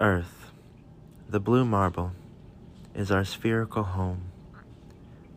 [0.00, 0.50] Earth,
[1.28, 2.10] the blue marble,
[2.96, 4.22] is our spherical home.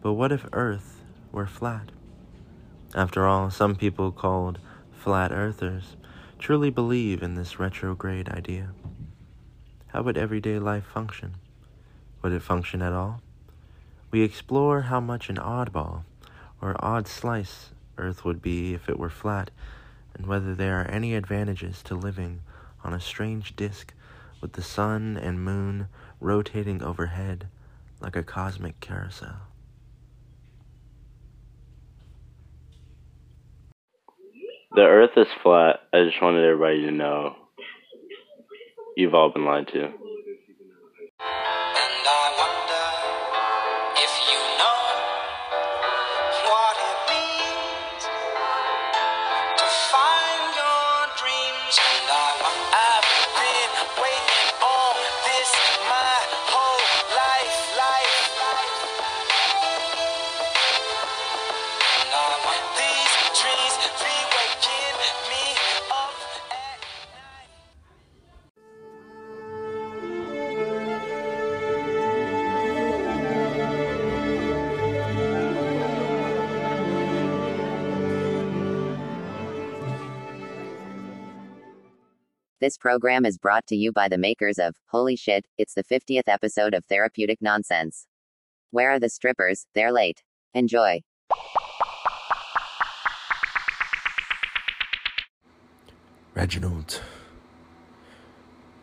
[0.01, 1.92] But what if Earth were flat?
[2.96, 4.58] After all, some people called
[4.92, 5.96] flat earthers
[6.40, 8.70] truly believe in this retrograde idea.
[9.89, 11.36] How would everyday life function?
[12.24, 13.21] Would it function at all?
[14.10, 16.02] We explore how much an oddball
[16.60, 17.70] or odd slice
[18.00, 19.52] Earth would be if it were flat,
[20.16, 22.39] and whether there are any advantages to living
[22.84, 23.94] on a strange disk
[24.42, 25.88] with the sun and moon
[26.20, 27.48] rotating overhead
[28.00, 29.48] like a cosmic carousel.
[34.72, 35.78] The earth is flat.
[35.94, 37.36] I just wanted everybody to know.
[38.95, 39.92] You've all been lied to.
[82.68, 86.28] This program is brought to you by the makers of Holy Shit, it's the 50th
[86.28, 88.08] episode of Therapeutic Nonsense.
[88.72, 89.68] Where are the strippers?
[89.73, 90.22] They're late.
[90.54, 91.04] Enjoy.
[96.36, 97.00] Reginald.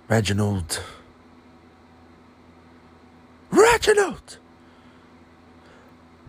[0.08, 0.82] Reginald.
[3.50, 4.38] Reginald!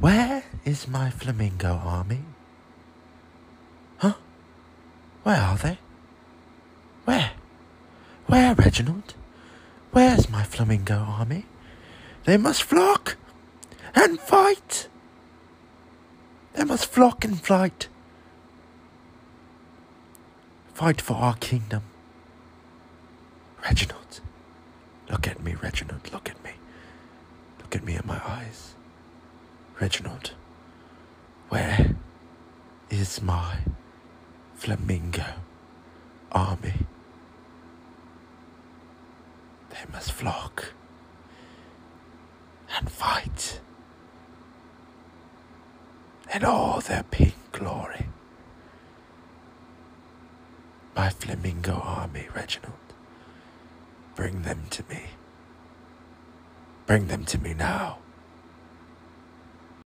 [0.02, 2.20] Where is my flamingo army?
[4.00, 4.16] Huh?
[5.24, 5.80] Where are they?
[7.06, 7.32] Where?
[8.28, 9.14] Where, Reginald?
[9.92, 11.46] Where's my flamingo army?
[12.26, 13.18] They must flock
[13.94, 14.88] and fight.
[16.54, 17.88] They must flock and fight.
[20.74, 21.84] Fight for our kingdom.
[23.64, 24.22] Reginald.
[25.10, 26.12] Look at me, Reginald.
[26.12, 26.52] Look at me.
[27.62, 28.76] Look at me in my eyes.
[29.80, 30.32] Reginald.
[31.50, 31.96] Where
[32.90, 33.60] is my
[34.56, 35.26] flamingo
[36.32, 36.74] army?
[39.76, 40.74] They must flock
[42.78, 43.60] and fight
[46.34, 48.08] in all their pink glory.
[50.96, 52.74] My flamingo army, Reginald.
[54.16, 55.02] Bring them to me.
[56.86, 57.98] Bring them to me now.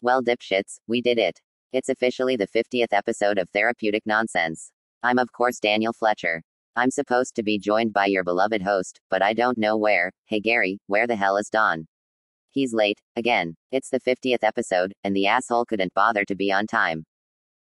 [0.02, 1.40] Well, dipshits, we did it.
[1.72, 4.72] It's officially the 50th episode of Therapeutic Nonsense.
[5.02, 6.44] I'm, of course, Daniel Fletcher.
[6.80, 10.12] I'm supposed to be joined by your beloved host, but I don't know where.
[10.26, 11.88] Hey, Gary, where the hell is Don?
[12.52, 13.56] He's late, again.
[13.72, 17.04] It's the 50th episode, and the asshole couldn't bother to be on time.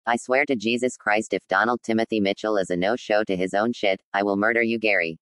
[0.05, 3.53] I swear to Jesus Christ, if Donald Timothy Mitchell is a no show to his
[3.53, 5.17] own shit, I will murder you, Gary.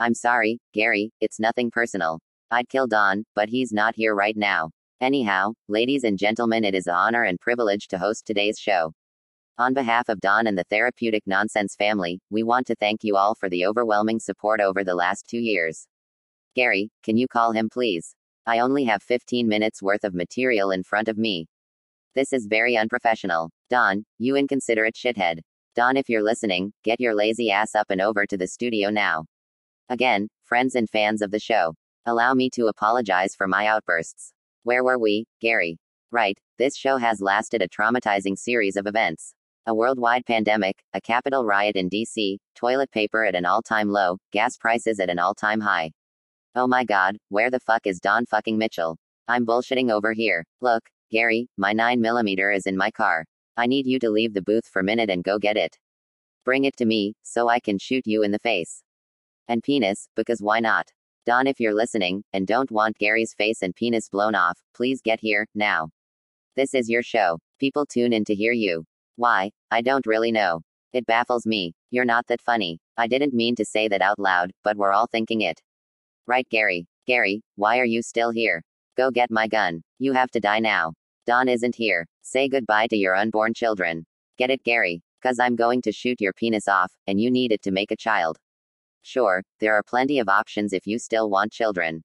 [0.00, 2.18] I'm sorry, Gary, it's nothing personal.
[2.50, 4.70] I'd kill Don, but he's not here right now.
[5.00, 8.92] Anyhow, ladies and gentlemen, it is an honor and privilege to host today's show.
[9.60, 13.34] On behalf of Don and the Therapeutic Nonsense family, we want to thank you all
[13.34, 15.86] for the overwhelming support over the last two years.
[16.56, 18.14] Gary, can you call him please?
[18.46, 21.46] I only have 15 minutes worth of material in front of me.
[22.14, 23.50] This is very unprofessional.
[23.68, 25.40] Don, you inconsiderate shithead.
[25.76, 29.26] Don, if you're listening, get your lazy ass up and over to the studio now.
[29.90, 31.74] Again, friends and fans of the show,
[32.06, 34.32] allow me to apologize for my outbursts.
[34.62, 35.76] Where were we, Gary?
[36.10, 39.34] Right, this show has lasted a traumatizing series of events.
[39.66, 44.16] A worldwide pandemic, a Capitol riot in DC, toilet paper at an all time low,
[44.32, 45.90] gas prices at an all time high.
[46.54, 48.96] Oh my god, where the fuck is Don fucking Mitchell?
[49.28, 50.46] I'm bullshitting over here.
[50.62, 53.26] Look, Gary, my 9mm is in my car.
[53.56, 55.76] I need you to leave the booth for a minute and go get it.
[56.42, 58.82] Bring it to me, so I can shoot you in the face.
[59.46, 60.88] And penis, because why not?
[61.26, 65.20] Don, if you're listening, and don't want Gary's face and penis blown off, please get
[65.20, 65.90] here, now.
[66.56, 67.38] This is your show.
[67.58, 68.86] People tune in to hear you.
[69.20, 69.50] Why?
[69.70, 70.62] I don't really know.
[70.94, 71.74] It baffles me.
[71.90, 72.78] You're not that funny.
[72.96, 75.60] I didn't mean to say that out loud, but we're all thinking it.
[76.26, 76.86] Right, Gary.
[77.06, 78.62] Gary, why are you still here?
[78.96, 79.82] Go get my gun.
[79.98, 80.94] You have to die now.
[81.26, 82.06] Don isn't here.
[82.22, 84.06] Say goodbye to your unborn children.
[84.38, 85.02] Get it, Gary?
[85.22, 87.96] Cause I'm going to shoot your penis off, and you need it to make a
[87.96, 88.38] child.
[89.02, 92.02] Sure, there are plenty of options if you still want children.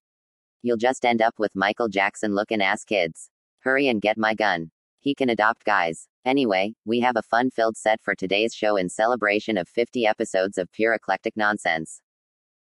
[0.64, 3.30] You'll just end up with Michael Jackson looking ass kids.
[3.60, 4.72] Hurry and get my gun.
[5.06, 6.08] He can adopt guys.
[6.26, 10.58] Anyway, we have a fun filled set for today's show in celebration of 50 episodes
[10.58, 12.02] of pure eclectic nonsense.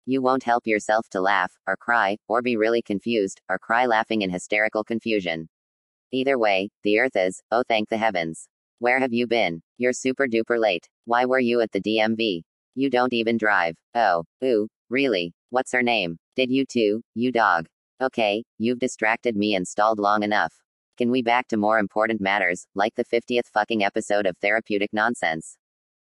[0.04, 4.20] You won't help yourself to laugh, or cry, or be really confused, or cry laughing
[4.20, 5.48] in hysterical confusion.
[6.12, 8.46] Either way, the earth is, oh thank the heavens.
[8.78, 9.62] Where have you been?
[9.78, 10.86] You're super duper late.
[11.06, 12.42] Why were you at the DMV?
[12.74, 13.76] You don't even drive.
[13.94, 15.32] Oh, ooh, really?
[15.48, 16.18] What's her name?
[16.36, 17.68] Did you too, you dog?
[18.02, 20.52] Okay, you've distracted me and stalled long enough.
[20.96, 25.58] Can we back to more important matters, like the 50th fucking episode of Therapeutic Nonsense?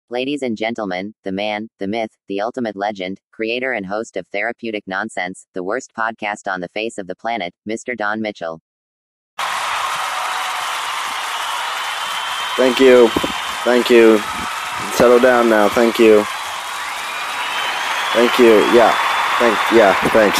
[0.09, 4.83] Ladies and gentlemen, the man, the myth, the ultimate legend, creator and host of Therapeutic
[4.87, 7.95] Nonsense, the worst podcast on the face of the planet, Mr.
[7.95, 8.59] Don Mitchell.
[12.57, 13.07] Thank you.
[13.63, 14.17] Thank you.
[14.95, 15.69] Settle down now.
[15.69, 16.25] Thank you.
[18.13, 18.59] Thank you.
[18.73, 18.97] Yeah.
[19.37, 20.39] Thank yeah, thanks.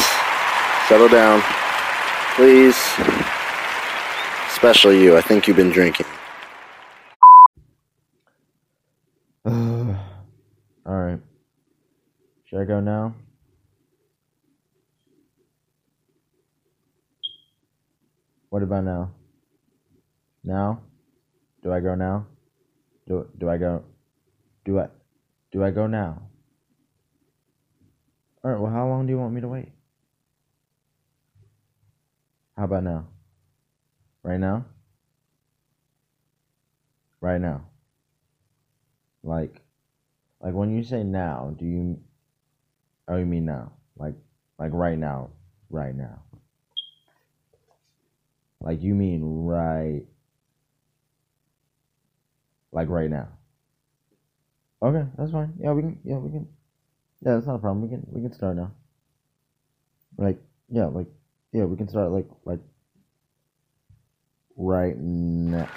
[0.88, 1.42] Settle down.
[2.34, 3.21] Please.
[4.62, 5.16] Especially you.
[5.16, 6.06] I think you've been drinking.
[9.44, 9.96] All
[10.86, 11.18] right.
[12.44, 13.12] Should I go now?
[18.50, 19.10] What about now?
[20.44, 20.80] Now?
[21.64, 22.26] Do I go now?
[23.08, 23.82] Do do I go?
[24.64, 24.86] Do I
[25.50, 26.22] do I go now?
[28.44, 28.60] All right.
[28.60, 29.72] Well, how long do you want me to wait?
[32.56, 33.06] How about now?
[34.22, 34.64] Right now?
[37.20, 37.66] Right now.
[39.22, 39.62] Like,
[40.40, 42.00] like when you say now, do you?
[43.08, 43.72] Oh, you mean now?
[43.96, 44.14] Like,
[44.58, 45.30] like right now,
[45.70, 46.22] right now.
[48.60, 50.02] Like you mean right?
[52.72, 53.28] Like right now.
[54.82, 55.52] Okay, that's fine.
[55.58, 56.00] Yeah, we can.
[56.04, 56.48] Yeah, we can.
[57.24, 57.82] Yeah, that's not a problem.
[57.82, 58.06] We can.
[58.10, 58.72] We can start now.
[60.16, 60.38] Like,
[60.68, 61.06] yeah, like,
[61.52, 62.60] yeah, we can start like, like,
[64.56, 65.68] right now.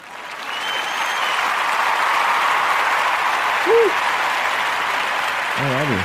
[5.56, 6.02] Alrighty.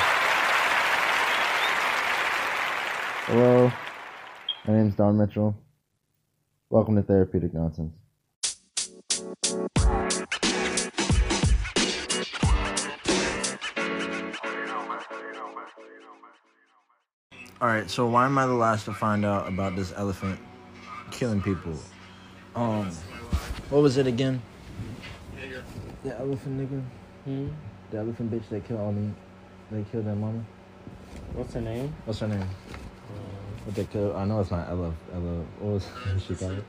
[3.26, 3.72] Hello,
[4.67, 5.56] my name's Don Mitchell.
[6.69, 7.93] Welcome to Therapeutic Nonsense.
[17.61, 20.40] Alright, so why am I the last to find out about this elephant
[21.11, 21.75] killing people?
[22.55, 22.91] Um,
[23.70, 24.43] what was it again?
[26.02, 26.82] The elephant nigga?
[27.25, 27.49] Hmm?
[27.91, 29.12] The elephant bitch that killed all me.
[29.70, 30.44] They killed their mama.
[31.35, 31.94] What's her name?
[32.05, 32.49] What's her name?
[33.64, 34.17] What they killed?
[34.17, 34.93] I know it's not Ella.
[35.12, 35.44] Ella.
[35.58, 35.87] What was
[36.26, 36.58] she called?
[36.58, 36.64] it?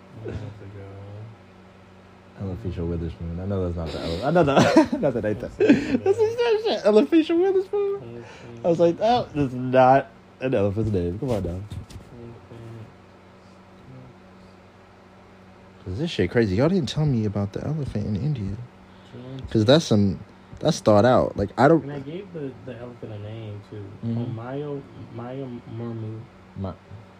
[2.40, 3.40] Ella Fisher Witherspoon.
[3.40, 4.28] I know that's not the Ella.
[4.28, 4.94] I know that.
[5.02, 5.58] not that ain't that.
[5.58, 6.86] That's the shit.
[6.86, 8.24] Ella Fisher Witherspoon.
[8.64, 10.08] I was like, oh, this is not
[10.40, 11.20] an elephant's name.
[11.20, 11.60] Come on now.
[15.84, 16.56] Cause this shit crazy.
[16.58, 18.56] Y'all didn't tell me about the elephant in India.
[19.50, 20.20] Cause that's some.
[20.60, 21.36] That's thought out.
[21.38, 21.84] Like I don't.
[21.84, 23.84] And I gave the, the elephant a name too.
[24.06, 24.18] Mhm.
[24.18, 24.82] Oh, Maya
[25.16, 26.20] Maya Murmu.
[26.56, 26.74] My,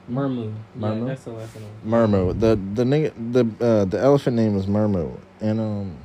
[0.10, 0.54] Murmu.
[0.78, 1.00] Murmu?
[1.00, 1.70] Yeah, that's the last name.
[1.86, 2.40] Murmu.
[2.40, 5.98] The the nigga the uh, the elephant name was Murmu, and um.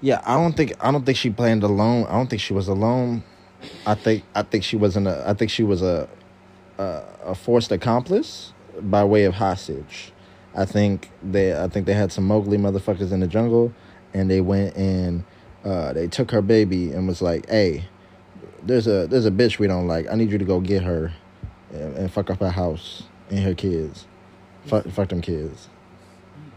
[0.00, 2.06] Yeah, I don't think I don't think she planned alone.
[2.06, 3.22] I don't think she was alone.
[3.86, 5.22] I think I think she wasn't a.
[5.28, 6.08] I think she was a,
[6.78, 10.12] a a forced accomplice by way of hostage.
[10.54, 13.72] I think they I think they had some Mowgli motherfuckers in the jungle,
[14.14, 15.24] and they went and
[15.64, 17.84] uh, they took her baby and was like, "Hey,
[18.62, 20.10] there's a there's a bitch we don't like.
[20.10, 21.12] I need you to go get her,
[21.72, 24.06] and, and fuck up her house and her kids.
[24.66, 25.68] Fuck fuck them kids."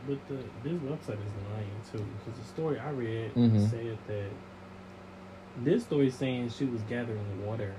[0.07, 3.69] But the this website is lying too because the story I read Mhm.
[3.69, 4.29] said that
[5.63, 7.73] this story is saying she was gathering water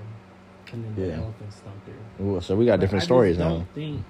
[0.73, 1.19] and then the Yeah.
[1.23, 2.25] elephant stumped her.
[2.25, 3.67] Ooh, so we got Like, different I stories don't now.
[3.75, 4.03] Think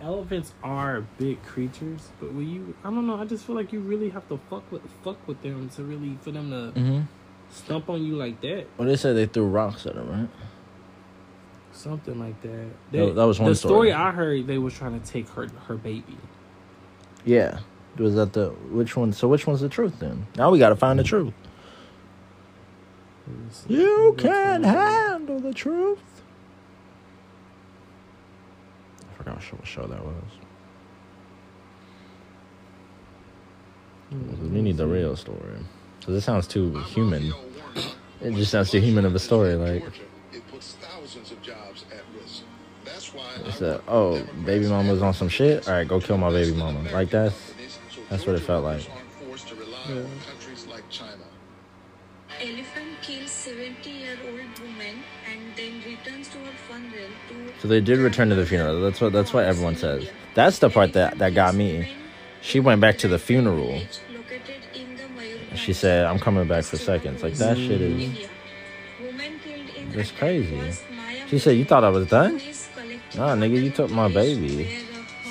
[0.00, 3.80] elephants are big creatures, but when you, I don't know, I just feel like you
[3.80, 7.00] really have to fuck with fuck with them to really for them to Mm-hmm.
[7.50, 10.28] stump on you like that, Well, they said they threw rocks at her, right?
[11.72, 12.66] something like that.
[12.90, 13.90] That- that was one the story.
[13.90, 14.46] story I heard.
[14.48, 16.16] They was trying to take her her baby.
[17.24, 17.60] Yeah.
[17.98, 19.12] Was that the which one?
[19.12, 20.26] So which one's the truth then?
[20.36, 21.32] Now we got to find the truth.
[23.68, 25.98] You can't handle the truth.
[29.17, 30.14] I forgot what show, that was.
[34.50, 35.58] We need the real story.
[35.98, 37.32] Because it sounds too human.
[38.20, 39.54] It just sounds too human of a story.
[39.54, 39.84] Like,
[43.44, 45.68] it's a, oh, baby mama was on some shit?
[45.68, 46.82] All right, go kill my baby mama.
[46.90, 47.54] Like, that's,
[48.08, 48.82] that's what it felt like.
[49.26, 49.52] Forced
[57.60, 58.80] So they did return to the funeral.
[58.80, 60.08] That's what, that's what everyone says.
[60.34, 61.92] That's the part that, that got me.
[62.40, 63.72] She went back to the funeral.
[63.72, 68.04] located in the Mayur She said, "I'm coming back for seconds." Like that shit is.
[68.04, 68.28] India.
[69.02, 70.80] Woman killed in That's crazy.
[71.28, 72.40] She said, "You thought I was done?"
[73.16, 74.84] Nah, nigga, you took my baby.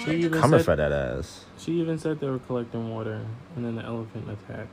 [0.04, 1.46] She even Coming said, for that ass.
[1.58, 4.70] She even said they were collecting water, and then the elephant attacked.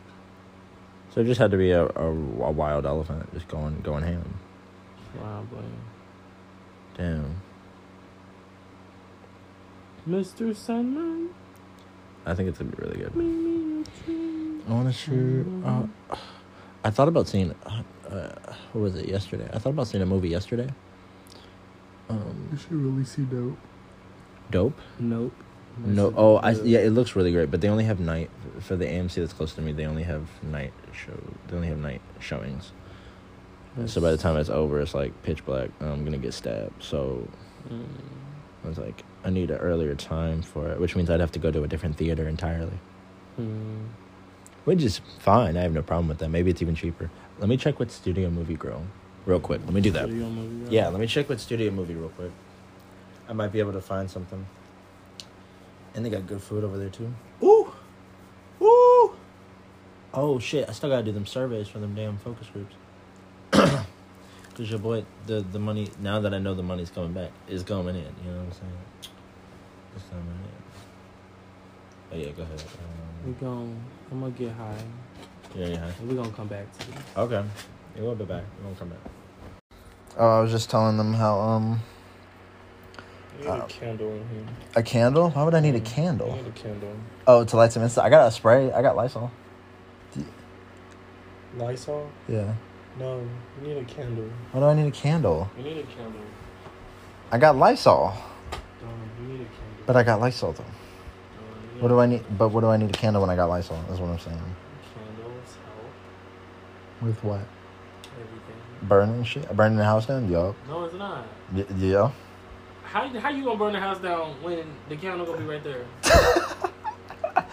[1.10, 4.38] So it just had to be a, a, a wild elephant just going going ham.
[5.16, 5.64] Probably.
[6.96, 7.40] Damn.
[10.08, 10.54] Mr.
[10.54, 11.30] Sandman.
[12.26, 13.14] I think it's gonna be really good.
[13.14, 14.60] me, me.
[14.68, 15.44] I want to sure.
[15.64, 15.86] Uh,
[16.82, 17.54] I thought about seeing.
[17.66, 18.32] Uh, uh,
[18.72, 19.48] what was it yesterday?
[19.52, 20.68] I thought about seeing a movie yesterday.
[22.08, 23.58] Um, you should really see dope.
[24.50, 24.78] dope.
[24.98, 25.32] Nope.
[25.78, 26.12] No.
[26.16, 26.80] Oh, I yeah.
[26.80, 28.30] It looks really great, but they only have night
[28.60, 29.72] for the AMC that's close to me.
[29.72, 31.18] They only have night show.
[31.48, 32.72] They only have night showings.
[33.86, 35.70] So by the time it's over, it's like pitch black.
[35.80, 36.82] I'm gonna get stabbed.
[36.82, 37.26] So
[37.68, 37.84] Mm.
[38.64, 41.38] I was like, I need an earlier time for it, which means I'd have to
[41.38, 42.78] go to a different theater entirely.
[43.38, 43.88] Mm.
[44.64, 45.56] Which is fine.
[45.56, 46.30] I have no problem with that.
[46.30, 47.10] Maybe it's even cheaper.
[47.38, 48.84] Let me check with Studio Movie Grill
[49.26, 49.60] real quick.
[49.64, 50.08] Let me do that.
[50.08, 50.74] Video movie?
[50.74, 52.30] Yeah, let me check with Studio Movie real quick.
[53.28, 54.46] I might be able to find something.
[55.94, 57.12] And they got good food over there too.
[57.42, 57.72] Ooh,
[58.62, 59.16] ooh.
[60.12, 60.68] Oh shit!
[60.68, 62.74] I still gotta do them surveys for them damn focus groups.
[64.56, 65.90] Cause your boy, the the money.
[66.00, 68.02] Now that I know the money's coming back, is coming in.
[68.24, 68.78] You know what I'm saying?
[69.96, 70.52] It's coming in.
[72.12, 72.62] Oh yeah, go ahead.
[73.26, 73.80] We Um, gon'
[74.12, 74.76] I'm gonna get high.
[75.56, 75.90] yeah, yeah.
[75.98, 76.98] And we gonna come back to it.
[77.16, 77.42] Okay.
[77.96, 78.44] Yeah, we'll be back.
[78.58, 78.98] We're gonna come back.
[80.16, 81.80] Oh, I was just telling them how um
[83.40, 84.46] I need Uh, a candle in here.
[84.76, 85.30] a candle.
[85.30, 86.36] Why would I need a I candle?
[86.36, 86.94] need a candle.
[87.26, 88.06] Oh, to light some inside.
[88.06, 88.70] I got a spray.
[88.70, 89.32] I got Lysol.
[91.56, 92.08] Lysol?
[92.28, 92.54] Yeah.
[92.98, 93.26] No,
[93.60, 94.30] we need a candle.
[94.52, 95.50] Why do I need a candle?
[95.56, 96.20] We need a candle.
[97.32, 98.14] I got Lysol,
[99.20, 99.48] we need a candle.
[99.86, 100.64] but I got Lysol though.
[101.80, 102.22] What do I need?
[102.38, 103.76] But what do I need a candle when I got Lysol?
[103.88, 104.38] That's what I'm saying.
[104.94, 107.40] Candles help With what?
[108.14, 108.88] everything.
[108.88, 109.56] Burning shit?
[109.56, 110.30] Burning the house down?
[110.30, 110.54] Yup.
[110.68, 111.26] No, it's not.
[111.52, 112.10] Y- yeah.
[112.84, 115.84] How how you gonna burn the house down when the candle gonna be right there?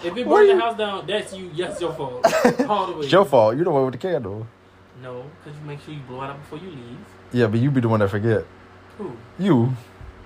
[0.03, 1.49] if it burn the house down, that's you.
[1.55, 2.23] Yes, your fault.
[2.69, 2.99] All the way.
[3.05, 3.55] It's your fault.
[3.55, 4.45] You're the one with the candle.
[5.01, 6.97] No, because you make sure you blow it out before you leave.
[7.33, 8.45] Yeah, but you be the one that forget.
[8.97, 9.13] Who?
[9.39, 9.73] You.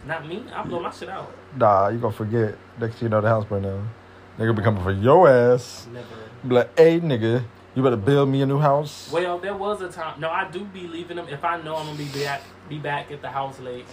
[0.05, 0.43] Not me.
[0.53, 1.31] I blow my shit out.
[1.55, 2.55] Nah, you gonna forget.
[2.79, 3.89] Next you know, the house burn down.
[4.37, 5.87] Nigga be coming for your ass.
[5.91, 6.05] Never.
[6.47, 9.09] Be like, hey, nigga, you better build me a new house.
[9.11, 10.19] Well, there was a time.
[10.19, 12.41] No, I do be leaving them if I know I'm gonna be back.
[12.67, 13.85] Be back at the house late.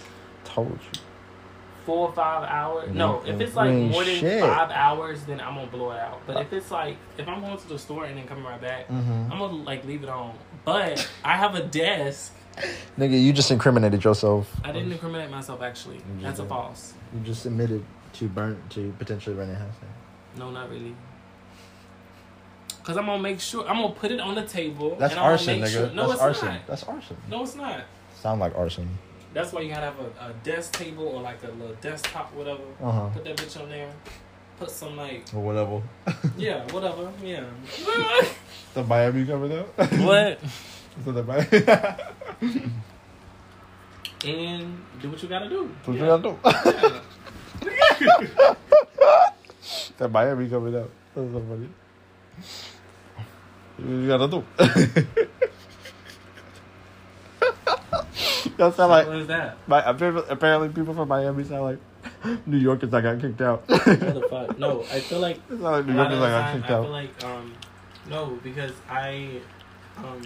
[0.43, 0.99] Told you.
[1.85, 2.93] Four or five hours.
[2.93, 4.41] No, if it's like more than shit.
[4.41, 6.21] five hours, then I'm gonna blow it out.
[6.25, 8.87] But if it's like if I'm going to the store and then coming right back,
[8.89, 9.31] Mhm.
[9.31, 10.33] I'm gonna like leave it on.
[10.65, 12.33] But I have a desk.
[12.97, 14.55] Nigga, you just incriminated yourself.
[14.63, 16.01] I didn't incriminate myself actually.
[16.21, 16.93] That's a false.
[17.13, 19.89] You just admitted to burn to potentially burning a house down.
[20.37, 20.95] No, not really.
[22.83, 24.97] Cause I'm gonna make sure I'm gonna put it on the table.
[24.99, 25.73] That's and I'm gonna arson, make nigga.
[25.73, 26.47] Sure, no, That's it's arson.
[26.49, 26.67] not.
[26.67, 27.17] That's arson.
[27.29, 27.83] No, it's not.
[28.15, 28.89] Sound like arson.
[29.33, 32.61] That's why you gotta have a, a desk table or like a little desktop, whatever.
[32.81, 33.09] Uh huh.
[33.13, 33.91] Put that bitch on there.
[34.59, 35.81] Put some like Or whatever.
[36.37, 37.11] yeah, whatever.
[37.23, 37.43] Yeah.
[38.73, 39.67] the Miami cover though.
[40.05, 40.39] what?
[41.03, 42.69] So the Miami.
[44.25, 45.69] And do what you gotta do.
[45.83, 46.37] What you gotta do?
[47.65, 48.55] Yeah.
[49.97, 50.89] that Miami coming out.
[51.13, 51.69] That's so funny.
[53.77, 55.39] What you gotta do?
[58.57, 59.57] That sound like is that?
[59.67, 61.79] my, apparently, people from Miami sound like
[62.47, 63.67] New Yorkers that got kicked out.
[63.67, 64.59] What the fuck?
[64.59, 66.77] No, I feel like It sound like New Yorkers that got time, I kicked feel
[66.77, 66.89] out.
[66.89, 67.53] like um
[68.09, 69.39] no because I
[69.97, 70.21] um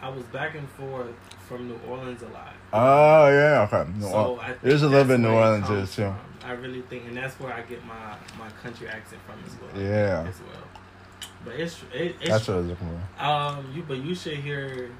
[0.00, 1.14] I was back and forth
[1.48, 2.52] from New Orleans a lot.
[2.72, 3.90] Oh yeah, okay.
[3.98, 4.38] New So.
[4.40, 6.02] I think There's a little bit New Orleans is too.
[6.02, 6.16] from.
[6.44, 9.80] I really think, and that's where I get my my country accent from as well.
[9.82, 10.26] Yeah.
[10.28, 10.64] as well.
[11.44, 12.88] But it's it, it's That's what I was looking
[13.18, 13.24] for.
[13.24, 14.90] um you but you should hear.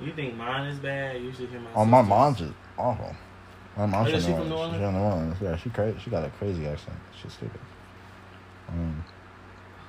[0.00, 1.20] You think mine is bad?
[1.22, 1.70] You should hear my.
[1.74, 3.14] Oh, my mom's is awful.
[3.76, 4.74] My mom's Oh, she from New Orleans.
[4.74, 5.36] She's from New Orleans.
[5.42, 5.98] Yeah, she crazy.
[6.02, 6.96] She got a crazy accent.
[7.20, 7.60] She's stupid.
[8.68, 9.04] Um,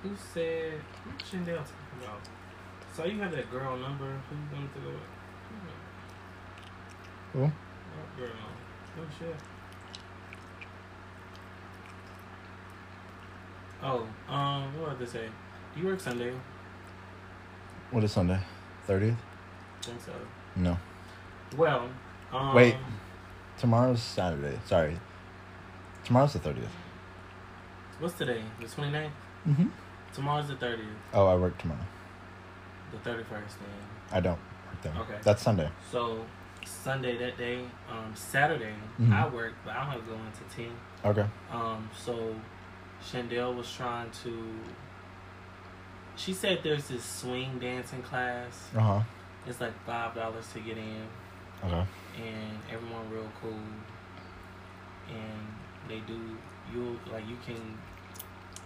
[0.03, 0.73] Who said?
[1.05, 2.19] What Chandel talking about?
[2.93, 4.05] So you have that girl number?
[4.05, 4.99] Who you going to go with?
[7.33, 7.39] Who?
[7.43, 8.29] What girl?
[8.99, 9.35] Oh shit.
[13.83, 15.29] Oh, um, what did I say?
[15.73, 16.33] Do you work Sunday?
[17.91, 18.39] what is Sunday?
[18.85, 19.15] Thirtieth?
[19.81, 20.11] Think so.
[20.55, 20.77] No.
[21.57, 21.89] Well,
[22.31, 22.75] um, Wait.
[23.57, 24.57] Tomorrow's Saturday.
[24.65, 24.97] Sorry.
[26.03, 26.69] Tomorrow's the thirtieth.
[27.99, 28.41] What's today?
[28.59, 29.09] The 29th?
[29.47, 29.67] Mm-hmm.
[30.15, 30.79] Tomorrow's the 30th.
[31.13, 31.79] Oh, I work tomorrow.
[32.91, 34.11] The 31st then.
[34.11, 34.97] I don't work then.
[34.97, 35.17] Okay.
[35.21, 35.69] That's Sunday.
[35.91, 36.25] So,
[36.65, 39.13] Sunday that day, um, Saturday, Mhm.
[39.13, 40.71] I work, but I don't have to go into 10.
[41.11, 41.27] Okay.
[41.51, 42.35] Um, so
[43.07, 44.59] Chandel was trying to.
[46.15, 48.69] she said there's this swing dancing class.
[48.75, 48.99] Uh huh.
[49.47, 51.03] It's like five dollars to get in,
[51.63, 51.83] Okay.
[52.17, 53.57] and everyone real cool.
[55.09, 55.47] And
[55.87, 56.37] they do
[56.73, 57.77] you like you can.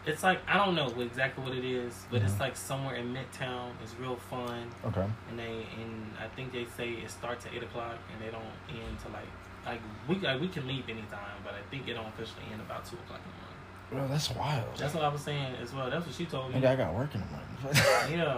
[0.05, 2.39] It's like I don't know exactly what it is, but it's Mhm.
[2.39, 3.71] like somewhere in Midtown.
[3.81, 5.07] It's real fun, Okay.
[5.29, 8.53] and they and I think they say it starts at eight o'clock and they don't
[8.69, 9.27] end till like
[9.65, 12.85] like we like, we can leave anytime, but I think it don't officially end about
[12.85, 13.61] two o'clock in the morning.
[13.91, 14.77] Well, that's wild.
[14.77, 15.89] That's what I was saying as well.
[15.89, 16.59] That's what she told me.
[16.61, 17.47] Nigga, I got work in the morning.
[18.19, 18.37] Yeah.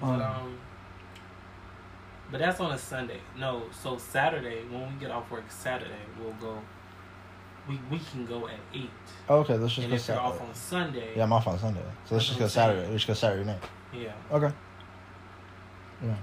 [0.00, 0.58] But Um, um
[2.34, 3.20] But that's on a Sunday.
[3.38, 6.58] No, so Saturday, when we get off work Saturday, we'll go
[7.68, 8.90] we we can go at eight.
[9.30, 11.80] okay, let's just and go if you're off on Sunday Yeah, I'm off on Sunday,
[12.04, 12.50] so let's just go I'm.
[12.50, 12.90] Saturday.
[12.90, 13.62] Let's go Saturday night.
[13.92, 14.12] yeah.
[14.32, 14.52] Okay.
[16.02, 16.16] Yeah.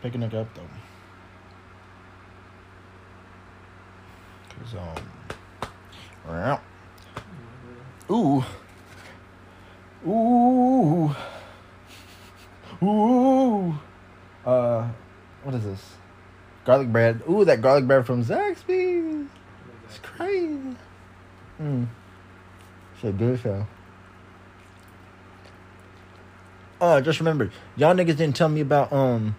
[0.00, 0.62] Pick a nigga up though.
[4.58, 6.58] Cause um.
[8.10, 8.42] Ooh.
[10.08, 11.14] Ooh.
[12.82, 13.78] Ooh.
[14.46, 14.88] Uh,
[15.42, 15.92] what is this?
[16.64, 17.22] Garlic bread.
[17.28, 19.28] Ooh, that garlic bread from Zaxby's.
[19.86, 20.76] It's crazy.
[21.56, 21.84] Hmm.
[23.02, 23.66] a good show.
[26.80, 27.52] Oh, I just remembered.
[27.76, 29.36] y'all niggas didn't tell me about um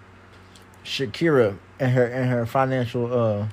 [0.83, 3.47] Shakira and her and her financial uh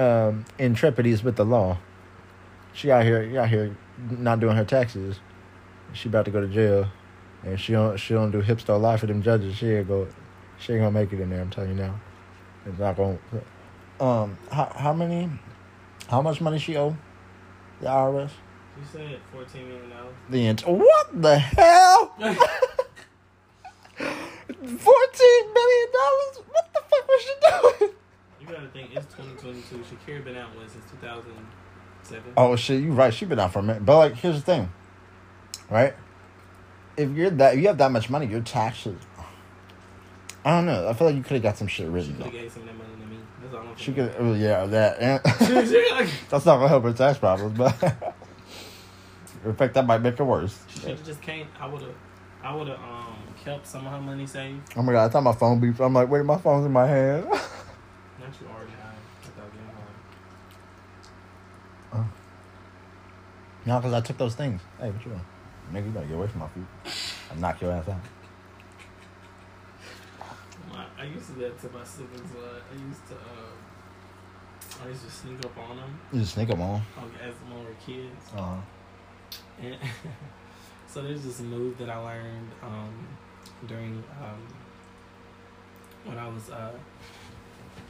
[0.00, 1.78] um intrepidities with the law.
[2.72, 3.76] She out here, she out here,
[4.10, 5.20] not doing her taxes.
[5.92, 6.88] She about to go to jail,
[7.44, 9.56] and she don't she don't do hipster life for them judges.
[9.56, 10.08] She go,
[10.58, 11.40] she ain't gonna make it in there.
[11.40, 12.00] I'm telling you now.
[12.66, 13.18] It's not gonna.
[14.00, 15.30] Um, how how many,
[16.08, 16.96] how much money she owe?
[17.80, 18.30] The IRS.
[18.76, 20.14] You said fourteen million dollars.
[20.30, 22.14] The int- what the hell?
[24.64, 26.38] Fourteen million dollars?
[26.50, 27.34] What the fuck was she
[27.80, 27.92] doing?
[28.40, 29.78] You gotta think it's twenty twenty two.
[29.78, 31.32] Shakira been out with since two thousand
[32.02, 32.32] seven.
[32.36, 33.12] Oh shit, you right.
[33.12, 33.84] She been out for a minute.
[33.84, 34.72] But like, here's the thing,
[35.70, 35.94] right?
[36.96, 39.00] If you're that, if you have that much money, your taxes.
[40.44, 40.88] I don't know.
[40.88, 42.68] I feel like you could have got some shit She could have gave some of
[42.68, 43.18] that money to me.
[43.40, 44.98] That's all I'm She could, oh, yeah, that.
[45.00, 45.20] And
[46.28, 47.82] that's not gonna help her tax problems, but
[49.44, 50.62] in fact, that might make it worse.
[50.68, 51.46] She should have just came.
[51.58, 51.94] I would have.
[52.42, 54.60] I would have um kept some of her money saved.
[54.76, 55.06] Oh my god!
[55.06, 55.80] I thought my phone beeped.
[55.80, 57.24] I'm like, wait, my phone's in my hand.
[57.30, 58.72] Not you already
[59.24, 59.68] without getting
[61.92, 62.12] home.
[63.64, 64.60] no, because I took those things.
[64.78, 65.24] Hey, what you doing?
[65.72, 66.64] Nigga, you better get away from my feet.
[67.30, 67.96] I'll knock your ass out.
[71.04, 72.30] I used to do that to my siblings.
[72.34, 73.14] Uh, I used to.
[73.14, 76.72] Uh, I used to sneak up on them You just sneak up on.
[76.96, 78.30] like, as when we were kids.
[78.34, 78.56] Uh-huh.
[79.60, 79.76] And
[80.86, 83.06] so there's this move that I learned um,
[83.66, 84.42] during um,
[86.04, 86.72] when I was uh,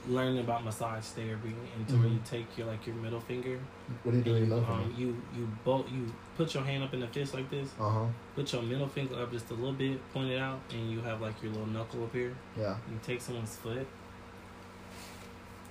[0.09, 3.59] learning about massage therapy, and to where you take your like your middle finger,
[4.03, 7.01] What do you and you, um, you you both you put your hand up in
[7.01, 8.07] the fist like this, Uh huh.
[8.35, 11.21] put your middle finger up just a little bit, point it out, and you have
[11.21, 12.35] like your little knuckle up here.
[12.59, 12.77] Yeah.
[12.91, 13.87] You take someone's foot,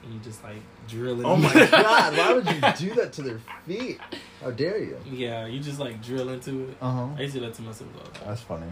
[0.03, 1.25] and you just like drill it.
[1.25, 2.17] Oh my god!
[2.17, 3.99] Why would you do that to their feet?
[4.41, 4.97] How dare you?
[5.09, 6.77] Yeah, you just like drill into it.
[6.81, 7.07] Uh huh.
[7.17, 8.25] I used to do that to myself the.
[8.25, 8.67] That's funny.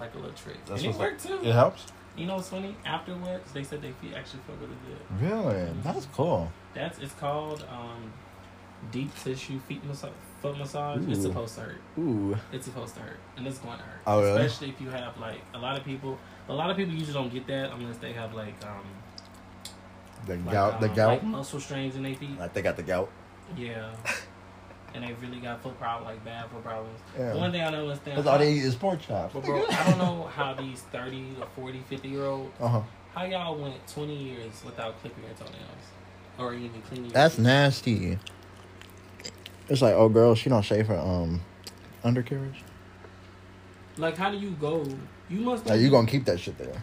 [0.00, 0.56] like a little trick.
[0.66, 1.38] That's and it worked too.
[1.42, 1.86] It helps.
[2.16, 2.76] You know what's funny?
[2.84, 5.28] Afterwards, they said they feel, actually feel really good.
[5.28, 5.72] Really?
[5.82, 6.52] That's cool.
[6.74, 8.12] That's it's called um,
[8.90, 11.06] deep tissue feet massage, foot massage.
[11.08, 11.80] It's supposed to hurt.
[11.98, 12.36] Ooh.
[12.52, 14.00] It's supposed to hurt, and it's going to hurt.
[14.06, 14.42] Oh, really?
[14.42, 16.18] Especially if you have like a lot of people.
[16.48, 18.84] A lot of people usually don't get that unless they have like um
[20.26, 20.80] The like, gout.
[20.80, 21.08] The um, gout.
[21.08, 22.38] like muscle strains in their feet.
[22.38, 23.10] Like they got the gout.
[23.56, 23.94] Yeah.
[24.94, 26.98] and they really got foot problems, like bad foot problems.
[27.18, 27.32] Yeah.
[27.32, 29.34] The one thing I know is that Because all they eat is pork chops.
[29.34, 32.82] But bro, I don't know how these 30 or 40, 50 year olds, Uh huh.
[33.14, 35.84] how y'all went 20 years without clipping your toenails
[36.38, 37.44] or even cleaning your That's teeth.
[37.44, 38.18] nasty.
[39.68, 41.40] It's like, oh, girl, she don't shave her um
[42.04, 42.62] undercarriage.
[43.96, 44.86] Like, how do you go?
[45.28, 45.66] You must.
[45.66, 46.82] Like, you gonna keep that shit there?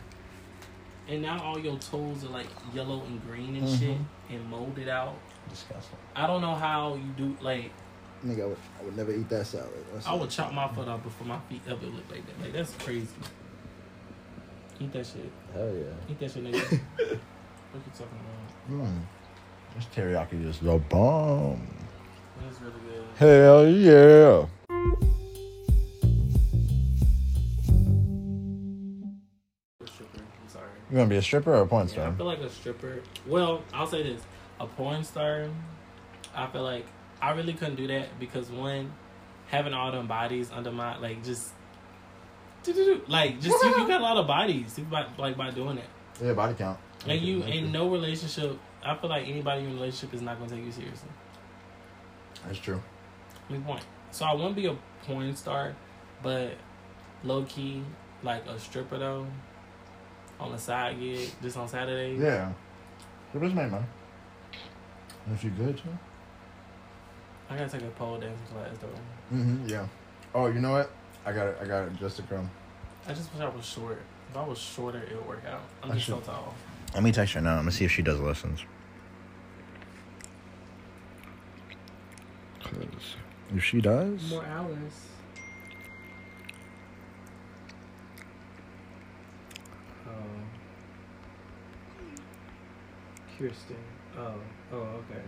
[1.07, 3.79] And now all your toes are like yellow and green and Mhm.
[3.79, 3.97] shit
[4.29, 5.15] and molded out.
[5.49, 5.97] Disgusting.
[6.15, 7.35] I don't know how you do.
[7.41, 7.71] Like,
[8.25, 9.69] Nigga, I would, I would never eat that salad.
[9.93, 12.41] That's I would chop my foot off before my feet ever look like that.
[12.41, 13.07] Like, that's crazy.
[14.81, 15.31] Eat that shit.
[15.53, 16.11] Hell yeah.
[16.11, 16.53] Eat that shit, nigga.
[16.99, 18.19] what you talking
[18.67, 18.87] about?
[18.87, 19.01] Mm.
[19.75, 21.65] This teriyaki is the bomb.
[22.43, 23.05] That's really good.
[23.17, 24.45] Hell yeah.
[29.85, 30.19] Stripper.
[30.19, 30.65] I'm sorry.
[30.89, 32.07] You gonna be a stripper or a porn Yeah, star?
[32.07, 33.01] I feel like a stripper.
[33.27, 34.21] Well, I'll say this:
[34.59, 35.47] a porn star.
[36.35, 36.85] I feel like
[37.21, 38.93] I really couldn't do that because one,
[39.47, 41.51] having all them bodies under my like just,
[43.07, 45.89] like just you, you got a lot of bodies by, like by doing it.
[46.21, 46.79] Yeah, body count.
[47.07, 48.59] And you in no relationship.
[48.83, 51.09] I feel like anybody in a relationship is not gonna take you seriously.
[52.45, 52.81] That's true.
[53.49, 53.83] Mean, point.
[54.11, 55.75] So I want to be a porn star,
[56.23, 56.53] but
[57.23, 57.83] low key
[58.23, 59.27] like a stripper though.
[60.39, 62.19] On the side gig, just on Saturdays.
[62.19, 62.53] Yeah.
[63.29, 63.85] Strippers make money.
[65.33, 65.89] If you good too.
[67.49, 69.35] I gotta take a pole dancing class though.
[69.35, 69.67] Mm-hmm.
[69.67, 69.87] Yeah.
[70.35, 70.91] Oh, you know what?
[71.25, 71.57] I got it.
[71.61, 72.49] I got it just to come.
[73.07, 74.01] I just wish I was short.
[74.29, 75.61] If I was shorter, it would work out.
[75.81, 76.53] I'm I just so tall.
[76.93, 77.53] Let me text her now.
[77.53, 78.63] I'm gonna see if she does lessons.
[82.63, 83.15] Cause
[83.55, 84.93] if she does, More hours.
[90.07, 90.11] Oh.
[93.37, 93.75] Kirsten.
[94.17, 94.33] Oh.
[94.71, 94.77] Oh.
[94.77, 95.21] Okay.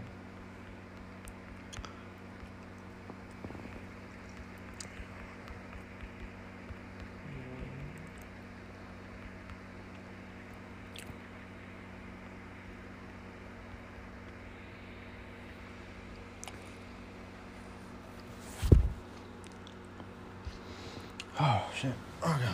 [21.41, 21.94] oh shit.
[22.24, 22.54] Okay.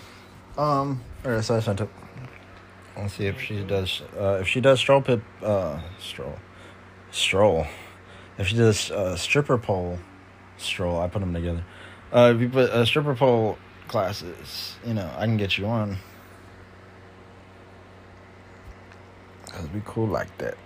[0.58, 1.02] Um.
[1.26, 1.90] Alright, so I sent it.
[2.96, 4.02] Let's see if she does.
[4.18, 5.22] Uh, if she does stroll pip.
[5.42, 6.38] Uh, stroll.
[7.12, 7.68] Stroll.
[8.38, 10.00] If she does uh, stripper pole,
[10.58, 11.00] stroll.
[11.00, 11.64] I put them together.
[12.12, 15.98] Uh, if you put uh, stripper pole classes, you know, I can get you on.
[19.52, 20.58] Cause we cool like that.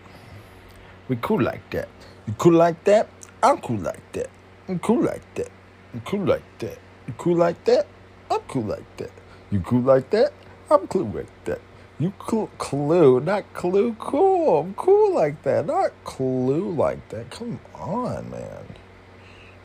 [1.07, 1.87] We cool like that.
[2.27, 3.09] You cool like that?
[3.41, 4.29] I'm cool like that.
[4.67, 5.49] I'm cool like that.
[5.93, 6.77] I'm cool like that.
[7.07, 7.87] You cool like that?
[8.31, 9.11] I'm cool like that.
[9.51, 10.31] You cool like that?
[10.69, 11.59] I'm cool like that.
[11.99, 14.61] You cool, clue, not clue, cool.
[14.61, 17.29] I'm cool like that, not clue like that.
[17.29, 18.65] Come on, man.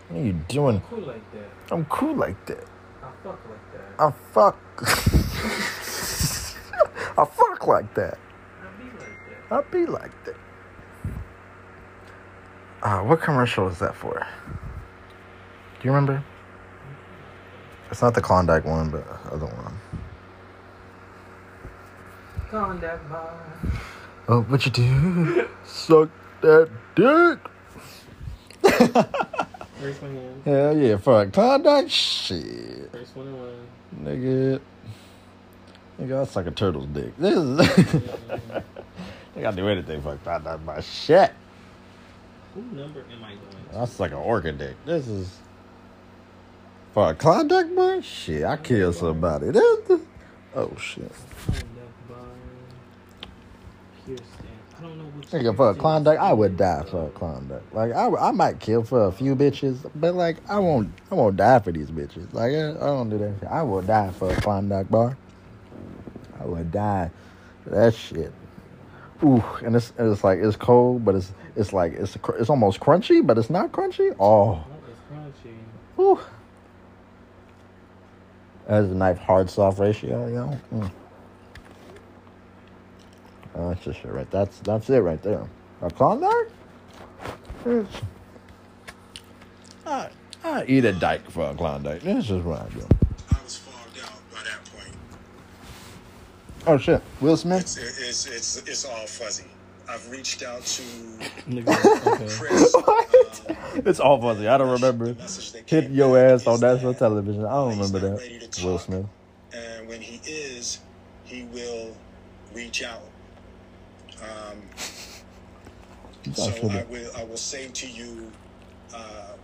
[0.09, 0.81] What are you doing?
[0.91, 1.49] Cool like that.
[1.73, 2.65] I'm cool like that.
[3.03, 3.95] I fuck like that.
[3.99, 4.57] I fuck.
[7.19, 8.19] I fuck like that.
[8.61, 9.55] I be like that.
[9.55, 10.37] I'll be like that.
[12.83, 14.27] Uh, what commercial was that for?
[15.81, 16.23] Do you remember?
[17.97, 19.75] It's not the Klondike one, but the other one.
[22.51, 23.35] Gone that bar.
[24.29, 25.49] Oh, what you do?
[25.65, 26.11] Suck
[26.43, 27.39] that dick.
[29.81, 30.43] First one in.
[30.45, 33.67] Hell yeah, fuck Klondike shit, First one in one.
[34.03, 34.61] nigga.
[35.99, 37.17] Nigga, I suck a turtle's dick.
[37.17, 37.61] This is.
[39.37, 41.33] I gotta do anything for Klondike my shit.
[42.55, 43.73] Who number am I going to?
[43.73, 44.77] That's like an orchid dick.
[44.85, 45.39] This is
[46.97, 48.01] for a Klondike bar.
[48.01, 49.51] Shit, I killed somebody.
[49.51, 50.01] This, this-
[50.55, 51.13] oh shit,
[51.47, 52.17] Gone that bar.
[54.07, 54.47] Kirsten.
[54.79, 55.29] I don't know which.
[55.29, 57.61] nigga, for a Klondike, I would die for a Klondike.
[57.75, 61.37] Like I, I might kill for a few bitches, but like I won't, I won't
[61.37, 62.33] die for these bitches.
[62.33, 63.41] Like I, I don't do that.
[63.41, 63.49] Shit.
[63.51, 65.19] I will die for a Klondike bar.
[66.41, 67.11] I would die
[67.63, 68.33] for that shit.
[69.23, 73.27] Ooh, and it's it's like it's cold, but it's it's like it's it's almost crunchy,
[73.27, 74.17] but it's not crunchy.
[74.19, 74.65] Oh.
[74.89, 75.55] Is crunchy.
[75.97, 76.21] Whew.
[78.67, 80.61] As a knife hard soft ratio, you know.
[80.75, 80.91] Mm.
[83.55, 84.31] Oh, that's just it right.
[84.31, 85.49] That's that's it right there.
[85.83, 86.51] A Klondike.
[87.65, 88.01] It's,
[89.87, 90.11] I
[90.45, 92.03] I eat a dyke for a Klondike.
[92.03, 92.87] This is what I do.
[93.31, 94.95] I was fogged out by that point.
[96.67, 97.61] Oh shit, Will Smith.
[97.61, 99.45] It's it's it's it's all fuzzy.
[99.89, 100.83] I've reached out to
[102.39, 102.75] Chris.
[102.75, 102.85] um,
[103.85, 104.49] It's all fuzzy.
[104.49, 107.45] I don't remember The message that hit your ass on national that television.
[107.45, 108.61] I don't remember that.
[108.65, 108.79] Will.
[108.79, 109.07] Smith.
[109.53, 110.81] and when he is,
[111.25, 111.97] he will
[112.55, 113.03] reach out.
[114.23, 114.63] Um,
[116.35, 118.33] so actually- I will I will say to you,
[118.95, 119.35] uh,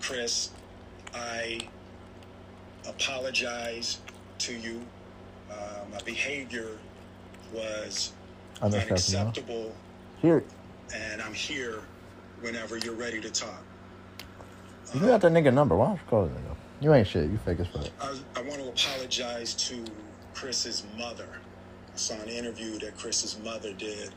[0.00, 0.50] Chris,
[1.14, 1.58] I
[2.86, 3.98] apologize
[4.38, 4.82] to you.
[5.50, 5.54] Uh,
[5.92, 6.68] my behavior
[7.52, 8.12] was
[8.62, 9.20] Unacceptable.
[9.20, 9.72] unacceptable,
[10.20, 10.44] Here,
[10.94, 11.80] and I'm here
[12.40, 13.62] whenever you're ready to talk.
[14.94, 15.76] you got that nigga number.
[15.76, 16.56] Why don't you call that nigga?
[16.80, 17.30] You ain't shit.
[17.30, 17.86] You fake as fuck.
[18.00, 19.84] I, I want to apologize to
[20.34, 21.28] Chris's mother.
[21.92, 24.10] I saw an interview that Chris's mother did.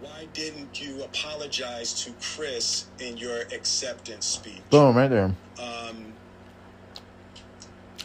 [0.00, 4.60] Why didn't you apologize to Chris in your acceptance speech?
[4.70, 5.34] Boom, right there.
[5.58, 6.12] Um,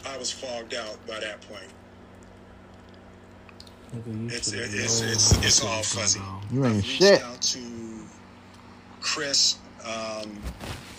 [0.05, 1.67] I was fogged out by that point.
[3.95, 6.19] Nigga, you It's it's it's, it's all was gonna fuzzy.
[6.53, 7.21] You ain't I've reached shit.
[7.23, 7.59] out to
[9.01, 10.29] Chris, um,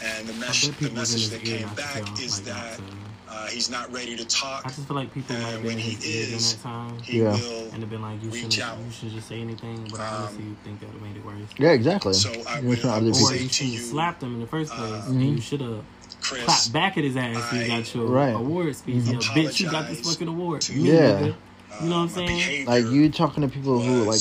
[0.03, 2.81] and the, mes- the message that came back is like, not that
[3.29, 4.63] uh, he's not ready to talk.
[4.65, 6.99] I just feel like people might have been when in he his is, that time.
[7.03, 7.33] he Yeah.
[7.33, 8.79] will And they've been like, you reach shouldn't, out.
[8.85, 9.87] you should just say anything.
[9.91, 11.37] But I Um, honestly think that would have made it worse.
[11.59, 12.15] Yeah, exactly.
[12.15, 14.23] So I You will- I other will Or say you to should have you, slapped
[14.25, 15.85] him in the first place, uh, and you should have
[16.23, 18.35] Chris, clapped back at his ass when you got your Right.
[18.35, 19.05] award speech.
[19.05, 20.69] Yeah, bitch, you got this fucking award.
[20.69, 20.81] you.
[20.83, 21.21] Yeah.
[21.21, 21.35] nigga.
[21.83, 22.27] You know what I'm uh, saying?
[22.29, 24.21] behavior like you talking to people who like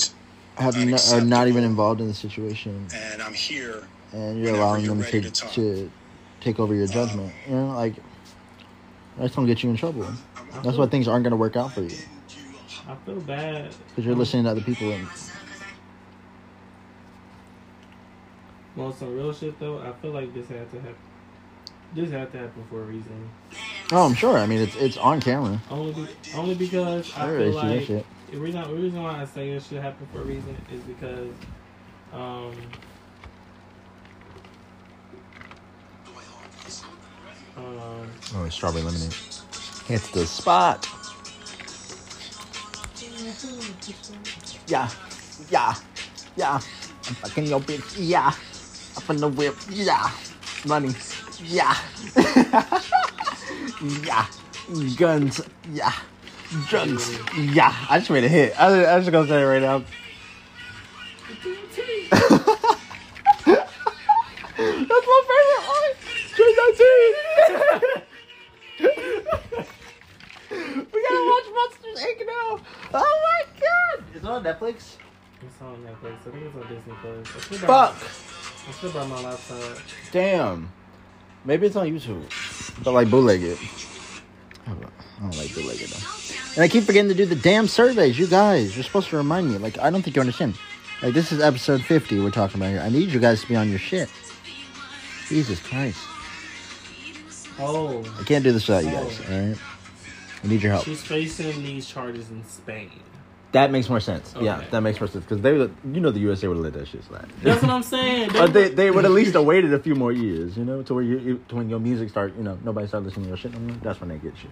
[0.57, 3.87] have no, are not even involved in the situation, and I'm here.
[4.11, 5.91] and you're allowing you're them to, to to
[6.41, 7.33] take over your judgment.
[7.47, 7.95] You know, like
[9.17, 10.07] That's gonna get you in trouble.
[10.63, 11.97] That's why things aren't gonna work out for you
[12.87, 13.75] I feel bad.
[13.89, 14.91] because you're listening to other people.
[14.91, 15.07] And
[18.77, 20.95] On some real shit though, I feel like this had to happen.
[21.93, 23.29] This had to happen for a reason.
[23.91, 24.37] Oh, I'm sure.
[24.37, 25.59] I mean, it's it's on camera.
[25.69, 29.63] Only, be, only because I feel like the reason, the reason why I say it
[29.63, 31.29] should happen for a reason is because,
[32.13, 32.53] um,
[37.57, 39.13] um, Oh, it's strawberry lemonade.
[39.87, 40.87] Hits the spot.
[44.67, 44.89] Yeah,
[45.49, 45.73] yeah,
[46.35, 46.53] yeah.
[46.53, 46.61] I'm
[47.15, 47.95] fucking your bitch.
[47.97, 48.31] Yeah,
[48.97, 49.55] up in the whip.
[49.69, 50.11] Yeah,
[50.67, 50.93] money.
[51.43, 51.75] Yeah,
[53.81, 54.25] yeah.
[54.97, 55.41] Guns.
[55.71, 55.93] Yeah,
[56.67, 57.17] drugs.
[57.37, 57.73] Yeah.
[57.89, 58.59] I just made a hit.
[58.59, 59.79] I, I just gonna say it right now.
[64.59, 65.93] That's my favorite one.
[66.75, 66.81] J
[70.91, 72.19] we gotta watch Monsters Inc.
[72.25, 72.59] now.
[72.93, 73.97] Oh my god!
[74.15, 74.97] Is it on Netflix?
[75.41, 76.27] it's on Netflix.
[76.27, 77.27] I think it's on Disney Plus.
[77.61, 77.95] Fuck!
[78.67, 79.77] I should buy my laptop.
[80.11, 80.71] Damn.
[81.49, 82.21] Maybe it's on YouTube.
[82.83, 83.57] But like bootlegged.
[84.67, 86.35] I don't I don't like bootlegged though.
[86.53, 88.19] And I keep forgetting to do the damn surveys.
[88.19, 89.57] You guys, you're supposed to remind me.
[89.57, 90.53] Like, I don't think you understand.
[91.01, 92.81] Like, this is episode 50 we're talking about here.
[92.81, 94.11] I need you guys to be on your shit.
[95.27, 95.97] Jesus Christ.
[97.57, 99.57] Oh, I can't do this without you guys, alright?
[100.43, 100.85] I need your help.
[100.85, 102.91] she's facing these charges in Spain.
[103.51, 104.35] That makes more sense.
[104.39, 105.23] Yeah, that makes more sense.
[105.25, 107.27] Because they would, you know, the USA would have let that shit slide.
[107.41, 108.29] That's what I'm saying.
[108.33, 110.93] But they, they would at least have waited a few more years, you know, to
[110.93, 113.51] where you, to when your music start, you know, nobody start listening to your shit.
[113.53, 113.75] no more.
[113.81, 114.51] That's when they get shit.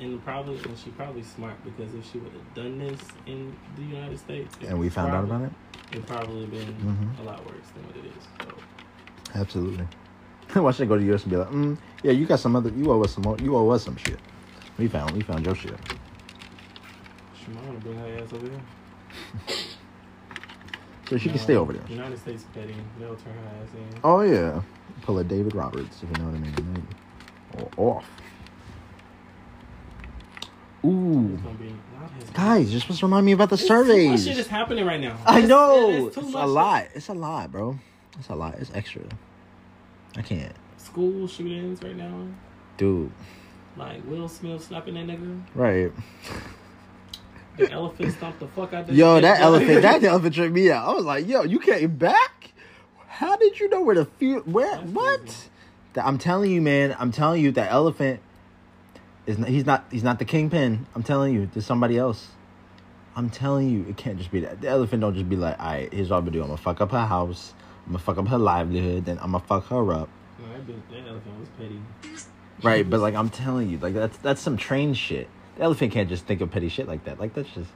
[0.00, 3.82] and probably, and she probably smart because if she would have done this in the
[3.82, 5.52] United States, And we found out about it.
[5.92, 7.20] It probably been Mhm.
[7.20, 8.24] a lot worse than what it is.
[8.40, 9.38] So.
[9.40, 9.86] Absolutely.
[10.54, 12.56] Why should I go to the US and be like, mm, yeah, you got some
[12.56, 14.18] other, you owe us some more, you owe us some shit.
[14.78, 15.76] We found, we found your shit.
[17.72, 18.60] Want to bring her ass over here.
[21.08, 21.82] So she can stay over there.
[21.90, 22.74] United States petty.
[22.98, 24.00] They'll turn her ass in.
[24.02, 24.62] Oh yeah,
[25.02, 26.86] pull a David Roberts, if you know what I mean.
[27.76, 28.06] Or off.
[30.86, 31.74] Ooh, It's gonna be
[32.18, 32.30] his.
[32.32, 34.24] guys, you're supposed to remind me about the It's Too much surveys.
[34.24, 35.18] shit is happening right now.
[35.26, 36.06] I It's- know.
[36.06, 36.86] It's, It's, a lot.
[36.94, 37.78] It's a lot, bro.
[38.18, 38.54] It's a lot.
[38.58, 39.02] It's extra.
[40.16, 42.26] I can't, School shootings right now.
[42.78, 43.10] dude.
[43.76, 45.42] Like Will Smith slapping that nigga.
[45.54, 45.92] Right.
[47.56, 50.88] The elephant stomped the fuck out Yo, that elephant, that elephant tripped me out.
[50.88, 52.52] I was like, yo, you came back?
[53.08, 55.20] How did you know where the few where That's what?
[55.20, 55.36] crazy.
[55.92, 56.96] That- I'm telling you, man.
[56.98, 58.20] I'm telling you, that elephant
[59.26, 60.86] is not, he's not he's not the kingpin.
[60.94, 62.28] I'm telling you, there's somebody else.
[63.14, 64.62] I'm telling you, it can't just be that.
[64.62, 66.40] The elephant don't just be like, all right, here's what I'm gonna do.
[66.40, 67.52] I'm gonna fuck up her house.
[67.86, 69.04] I'm gonna fuck up her livelihood.
[69.04, 70.08] Then I'm gonna fuck her up.
[70.38, 71.80] No, that, that elephant was petty.
[72.62, 75.28] Right, but like I'm telling you, like that's that's some trained shit.
[75.56, 77.20] The elephant can't just think of petty shit like that.
[77.20, 77.70] Like that's just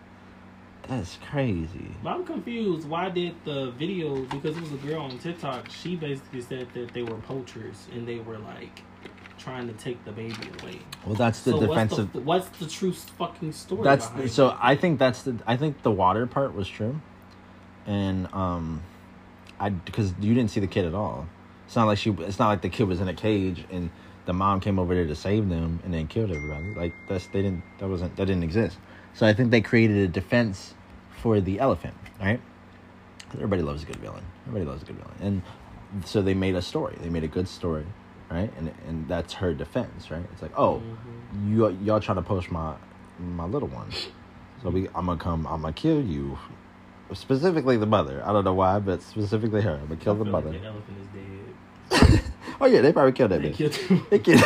[0.89, 1.91] that's crazy.
[2.03, 2.89] But I'm confused.
[2.89, 4.23] Why did the video?
[4.23, 5.69] Because it was a girl on TikTok.
[5.71, 8.83] She basically said that they were poachers and they were like
[9.39, 10.79] trying to take the baby away.
[11.05, 11.99] Well, that's the so defensive.
[11.99, 13.83] What's the, what's the true fucking story?
[13.83, 14.57] that's behind so.
[14.61, 15.37] I think that's the.
[15.47, 17.01] I think the water part was true,
[17.87, 18.83] and um,
[19.59, 21.27] I because you didn't see the kid at all.
[21.67, 22.11] It's not like she.
[22.11, 23.91] It's not like the kid was in a cage and
[24.27, 26.65] the mom came over there to save them and then killed everybody.
[26.75, 27.63] Like that's they didn't.
[27.79, 28.15] That wasn't.
[28.17, 28.77] That didn't exist.
[29.15, 30.75] So I think they created a defense
[31.23, 32.41] for the elephant, right?
[33.35, 34.25] everybody loves a good villain.
[34.47, 36.97] Everybody loves a good villain, and so they made a story.
[37.01, 37.87] They made a good story,
[38.31, 38.53] right?
[38.57, 40.25] And and that's her defense, right?
[40.33, 40.83] It's like, oh,
[41.47, 42.75] you y'all trying to poach my
[43.19, 43.91] my little one,
[44.63, 45.47] so we I'm gonna come.
[45.47, 46.39] I'm gonna kill you.
[47.13, 48.21] Specifically the mother.
[48.27, 49.75] I don't know why, but specifically her.
[49.75, 50.51] I'm gonna kill I the mother.
[50.51, 52.23] Like
[52.59, 52.63] the elephant is dead.
[52.63, 53.57] Oh yeah, they probably killed that They bitch.
[53.57, 54.07] killed him.
[54.11, 54.43] They killed.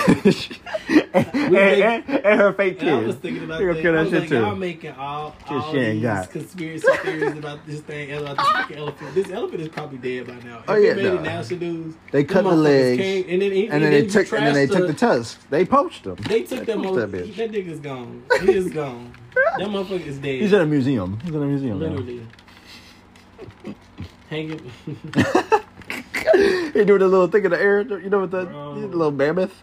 [1.13, 3.07] and, and, and, and her fake And I kids.
[3.07, 3.73] was thinking about they that.
[3.73, 4.35] gonna kill I that was shit like, too.
[4.37, 6.31] y'all making all, all these got.
[6.31, 9.15] conspiracy theories about this thing and about this fucking elephant.
[9.15, 10.63] This elephant is probably dead by now.
[10.69, 11.21] Oh, If yeah, it made no.
[11.21, 11.95] national news.
[12.13, 14.87] They cut the legs, came, and then, and then they took and then they took
[14.87, 15.43] the tusks.
[15.51, 16.17] They poached them.
[16.29, 16.79] They took them.
[16.83, 17.37] poached over- that bitch.
[17.37, 18.23] That nigga's gone.
[18.43, 19.13] He is gone.
[19.35, 20.41] that motherfucker is dead.
[20.41, 21.19] He's in a museum.
[21.25, 21.79] He's in a museum.
[21.81, 22.27] Literally.
[24.29, 24.71] Hanging.
[26.73, 27.83] he doing a little thing in the air.
[27.83, 28.73] You know what the, Bro.
[28.73, 29.63] little mammoth?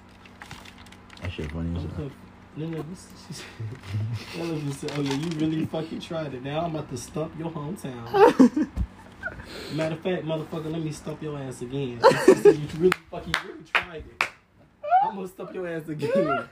[1.21, 1.97] That shit funny as I'm hell.
[1.97, 2.13] conf-
[2.55, 3.43] No, no, this, she's,
[4.37, 6.43] that was just, oh yeah, you really fucking tried it.
[6.43, 8.67] Now I'm about to stump your hometown.
[9.73, 11.99] Matter of fact, motherfucker, let me stump your ass again.
[12.01, 14.23] You really fucking really tried it.
[15.03, 16.47] I'm gonna stump your ass again.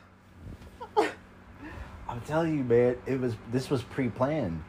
[2.08, 4.64] I'm telling you, man, it was this was pre-planned.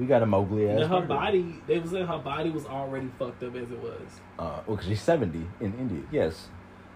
[0.00, 0.80] We got a Mowgli ass.
[0.80, 4.00] And her body, they was saying her body was already fucked up as it was.
[4.38, 6.00] Uh, well, cause she's 70 in India.
[6.10, 6.48] Yes,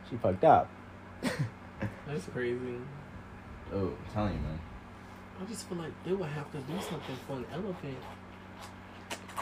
[0.09, 0.71] she fucked up.
[2.07, 2.79] That's crazy.
[3.75, 4.59] Oh, I'm telling you, man.
[5.39, 7.99] I just feel like they would have to do something for an elephant.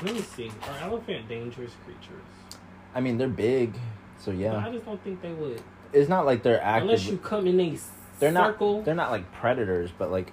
[0.02, 0.50] Let me see.
[0.68, 2.58] Are elephant dangerous creatures?
[2.96, 3.74] I mean, they're big,
[4.18, 4.56] so But yeah.
[4.56, 5.62] I just don't think they would.
[5.92, 6.88] It's not like they're active.
[6.88, 7.78] Unless you come in a
[8.18, 8.54] they're not.
[8.54, 8.82] circle.
[8.82, 10.32] They're not like predators, but like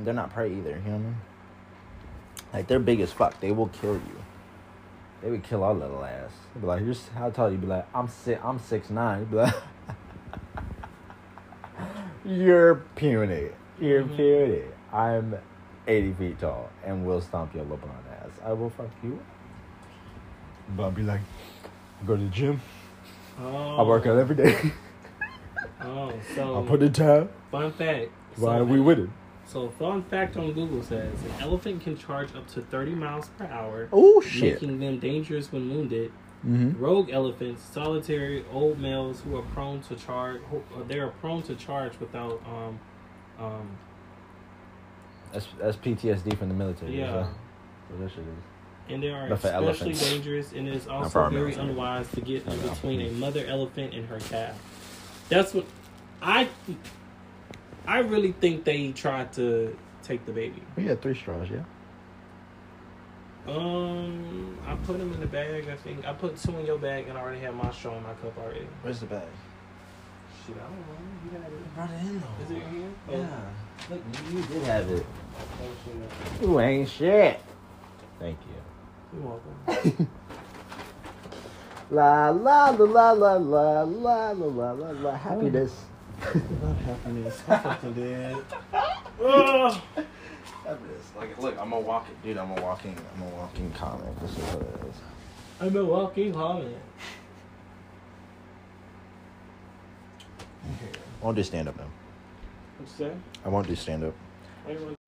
[0.00, 0.70] they're not prey either.
[0.70, 1.16] You know what I mean?
[2.54, 3.38] Like they're big as fuck.
[3.40, 4.00] They will kill you.
[5.22, 6.30] They would kill our little ass.
[6.54, 8.40] They'd be like, "Here's how tall?" You'd be like, "I'm six.
[8.44, 9.24] I'm six nine.
[9.24, 9.54] Be like,
[12.24, 13.48] "You're puny.
[13.80, 14.16] You're Mhm.
[14.16, 14.62] puny.
[14.92, 15.34] I'm
[15.88, 17.90] eighty feet tall and will stomp your LeBron
[18.22, 18.30] ass.
[18.44, 19.18] I will fuck you."
[20.76, 21.20] But I'll be like,
[22.00, 22.60] I go to the gym.
[23.42, 24.72] oh, I work out every day.
[25.82, 27.28] Oh, so I put in time.
[27.50, 28.10] fun fact.
[28.36, 29.12] Why so, are we winning?
[29.54, 33.46] So fun fact on Google says an elephant can charge up to 30 miles per
[33.46, 34.54] hour, Oh shit.
[34.60, 36.10] making them dangerous when wounded.
[36.44, 36.78] Mm-hmm.
[36.82, 41.42] Rogue elephants, solitary old males who are prone to charge, who, uh, they are prone
[41.44, 42.80] to charge without um
[43.38, 43.68] um
[45.32, 46.98] That's that's PTSD from the military.
[46.98, 47.12] yeah.
[47.12, 47.28] So,
[47.90, 48.26] so that shit is.
[48.88, 50.10] And they are especially elephants.
[50.10, 51.68] dangerous, and it is also very military.
[51.70, 52.74] unwise to get in Yeah.
[52.74, 54.58] between a mother elephant and her calf.
[55.28, 55.64] That's what
[56.20, 56.48] I.
[57.86, 60.62] I really think they tried to take the baby.
[60.76, 61.62] We had three straws, yeah.
[63.46, 65.68] Um, I put them in the bag.
[65.68, 68.02] I think I put two in your bag, and I already had my straw in
[68.02, 68.66] my cup already.
[68.82, 69.28] Where's the bag?
[70.46, 70.94] Shit, I don't know.
[71.24, 71.74] You had it.
[71.74, 72.44] Brought it in though.
[72.44, 72.90] Is it in here?
[73.10, 73.90] Yeah.
[73.90, 75.06] Look, you, you did have it.
[75.62, 76.46] Oh.
[76.46, 77.40] You ain't shit.
[78.18, 79.18] Thank you.
[79.20, 80.08] You're welcome.
[81.90, 85.84] La la la la la la la la la la la happiness.
[86.62, 87.42] Not happiness.
[87.48, 88.36] I fucking dead.
[89.22, 89.80] Ugh.
[90.64, 91.12] Happiness.
[91.16, 92.36] Like, look, I'm a walking, dude.
[92.38, 94.18] I'm a walking, I'm a walking comic.
[94.20, 94.96] This is what it is.
[95.60, 96.76] I'm a walking comment.
[100.64, 101.86] I won't do stand up now.
[102.78, 103.20] What you?
[103.44, 104.14] I won't do stand up.
[104.64, 104.98] Why you want-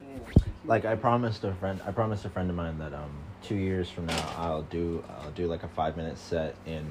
[0.64, 3.10] Like I promised a friend, I promised a friend of mine that um
[3.42, 6.84] two years from now I'll do I'll do like a five minute set in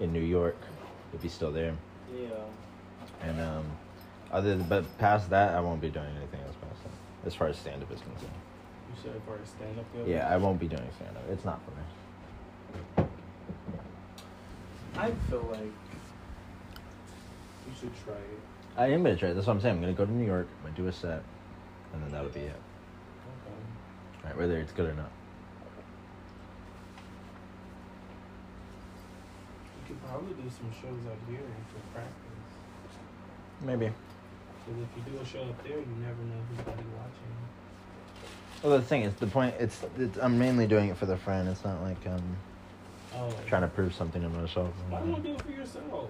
[0.00, 0.56] in New York
[1.14, 1.74] if he's still there.
[2.14, 2.28] Yeah.
[3.24, 3.64] And um,
[4.30, 7.48] other than, but past that I won't be doing anything else past that as far
[7.48, 8.30] as stand up is concerned.
[8.90, 9.92] You said as far as stand up.
[9.94, 10.08] goes.
[10.08, 11.22] Yeah, I won't be doing stand up.
[11.30, 13.06] It's not for me.
[14.96, 15.72] I feel like you
[17.80, 18.40] should try it.
[18.76, 19.30] I am gonna try.
[19.30, 19.34] it.
[19.34, 19.76] That's what I'm saying.
[19.76, 20.48] I'm gonna go to New York.
[20.58, 21.22] I'm gonna do a set,
[21.92, 22.46] and then that'll be it.
[22.46, 24.26] Okay.
[24.26, 25.10] Right, whether it's good or not.
[29.76, 31.40] You could probably do some shows out here
[31.72, 32.21] for practice.
[33.64, 33.90] Maybe.
[34.66, 38.62] Because if you do a show up there, you never know who's gonna be watching.
[38.62, 39.54] Well, the thing is, the point.
[39.58, 41.48] It's, it's I'm mainly doing it for the friend.
[41.48, 42.22] It's not like um
[43.14, 43.30] Oh.
[43.46, 44.72] trying to prove something to myself.
[44.88, 46.08] Why don't you do it for yourself?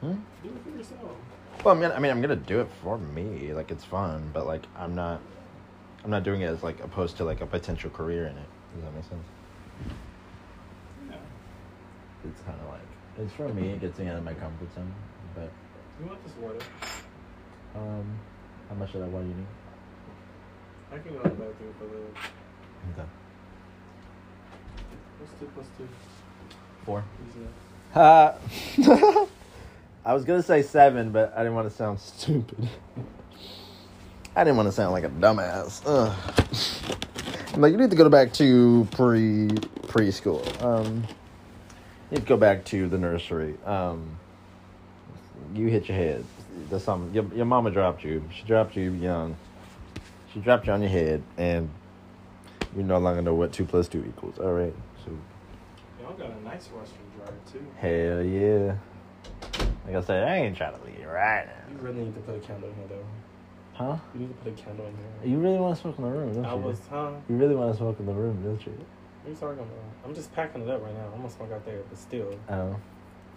[0.00, 0.12] Hmm?
[0.42, 1.16] Do it for yourself.
[1.62, 3.52] Well, I mean, I mean, I'm gonna do it for me.
[3.52, 5.20] Like, it's fun, but like, I'm not,
[6.02, 8.48] I'm not doing it as like opposed to like a potential career in it.
[8.74, 9.24] Does that make sense?
[11.10, 11.16] Yeah.
[12.24, 12.80] It's kind of like
[13.18, 13.70] it's for me.
[13.70, 14.92] It gets me out of my comfort zone.
[15.34, 15.50] But
[16.00, 16.58] You want this water?
[17.74, 18.18] um,
[18.68, 19.46] how much of that water you need?
[20.92, 23.00] I can go to the bathroom for the.
[23.00, 23.08] Okay.
[25.18, 25.88] What's two plus two?
[26.86, 27.04] Four.
[27.92, 28.34] Ha.
[30.06, 32.68] I was gonna say seven, but I didn't want to sound stupid.
[34.34, 35.82] I didn't want to sound like a dumbass.
[35.84, 37.52] Ugh.
[37.52, 39.48] I'm like, you need to go back to pre
[39.88, 40.62] preschool.
[40.62, 41.04] Um,
[42.10, 43.56] you need to go back to the nursery.
[43.66, 44.19] Um,
[45.54, 46.24] you hit your head.
[46.70, 47.12] That's something.
[47.14, 48.22] Your, your mama dropped you.
[48.34, 49.36] She dropped you young.
[50.32, 51.68] She dropped you on your head, and
[52.76, 54.38] you no longer know what two plus two equals.
[54.38, 54.74] All right.
[55.04, 55.10] So
[56.00, 57.66] Y'all got a nice Russian dryer too.
[57.78, 58.76] Hell yeah.
[59.86, 61.72] Like I said, I ain't trying to leave right now.
[61.72, 63.04] You really need to put a candle in here though.
[63.72, 63.96] Huh?
[64.14, 65.32] You need to put a candle in here.
[65.32, 66.60] You really want to smoke in the room, don't I you?
[66.60, 67.12] was, huh?
[67.28, 68.72] You really want to smoke in the room, don't you?
[68.72, 69.68] What are you talking about?
[70.04, 71.06] I'm just packing it up right now.
[71.12, 72.38] I'm gonna smoke out there, but still.
[72.48, 72.76] Oh.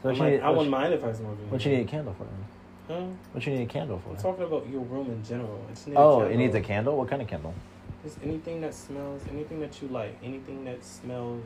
[0.03, 1.81] I, So what you might, need, I wouldn't mind if I smoked what you need
[1.81, 2.27] a candle for?
[2.93, 3.05] Huh?
[3.31, 4.09] What you need a candle for?
[4.09, 5.65] I'm talking about your room in general.
[5.71, 6.97] It's Oh, it needs a candle.
[6.97, 7.53] What kind of candle?
[8.03, 11.45] Just anything that smells, anything that you like, anything that smells.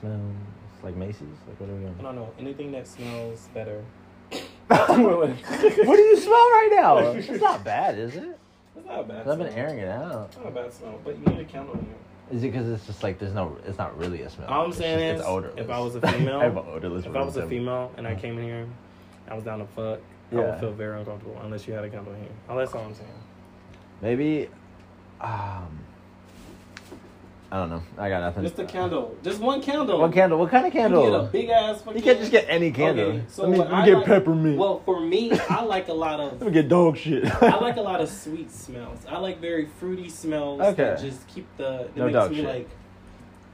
[0.00, 0.34] Smells
[0.82, 1.20] like Macy's?
[1.46, 2.32] Like what are we I going don't know.
[2.38, 3.84] Anything that smells better.
[4.66, 6.98] What do you smell right now?
[6.98, 8.38] It's not bad, is it?
[8.76, 9.28] It's not bad.
[9.28, 10.28] I've been airing it out.
[10.28, 11.94] It's not a bad smell, but you need a candle in here.
[12.32, 14.48] Is it because it's just like there's no, it's not really a smell.
[14.48, 15.60] All I'm It's saying just- is, it's odorless.
[15.60, 18.06] if I was a female, I have an odorless If I was a female and
[18.06, 18.66] I came in here,
[19.28, 20.00] I was down to fuck.
[20.32, 22.28] I would feel very uncomfortable unless you had a in here.
[22.48, 23.08] Oh, that's all I'm saying.
[24.00, 24.48] Maybe,
[25.20, 25.78] um,
[27.54, 27.82] I don't know.
[27.96, 28.42] I got nothing.
[28.42, 29.16] Just a candle.
[29.22, 30.00] Just one candle.
[30.00, 30.40] What candle?
[30.40, 31.04] What kind of You candle?
[31.08, 31.98] get a big ass fucking.
[31.98, 33.04] You can't just get any candle.
[33.10, 34.58] Okay, so let me, let me I get like- peppermint.
[34.58, 36.32] Well, for me, I like a lot of.
[36.40, 37.24] let me get dog shit.
[37.44, 39.06] I like a lot of sweet smells.
[39.08, 40.62] I like very fruity smells.
[40.62, 40.82] Okay.
[40.82, 41.88] That just keep the.
[41.94, 42.44] That No makes dog me shit.
[42.44, 42.68] like.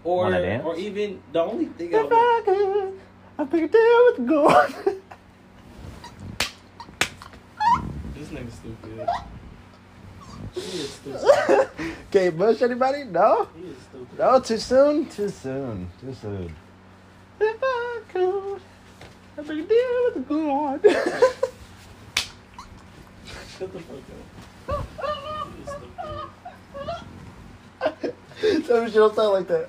[0.03, 1.93] Or or even the only thing.
[1.93, 3.01] If I I could,
[3.39, 4.75] I'd pick a deal with God.
[8.15, 9.09] this nigga's stupid.
[10.55, 11.97] He is stupid.
[12.11, 13.05] Kate Bush, anybody?
[13.05, 13.49] No?
[13.57, 14.19] He is stupid.
[14.19, 15.07] No, too soon?
[15.07, 15.89] Too soon.
[16.01, 16.57] Too soon.
[17.41, 18.61] If I could,
[19.39, 20.83] I'd pick a deal with God.
[23.59, 24.03] Shut the fuck
[24.69, 24.87] up.
[25.57, 25.69] He is
[28.01, 28.67] stupid.
[28.67, 29.69] Tell me she don't sound like that.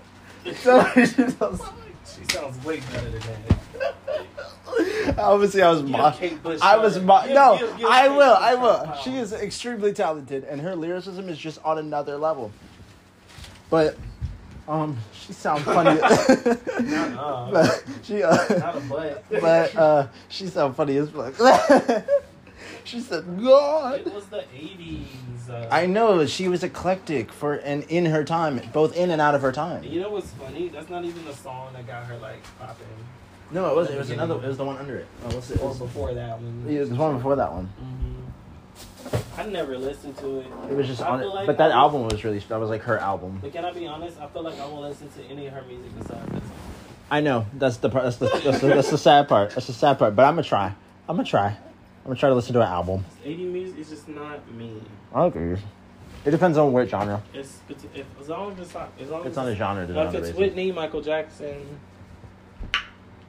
[0.64, 1.62] Tell me she don't sound
[2.06, 3.61] She sounds way better than that.
[5.18, 7.58] Obviously, I was Give mo- I was mo- no.
[7.58, 8.34] give- give I Kate will.
[8.36, 8.94] I will.
[9.04, 12.52] She is extremely talented, and her lyricism is just on another level.
[13.70, 13.96] But,
[14.68, 16.00] um, she sounds funny.
[16.02, 17.52] Nuh-uh.
[17.52, 19.24] but she, uh, Not a butt.
[19.30, 21.34] but uh, she sound funny as fuck.
[22.84, 25.06] she said, "God." It was the 80s.
[25.50, 29.36] Uh, I know she was eclectic for and in her time, both in and out
[29.36, 29.84] of her time.
[29.84, 30.70] You know what's funny?
[30.70, 32.86] That's not even the song that got her like popping.
[33.54, 33.96] No, it wasn't.
[33.96, 34.36] It was another.
[34.36, 35.08] It was the one under it.
[35.26, 35.62] Oh, what's it?
[35.62, 36.66] Or before that one.
[36.68, 37.66] It was the one before that one.
[37.66, 38.08] hmm
[39.38, 40.48] I never listened to it.
[40.70, 42.40] It was just I on it, like but that I- album was really.
[42.40, 43.40] That was like her album.
[43.42, 44.20] But can I be honest?
[44.22, 46.52] I feel like I won't listen to any of her music besides that song.
[47.10, 48.06] I know that's the part.
[48.06, 49.52] That's the that's the, that's the sad part.
[49.52, 50.16] That's the sad part.
[50.16, 50.74] But I'm gonna try.
[51.10, 51.48] I'm gonna try.
[51.48, 51.58] I'm
[52.06, 53.04] gonna try to listen to an album.
[53.24, 54.82] 80 music is just not me.
[55.14, 55.58] Okay.
[56.24, 57.22] It depends on which genre.
[57.34, 59.88] It's, it's if, as long as it's not, as long It's as on a genre.
[59.88, 60.38] Like if it's.
[60.38, 61.80] Whitney, Michael Jackson,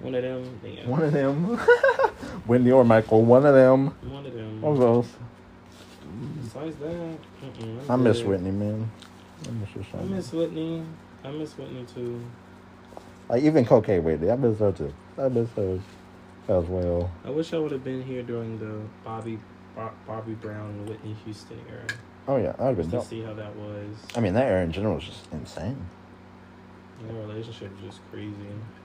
[0.03, 0.61] one of them.
[0.63, 1.57] Then One of them.
[2.47, 3.23] Whitney or Michael.
[3.25, 3.87] One of them.
[4.11, 4.65] One of them.
[4.65, 5.07] Of those.
[6.43, 8.27] Besides that, mm-mm, I miss good.
[8.29, 8.91] Whitney, man.
[9.47, 10.85] I miss her so I miss Whitney.
[11.25, 12.21] I miss Whitney too.
[13.29, 14.31] Like even Cocaine Whitney.
[14.31, 14.93] I miss her too.
[15.19, 15.81] I miss her
[16.49, 17.11] as well.
[17.25, 19.39] I wish I would have been here during the Bobby
[20.07, 21.87] Bobby Brown Whitney Houston era
[22.29, 23.05] Oh yeah, I'd have been to dope.
[23.07, 23.97] see how that was.
[24.15, 25.87] I mean, that era in general was just insane.
[27.07, 28.35] Their relationship was just crazy.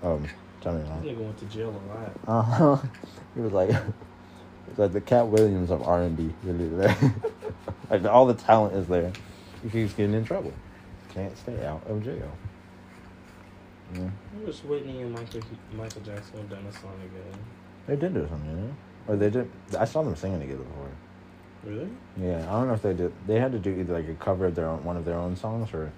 [0.01, 0.27] Um,
[0.65, 1.03] me This about.
[1.03, 2.11] nigga went to jail a lot.
[2.27, 2.77] Uh huh.
[3.35, 3.79] He was like, was
[4.77, 6.33] like the Katt Williams of R and B.
[6.43, 6.97] Really, there.
[7.89, 9.11] like all the talent is there.
[9.63, 10.51] He keeps getting in trouble.
[11.13, 12.31] Can't stay out of jail.
[13.93, 15.41] Yeah, I wish Whitney and Michael
[15.73, 17.39] Michael Jackson have done a song together.
[17.87, 18.75] they did do something, you know?
[19.07, 19.49] Or they did.
[19.79, 20.89] I saw them singing together before.
[21.63, 21.87] Really?
[22.21, 23.13] Yeah, I don't know if they did.
[23.25, 25.35] They had to do either like a cover of their own, one of their own
[25.37, 25.91] songs, or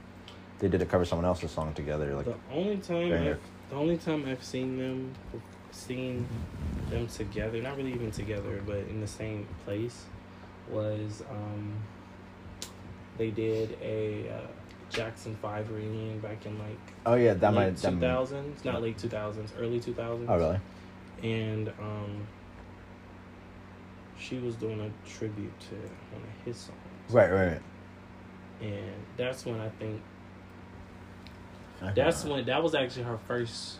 [0.59, 2.13] they did a cover of someone else's song together.
[2.15, 3.37] Like, The only time
[3.69, 5.13] the only time I've seen them
[5.71, 6.27] seen
[6.89, 10.05] them together, not really even together, but in the same place,
[10.69, 11.73] was um,
[13.17, 14.47] they did a uh,
[14.89, 17.77] Jackson Five reunion back in like oh yeah, that might.
[17.77, 17.91] Two
[18.65, 20.29] not late two thousands, early two thousands.
[20.29, 20.59] oh really?
[21.21, 22.27] And um,
[24.17, 26.77] she was doing a tribute to one of his songs.
[27.09, 27.47] Right, right.
[27.47, 27.61] right.
[28.61, 30.01] And that's when I think
[31.95, 33.77] That's when that was actually her first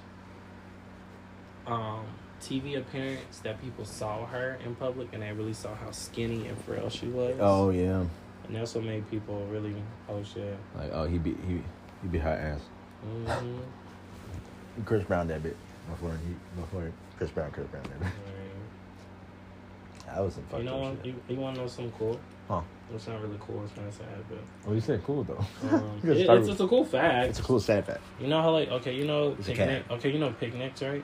[1.67, 2.05] um
[2.41, 6.57] TV appearance that people saw her in public and they really saw how skinny and
[6.63, 7.35] frail she was.
[7.39, 8.05] Oh yeah.
[8.47, 9.75] And that's what made people really
[10.07, 10.57] oh shit.
[10.77, 11.61] Like oh he be he
[12.01, 12.61] he be hot ass.
[13.03, 13.57] hmm
[14.85, 15.57] Chris Brown that bit
[15.89, 18.09] before he before Chris Brown Chris Brown that bit.
[20.05, 20.95] That was some You know what?
[20.97, 21.05] shit.
[21.07, 22.19] You, you want to know something cool?
[22.47, 22.61] Huh.
[22.93, 23.63] It's not really cool.
[23.63, 25.37] It's kind of sad, but Well, you said cool though.
[25.71, 27.29] um, it- it's, with- it's a cool fact.
[27.29, 28.01] it's a cool sad fact.
[28.19, 29.83] You know how like okay, you know It's picnic.
[29.91, 31.03] Okay, you know picnics, right?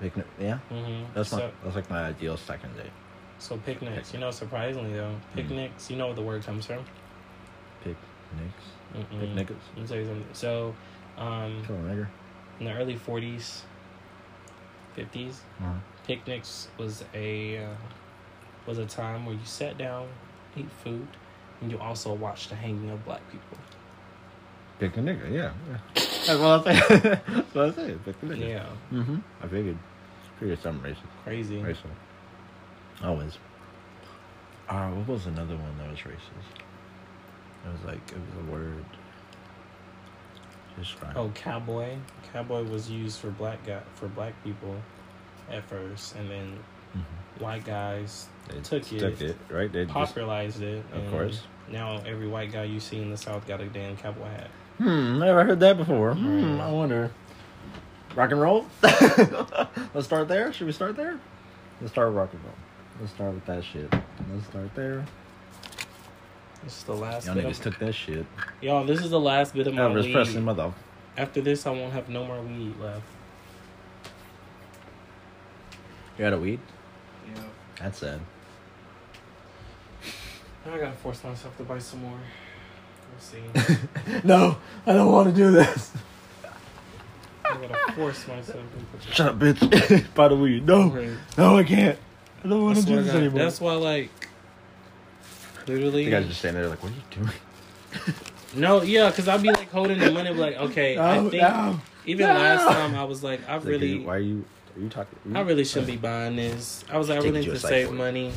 [0.00, 0.58] Picnic, yeah.
[0.70, 1.04] Mm-hmm.
[1.14, 2.90] That's so, my that's like my ideal second date.
[3.38, 4.12] so picnics.
[4.14, 5.90] You know, surprisingly though, picnics.
[5.90, 6.84] You know what the word comes from?
[7.82, 7.98] Picnics.
[8.96, 9.20] Mm-mm.
[9.20, 9.52] Picnics.
[9.74, 10.26] Let me tell you something.
[10.32, 10.74] So,
[11.18, 12.06] um, Come on, nigga.
[12.60, 13.62] in the early '40s,
[14.96, 15.72] '50s, Uh-huh.
[16.06, 17.68] picnics was a uh,
[18.66, 20.06] was a time where you sat down,
[20.58, 21.06] ate food,
[21.60, 23.58] and you also watch the hanging of black people.
[24.78, 25.52] Pick a nigga, yeah.
[25.68, 25.78] yeah.
[25.94, 27.20] That's what I said.
[27.26, 28.04] That's what I said.
[28.04, 28.48] Pick a nigga.
[28.48, 29.16] Yeah, Mm-hmm.
[29.42, 29.78] I figured.
[30.38, 31.24] Figured something racist.
[31.24, 31.58] crazy.
[31.58, 31.90] Racial.
[33.02, 33.38] Always.
[34.68, 36.60] Uh, what was another one that was racist?
[37.66, 38.84] It was like, it was a word.
[40.78, 41.16] Describe.
[41.16, 41.96] Oh, cowboy.
[42.32, 44.76] Cowboy was used for black guy for black people
[45.50, 46.56] at first, and then
[46.98, 47.42] Mhm.
[47.42, 49.70] white guys They took it, Took it, right?
[49.70, 50.82] They just, popularized it.
[50.92, 51.42] Of course.
[51.70, 54.48] Now every white guy you see in the South got a damn cowboy hat.
[54.78, 56.14] hmm, never heard that before.
[56.14, 56.66] Hmm, Right.
[56.68, 57.10] I wonder.
[58.16, 58.66] Rock and roll?
[58.82, 60.52] Let's start there.
[60.52, 61.18] Should we start there?
[61.80, 62.54] Let's start with rock and roll.
[63.00, 63.92] Let's start with that shit.
[64.32, 65.04] Let's start there.
[66.64, 68.26] This is the last Y'all bit niggas of, took that shit.
[68.62, 70.12] Y'all, this is the last bit of my Elvis weed.
[70.12, 70.72] Presley, mother.
[71.16, 73.02] After this, I won't have no more weed left.
[76.18, 76.58] You had a weed?
[77.78, 77.84] Yeah.
[77.84, 78.20] That's sad.
[80.66, 82.18] Now I gotta force myself to buy some more.
[83.10, 83.78] We'll see.
[84.24, 84.56] no,
[84.86, 85.92] I don't want to do this.
[87.44, 88.60] I gotta force myself.
[89.06, 90.04] to Shut up, bitch.
[90.14, 90.66] By the weed.
[90.66, 91.08] No, Right.
[91.38, 91.98] no, I can't.
[92.44, 93.38] I don't want to do this God, anymore.
[93.38, 94.10] That's why, like,
[95.66, 96.04] literally.
[96.04, 98.14] You guys just standing there like, what are you doing?
[98.56, 101.42] No, yeah, because I'd be like holding the money, be like, okay, I No, think
[101.42, 102.32] no, even no.
[102.32, 104.42] last time I was like, I Like, really, dude, why are you?
[104.78, 105.36] Are you talking?
[105.36, 106.84] I really shouldn't be buying this.
[106.90, 107.96] I was like, I Taking really need to save for it.
[107.96, 108.32] money,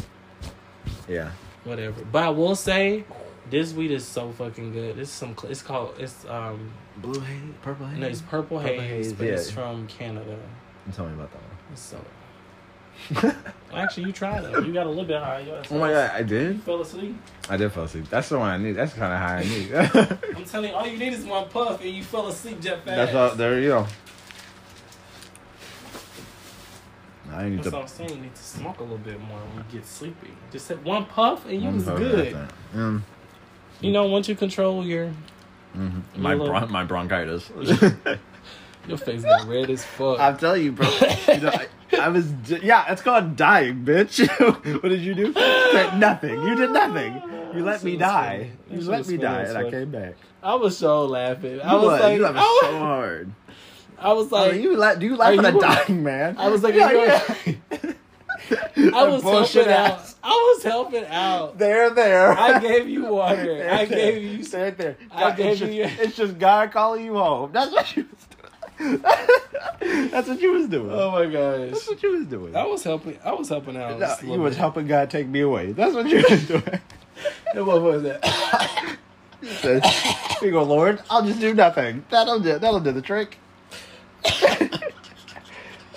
[1.07, 1.31] Yeah.
[1.65, 2.01] whatever.
[2.11, 3.03] But I will say,
[3.51, 4.97] this weed is so fucking good.
[4.97, 5.35] It's some.
[5.43, 5.95] It's called.
[5.99, 6.71] It's um.
[6.97, 7.99] Blue haze, purple haze.
[7.99, 9.55] No, it's purple, Purple haze, haze, but it's yeah.
[9.55, 10.37] from Canada.
[10.95, 11.57] Tell me about that one.
[11.71, 11.97] It's so.
[13.73, 14.65] Actually, you tried it.
[14.65, 15.45] You got a little bit high.
[15.71, 16.63] Oh my god, I You did.
[16.63, 17.15] fell asleep.
[17.49, 18.09] I did fall asleep.
[18.09, 18.73] That's the one I need.
[18.73, 20.35] That's kind of high I need.
[20.37, 22.85] I'm telling you, all you need is one puff, and you fell asleep jet fast.
[23.13, 23.35] That's all.
[23.35, 23.87] There you go.
[27.33, 27.75] I need That's to.
[27.75, 28.09] what I'm saying.
[28.09, 30.31] You need to smoke a little bit more when you get sleepy.
[30.51, 32.35] Just hit one puff, and you was good.
[32.75, 33.01] Mm,
[33.79, 35.11] You know, once you control your
[35.77, 36.01] mhm.
[36.17, 37.49] My Your little- bron- my bronchitis.
[38.87, 40.19] your face got red as fuck.
[40.19, 40.87] I'm telling you, bro.
[41.27, 41.67] You know, I,
[41.99, 42.31] I was.
[42.63, 44.27] Yeah, it's called dying, bitch.
[44.81, 45.33] what did you do?
[45.33, 46.41] Said nothing.
[46.43, 47.21] You did nothing.
[47.55, 48.51] You let me die.
[48.69, 50.15] You let me die, and I came back.
[50.43, 51.61] I was so laughing.
[51.61, 52.01] I You was was.
[52.01, 53.31] like, you I was, so hard.
[54.01, 56.37] I was I like, mean, you la- do you laugh are at a dying man?
[56.37, 57.93] I was like, yeah, yeah.
[58.93, 60.13] I was bullshit helping out.
[60.23, 61.57] I was helping out.
[61.57, 62.31] There, there.
[62.31, 63.35] I gave you water.
[63.45, 64.11] There, I there.
[64.11, 64.43] gave you.
[64.43, 64.97] There, there.
[65.11, 67.51] I gave it's just, you- It's just God calling you home.
[67.53, 69.01] That's what you was doing.
[70.11, 70.91] That's what you was doing.
[70.91, 71.69] Oh my gosh.
[71.71, 72.55] That's what you was doing.
[72.55, 73.17] I was helping.
[73.23, 73.91] I was helping out.
[73.99, 74.59] No, just you was bit.
[74.59, 75.71] helping God take me away.
[75.73, 76.79] That's what you was doing.
[77.53, 78.97] And what was that?
[80.41, 81.01] You go, Lord.
[81.09, 82.03] I'll just do nothing.
[82.09, 82.57] That'll do.
[82.59, 83.37] That'll do the trick.
[84.25, 84.77] Uh,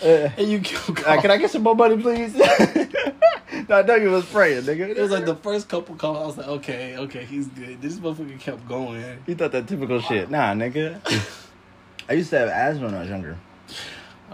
[0.38, 2.34] and you kept uh, can I get some more money, please?
[3.68, 4.88] no, I know you was praying, nigga.
[4.88, 6.18] It was like the first couple calls.
[6.18, 7.80] I was like, okay, okay, he's good.
[7.80, 9.02] This motherfucker kept going.
[9.26, 10.30] You thought that typical shit.
[10.30, 11.00] Nah, nigga.
[12.08, 13.38] I used to have asthma when I was younger.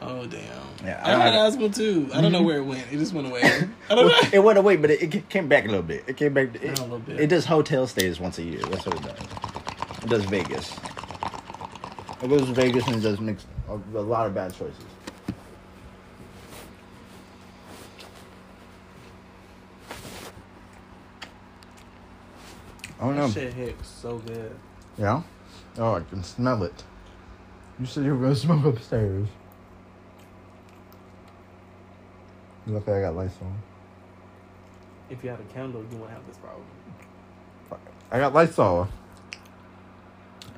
[0.00, 0.42] Oh damn.
[0.84, 2.08] Yeah, I I- had asthma too.
[2.14, 2.86] I don't know where it went.
[2.90, 3.42] It just went away.
[3.90, 4.18] I don't know.
[4.32, 6.04] It went away, but it, it came back a little bit.
[6.06, 6.54] It came back.
[6.56, 7.20] It, A little bit.
[7.20, 8.60] it does hotel stays once a year.
[8.62, 10.02] That's what it does.
[10.02, 10.72] It does Vegas.
[12.22, 14.84] It goes to Vegas and it does mix a, a lot of bad choices.
[23.00, 23.28] I don't know.
[23.28, 24.54] That shit hits so good.
[24.98, 25.22] Yeah?
[25.78, 26.84] Oh, I can smell it.
[27.78, 29.26] You said you were going to smoke upstairs.
[32.66, 33.56] Luckily, I got lights on.
[35.08, 36.66] If you had a candle, you wouldn't have this problem.
[38.12, 38.88] I got lights on.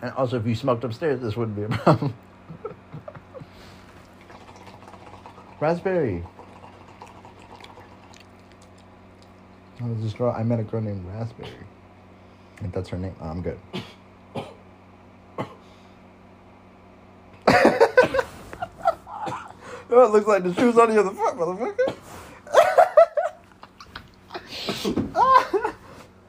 [0.01, 2.15] And also, if you smoked upstairs, this wouldn't be a problem.
[5.63, 6.25] Raspberry.
[9.81, 11.51] Oh, this girl, I met a girl named Raspberry.
[12.61, 13.15] I that's her name.
[13.21, 13.61] Oh, I'm good.
[13.77, 15.45] oh,
[19.89, 21.95] it looks like the shoes on the other foot, motherfucker.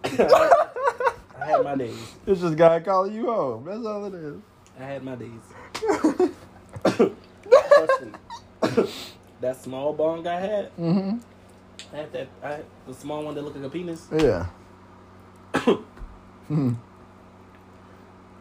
[1.42, 1.98] I had my days.
[2.28, 3.66] It's just God calling you home.
[3.66, 4.36] That's all it is.
[4.80, 5.42] I had my days.
[6.84, 8.12] Trust me.
[9.44, 11.18] That small bong I had, Mm-hmm.
[11.94, 12.28] I had that.
[12.44, 14.08] I had the small one that looked like a penis.
[14.12, 14.48] Yeah.
[16.48, 16.74] Hmm.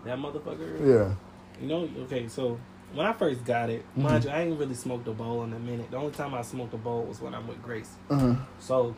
[0.05, 0.81] That motherfucker.
[0.85, 1.15] Yeah.
[1.61, 2.59] You know, okay, so
[2.95, 4.03] when I first got it, Mm-hmm.
[4.03, 5.91] mind you, I ain't really smoked a bowl in a minute.
[5.91, 7.91] The only time I smoked a bowl was when I'm with Grace.
[8.11, 8.35] Uh-huh.
[8.59, 8.97] So,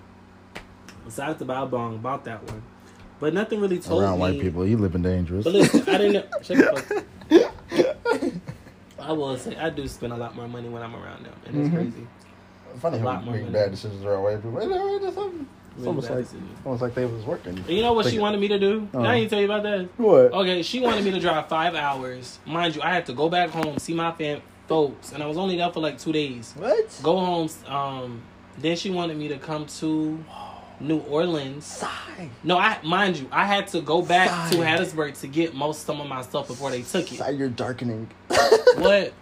[1.15, 2.63] to buy a bong, bought that one.
[3.21, 4.21] But nothing really told Around me.
[4.21, 5.45] white people, you living dangerous.
[5.45, 6.39] But listen, I didn't know.
[6.43, 7.05] Shut the fuck.
[9.05, 11.57] I will say I do spend a lot more money when I'm around them, and
[11.59, 11.75] it's Mhm.
[11.75, 12.07] crazy.
[12.81, 14.59] Funny how lot we more make bad decisions around white people.
[15.77, 16.59] It's almost like decisions.
[16.65, 17.65] almost like they was working.
[17.69, 18.89] You know what she wanted me to do?
[18.95, 19.01] Uh.
[19.01, 19.89] I didn't tell you about that.
[19.97, 20.33] What?
[20.33, 22.39] Okay, she wanted me to drive five hours.
[22.47, 25.37] Mind you, I had to go back home, see my fam folks, and I was
[25.37, 26.55] only there for like two days.
[26.57, 27.01] What?
[27.03, 27.49] Go home.
[27.67, 28.23] Um,
[28.59, 30.25] then she wanted me to come to
[30.81, 31.65] New Orleans.
[31.65, 32.29] Sigh.
[32.43, 36.01] No, I mind you, I had to go back to Hattiesburg to get most some
[36.01, 37.19] of my stuff before they took it.
[37.19, 38.09] Sigh, you're darkening.
[38.77, 39.13] What?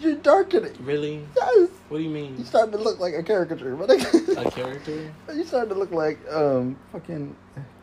[0.00, 0.74] You're darkening.
[0.80, 1.26] Really?
[1.34, 1.70] Yes.
[1.88, 2.36] What do you mean?
[2.36, 3.74] You starting to look like a caricature.
[3.74, 5.12] But A character?
[5.34, 7.34] you starting to look like um fucking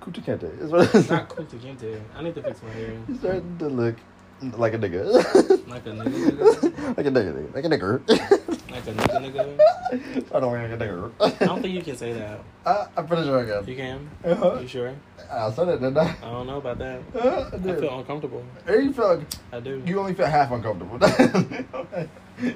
[0.01, 0.61] Kuta Kente.
[0.61, 1.99] Is what it's Not Kunta Kinte.
[2.15, 2.91] I need to fix my hair.
[3.07, 3.95] You starting to look
[4.41, 5.67] like a nigga.
[5.67, 6.97] Like a nigga.
[6.97, 7.55] like a nigga, nigga.
[7.55, 8.53] like a nigger.
[8.87, 10.31] A nigga nigga.
[10.35, 11.11] I don't nigga.
[11.19, 12.39] I don't think you can say that.
[12.65, 13.69] Uh, I'm pretty sure I can.
[13.69, 14.09] You can.
[14.23, 14.59] Uh-huh.
[14.61, 14.95] You sure?
[15.29, 16.15] I said it, didn't I?
[16.23, 17.01] I don't know about that.
[17.13, 18.45] Uh, I I feel uncomfortable.
[18.65, 19.83] Hey, you feel I do.
[19.85, 20.97] you only feel half uncomfortable.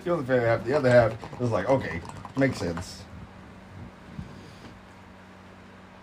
[0.06, 0.64] you only feel half.
[0.64, 2.00] The other half is like, okay,
[2.38, 3.04] makes sense.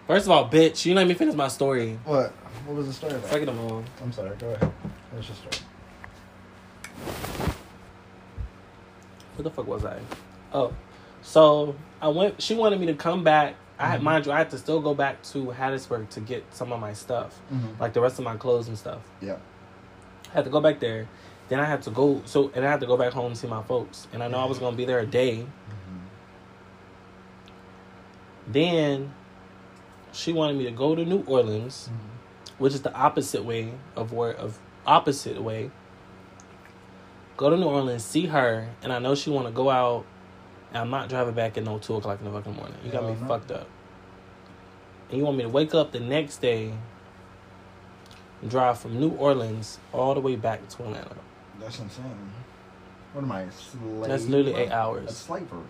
[0.07, 1.99] First of all, bitch, you let me finish my story.
[2.05, 2.33] What?
[2.67, 3.31] What was the story about?
[3.31, 3.85] Fuck it, I'm.
[4.03, 4.37] I'm sorry.
[4.37, 4.73] Go ahead.
[5.11, 5.65] Finish your story.
[9.39, 10.01] Where the fuck was I?
[10.53, 10.75] Oh,
[11.23, 12.43] so I went.
[12.43, 13.55] She wanted me to come back.
[13.79, 14.05] I had, mm-hmm.
[14.05, 16.93] mind you, I had to still go back to Hattiesburg to get some of my
[16.93, 17.79] stuff, Mhm.
[17.79, 18.99] like the rest of my clothes and stuff.
[19.21, 19.37] Yeah.
[20.31, 21.07] I had to go back there.
[21.49, 22.21] Then I had to go.
[22.25, 24.09] So and I had to go back home and see my folks.
[24.13, 25.37] And I know I was gonna be there a day.
[25.37, 25.99] Mm-hmm.
[28.49, 29.15] Then
[30.13, 32.55] she wanted me to go to New Orleans, mm-hmm.
[32.59, 35.71] which is the opposite way of where of opposite way.
[37.39, 40.05] Go to New Orleans, see her, and I know she want to go out.
[40.71, 42.75] And I'm not driving back at no two o'clock in the fucking morning.
[42.85, 43.69] You got me fucked up.
[45.09, 46.75] And you want me to wake up the next day,
[48.43, 51.15] and drive from New Orleans all the way back to Atlanta.
[51.61, 52.33] That's insane.
[53.13, 53.49] What am I?
[53.51, 54.09] Slave?
[54.09, 55.07] That's literally eight hours.
[55.07, 55.61] That's slavery.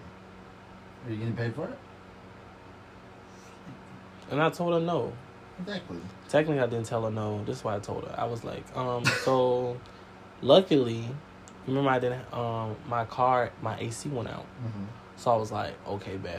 [1.07, 1.79] Are you getting paid for it?
[4.31, 5.13] And I told her no.
[5.61, 5.99] Exactly.
[6.31, 7.45] Technically, I didn't tell her no.
[7.45, 8.15] This is why I told her.
[8.19, 9.77] I was like, um, so
[10.41, 11.05] luckily,
[11.69, 14.47] remember I didn't, um, my car, my AC went out.
[14.65, 14.85] Mm-hmm.
[15.17, 16.35] So I was like, okay, babe.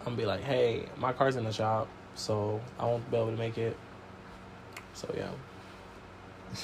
[0.00, 3.30] I'm gonna be like, hey, my car's in the shop, so I won't be able
[3.30, 3.76] to make it.
[4.92, 5.30] So yeah,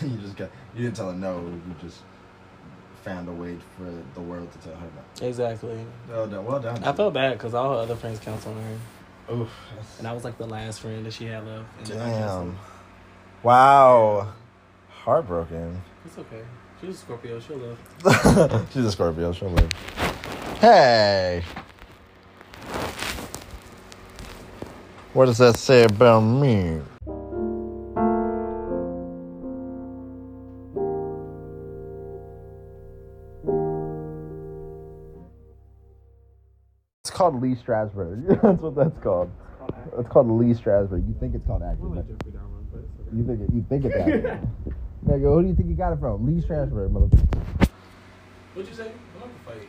[0.07, 0.51] you just got.
[0.74, 1.40] You didn't tell her no.
[1.40, 2.03] You just
[3.03, 4.86] found a way for the world to tell her
[5.20, 5.26] no.
[5.26, 5.84] exactly.
[6.09, 6.44] Well done.
[6.44, 6.84] Well done.
[6.84, 9.48] I felt bad because all her other friends counted on her, Oof.
[9.70, 11.90] that's- and I was like the last friend that she had left.
[11.90, 12.59] And I Damn.
[13.42, 14.32] Wow.
[14.90, 15.80] Heartbroken.
[16.05, 16.42] it's okay.
[16.81, 17.39] She's a Scorpio.
[17.41, 18.68] She'll live.
[18.72, 19.33] She's a Scorpio.
[19.33, 19.70] She'll live.
[20.61, 21.43] Hey.
[25.12, 26.81] What does that say about me?
[37.05, 38.26] It's called Lee Strasberg.
[38.43, 39.31] that's what that's called.
[39.99, 41.07] It's called Lee Strasberg.
[41.07, 44.74] You think it's called acting, Dahmer, but you think it, you think it's acting.
[45.07, 46.26] Nigga, who do you think you got it from?
[46.26, 47.68] Lee transfer, motherfucker.
[48.55, 48.82] What'd you say?
[49.14, 49.68] I'm not gonna fight.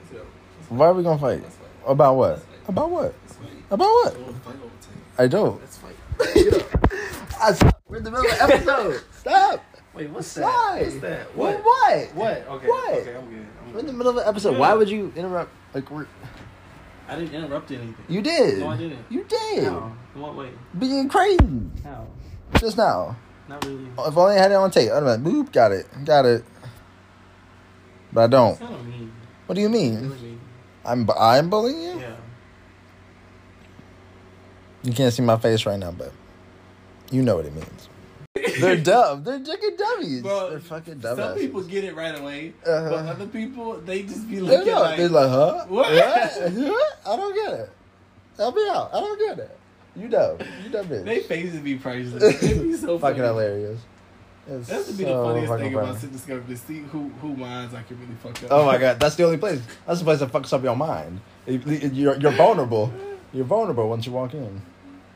[0.00, 0.26] Let's go.
[0.70, 1.42] Why are we gonna fight?
[1.42, 1.68] Let's fight.
[1.86, 2.30] About what?
[2.30, 2.58] Let's fight.
[2.68, 3.14] About what?
[3.22, 3.48] Let's fight.
[3.70, 4.14] About what?
[4.14, 4.70] I don't fight over.
[5.18, 5.60] I don't.
[5.60, 5.96] Let's fight.
[7.40, 7.82] I stop.
[7.88, 9.02] We're in the middle of the episode.
[9.12, 9.64] Stop.
[9.94, 10.80] Wait, what's that?
[10.80, 11.36] What's that?
[11.36, 11.62] What?
[11.62, 12.14] What?
[12.14, 12.14] What?
[12.14, 12.48] What?
[12.56, 12.66] Okay.
[12.66, 12.94] What?
[12.94, 13.46] Okay, I'm good.
[13.66, 13.86] I'm We're in good.
[13.86, 14.56] the middle of the episode.
[14.58, 15.52] Why would you interrupt?
[15.72, 16.06] Like we're.
[17.06, 17.94] I didn't interrupt anything.
[18.08, 18.58] You did.
[18.60, 19.04] No, I didn't.
[19.10, 19.64] You did.
[19.64, 19.92] How?
[20.14, 20.50] In what way?
[20.78, 22.06] Being crazy How?
[22.58, 23.16] just now.
[23.48, 23.86] Not really.
[23.98, 26.24] If only I had it on tape, I'd have been like, boop, got it, got
[26.24, 26.44] it.
[28.12, 28.58] But I don't.
[28.58, 29.12] Kind of mean.
[29.46, 30.40] What do you mean?
[30.84, 32.00] I'm I'm bullying you.
[32.00, 32.16] Yeah.
[34.82, 36.12] You can't see my face right now, but
[37.10, 37.88] you know what it means.
[38.60, 39.24] They're dumb.
[39.24, 40.22] They're fucking dummies.
[40.22, 41.16] Bro, They're fucking dumb.
[41.16, 41.38] Some dumb.
[41.38, 42.90] people get it right away, Uh-huh.
[42.90, 45.64] but other people they just be looking like, they're like, huh?
[45.68, 45.90] What?
[45.92, 45.92] What?
[47.06, 47.70] I don't get it.
[48.36, 48.90] Help me out.
[48.92, 49.58] I don't get it.
[49.96, 50.38] You dumb.
[50.64, 51.04] You dumb bitch.
[51.04, 52.40] they faces be priceless.
[52.40, 53.14] They be so funny.
[53.14, 53.80] fucking hilarious.
[54.46, 55.98] It's That's to be so the funniest thing about funny.
[56.00, 58.48] Scent Discovery to see who who minds I can really fuck up.
[58.52, 59.62] Oh my god, that's the only place.
[59.86, 61.20] That's the place that fucks up your mind.
[61.46, 62.92] You- You're, you're vulnerable.
[63.32, 64.60] You're vulnerable once you walk in.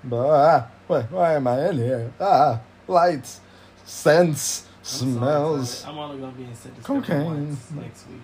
[0.05, 2.13] But ah, what, why am I in here?
[2.21, 3.41] Ah, lights,
[3.85, 5.73] scents, I'm smells.
[5.73, 5.93] excited.
[5.93, 7.25] I'm only gonna be in Scent Discovery Cocaine.
[7.25, 8.21] once next week.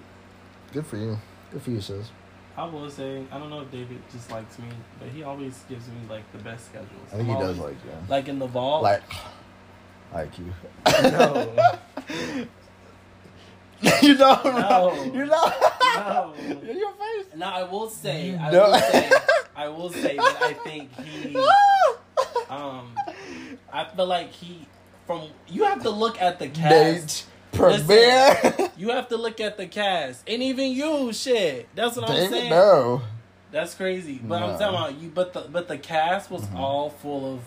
[0.73, 1.19] Good for you.
[1.53, 2.07] Good for you, sis.
[2.57, 4.67] I will say I don't know if David just likes me,
[5.01, 7.09] but he always gives me like the best schedules.
[7.13, 7.91] I think he I'm does always- like you.
[8.09, 8.83] Like in the vault.
[8.83, 9.03] Like,
[10.15, 10.53] like you.
[13.83, 14.95] no, you know, No.
[15.13, 15.53] you know.
[15.97, 16.35] no.
[16.39, 17.27] In your face.
[17.37, 18.71] No, I will say, I No.
[18.71, 19.11] will say,
[19.57, 21.37] I will say that I think he,
[22.49, 22.95] um,
[23.73, 24.67] I feel like he,
[25.07, 26.71] from you have to look at the cast.
[26.71, 28.71] Date premiere.
[28.77, 31.69] You have to look at the cast, and even you, shit.
[31.75, 32.51] That's what I'm David, saying.
[32.51, 33.03] no.
[33.53, 34.21] That's crazy.
[34.23, 34.47] But No.
[34.47, 35.09] I'm talking about you.
[35.15, 36.57] But the but the cast was Mm-hmm.
[36.57, 37.41] all full of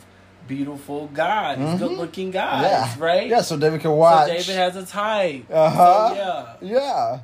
[0.48, 1.78] beautiful guys, Mhm.
[1.80, 2.96] good looking guys, Yeah.
[2.98, 3.28] right?
[3.28, 4.28] Yeah, so David can watch.
[4.30, 5.44] So David has a type.
[5.52, 6.10] Uh-huh.
[6.10, 7.20] So yeah, Yeah.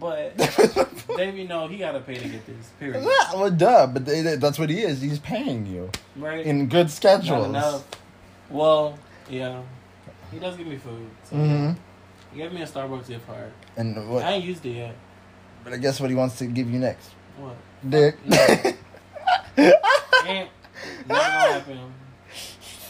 [0.00, 0.36] but
[1.16, 2.66] David, no, he gotta pay to get this.
[2.80, 3.04] Period.
[3.04, 5.00] Yeah, well, duh, but they, they- that's what he is.
[5.00, 6.44] He's paying you Right.
[6.44, 7.56] in good schedules.
[8.50, 8.98] Well,
[9.30, 9.60] yeah.
[10.32, 11.08] He does give me food.
[11.30, 11.70] So hmm
[12.34, 13.52] He gave me a Starbucks gift card.
[13.76, 14.24] And what?
[14.24, 14.96] I ain't used it yet.
[15.62, 17.56] But I guess what he wants to give you next, What?
[17.88, 18.16] Dick.
[18.26, 18.76] Ain't
[19.56, 20.48] never
[21.06, 21.20] gonna
[21.52, 21.78] happen.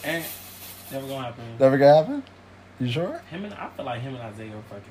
[0.02, 0.26] Ain't
[0.90, 1.44] never gonna happen.
[1.60, 2.22] Never gonna happen.
[2.80, 3.20] You sure?
[3.30, 4.84] Him and I feel like him and Isaiah are fucking.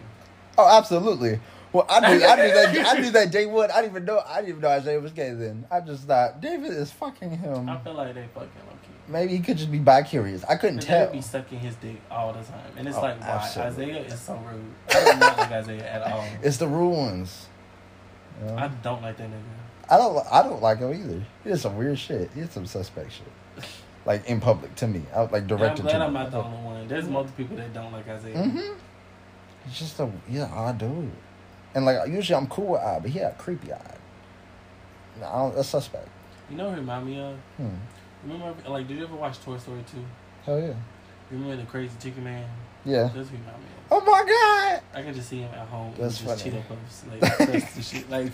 [0.57, 1.39] Oh, absolutely.
[1.73, 3.71] Well, I knew, I knew that I knew that day one.
[3.71, 5.65] I didn't even know I didn't even know Isaiah was gay then.
[5.71, 7.67] I just thought David is fucking him.
[7.67, 8.92] I feel like they fucking low key.
[9.07, 10.43] Maybe he could just be bi curious.
[10.45, 11.11] I couldn't But tell.
[11.11, 13.27] be sucking his dick all the time, and it's Oh, like, why?
[13.27, 13.83] absolutely.
[13.97, 14.63] Isaiah is so rude.
[14.89, 16.25] I do not like Isaiah at all.
[16.41, 16.67] It's the.
[16.67, 18.55] You know?
[18.57, 19.91] I don't like that nigga.
[19.91, 20.25] I don't.
[20.31, 21.23] I don't like him either.
[21.43, 22.31] He did some weird shit.
[22.33, 23.65] He did some suspect shit,
[24.05, 25.03] like in public to me.
[25.13, 26.19] I was like Yeah, I'm directed glad to I'm me.
[26.19, 26.87] not the only one.
[26.87, 28.35] There's multiple people that don't like Isaiah.
[28.37, 28.73] Mm-hmm.
[29.65, 31.11] He's just a yeah odd dude,
[31.75, 33.95] and like usually I'm cool with eye, but he had creepy eye.
[35.19, 36.07] No, I don't, a suspect.
[36.49, 37.35] You know it remind me of?
[37.57, 37.67] Hmm.
[38.23, 39.97] Remember, like, did you ever watch Toy Story 2?
[40.45, 40.73] Hell yeah.
[41.31, 42.47] Remember the crazy chicken man?
[42.85, 43.09] Yeah.
[43.13, 43.65] That's who remind me.
[43.91, 44.81] Oh my god.
[44.97, 46.57] I can just see him at home That's just funny.
[46.57, 48.09] Cheeto Puffs, like, crust and shit.
[48.09, 48.31] Like,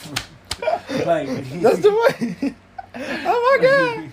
[1.06, 1.28] like
[1.62, 2.56] That's the way.
[2.96, 4.12] oh my god.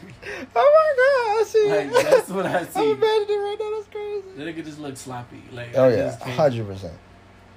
[0.54, 1.40] Oh my god.
[1.40, 1.68] I see.
[1.70, 2.80] Like, that's what I see.
[2.80, 3.76] I'm imagining it right now.
[3.76, 4.36] That's crazy.
[4.36, 5.42] That nigga just look sloppy.
[5.52, 6.94] Like, Oh I yeah, hundred percent.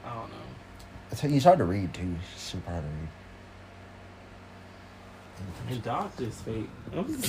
[0.05, 0.36] I don't know.
[1.11, 2.15] It's he's hard to read too.
[2.34, 3.09] He's super hard to read.
[5.69, 6.69] And Doc just fake.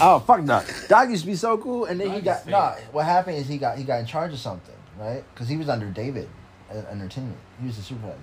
[0.01, 0.65] Oh fuck Doc.
[0.89, 2.75] Doc used to be so cool, and then he got is nah.
[2.93, 5.23] What happened is he got he got in charge of something, right?
[5.35, 6.29] Because he was under David
[6.71, 7.39] at Entertainment.
[7.61, 8.17] He was the supervisor.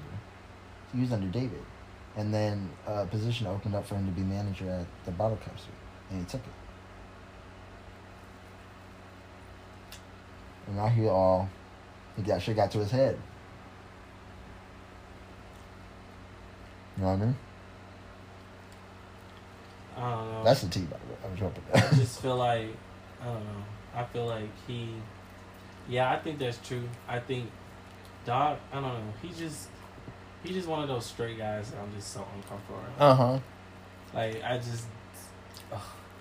[0.93, 1.61] He was under David,
[2.15, 5.73] and then a position opened up for him to be manager at the bottle capsule,
[6.09, 6.53] and he took it.
[10.67, 11.47] And now he all
[12.15, 13.19] he got shit got to his head.
[16.97, 17.35] You know what I mean?
[19.97, 20.43] I don't know.
[20.43, 21.19] That's the T, by the way.
[21.25, 21.63] I was hoping.
[21.73, 22.67] I just feel like
[23.21, 23.63] I don't know.
[23.95, 24.89] I feel like he,
[25.89, 26.83] yeah, I think that's true.
[27.07, 27.49] I think
[28.25, 28.59] Doc.
[28.71, 29.13] I don't know.
[29.21, 29.69] He just
[30.43, 33.11] he just one of those straight guys that I'm just so uncomfortable around.
[33.11, 33.39] uh huh.
[34.13, 34.85] Like I just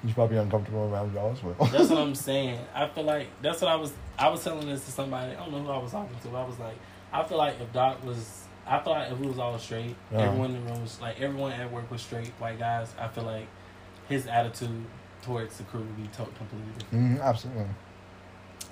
[0.04, 1.54] He's probably uncomfortable around y'all as well.
[1.72, 2.58] that's what I'm saying.
[2.74, 3.92] I feel like that's what I was.
[4.18, 5.32] I was telling this to somebody.
[5.32, 6.28] I don't know who I was talking to.
[6.28, 6.76] But I was like,
[7.12, 8.42] I feel like if Doc was.
[8.68, 10.22] I feel like if we was all straight, Uh-huh.
[10.22, 12.92] everyone in the room was like everyone at work was straight white guys.
[12.98, 13.46] I feel like
[14.08, 14.84] his attitude
[15.22, 17.18] towards the crew would be to- completely different.
[17.18, 17.64] Mhm, absolutely.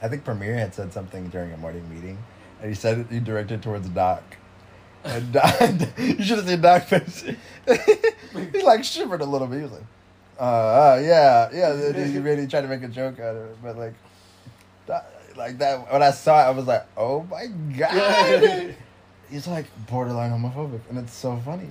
[0.03, 2.19] I think Premier had said something during a morning meeting,
[2.61, 4.23] and he said it, he directed towards Doc.
[5.05, 5.61] And Doc,
[5.99, 7.25] you should have seen Doc face.
[8.53, 9.57] he like shivered a little bit.
[9.59, 9.83] He was like,
[10.39, 12.05] uh, uh yeah, yeah.
[12.07, 13.95] He really tried to make a joke out of it, but like,
[14.87, 15.05] Doc,
[15.37, 15.93] like that.
[15.93, 18.75] When I saw it, I was like, oh my god.
[19.31, 21.69] He's like borderline homophobic, and it's so funny.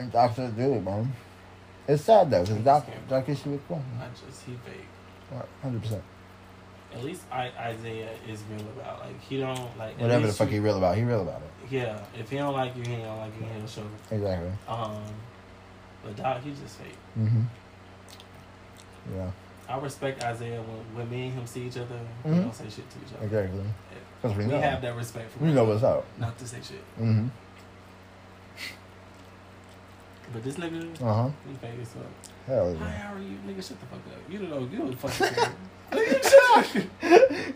[0.00, 1.12] And Doctor dude, man.
[1.86, 3.82] It's sad though, because Doc, Doc to be cool.
[3.98, 4.86] Not just he fake.
[5.62, 6.02] Hundred percent.
[6.94, 10.54] At least I, Isaiah is real about like he don't like Whatever the fuck you-
[10.54, 11.50] he real about, he real about it.
[11.72, 13.46] Yeah, if he don't like you, he don't like you.
[13.46, 13.82] He'll show.
[13.82, 14.14] it.
[14.16, 14.50] Exactly.
[14.66, 15.02] Um,
[16.02, 16.96] but Doc, he just fake.
[17.18, 17.42] Mm-hmm.
[19.16, 19.30] Yeah.
[19.68, 21.94] I respect Isaiah when, when me and him see each other.
[22.24, 22.42] We Mhm.
[22.42, 23.24] don't say shit to each other.
[23.26, 23.64] Exactly.
[24.20, 26.04] Because we We have that respect for We know what's up.
[26.18, 26.82] not to say shit.
[27.00, 27.28] Mm-hmm.
[30.32, 31.30] But this nigga, Uh huh.
[31.48, 32.02] he fake as fuck.
[32.46, 32.90] Hell Hi, yeah.
[32.90, 33.36] how are you?
[33.46, 34.30] Nigga, shut the fuck up.
[34.30, 34.58] You don't know.
[34.70, 35.52] You don't fucking care.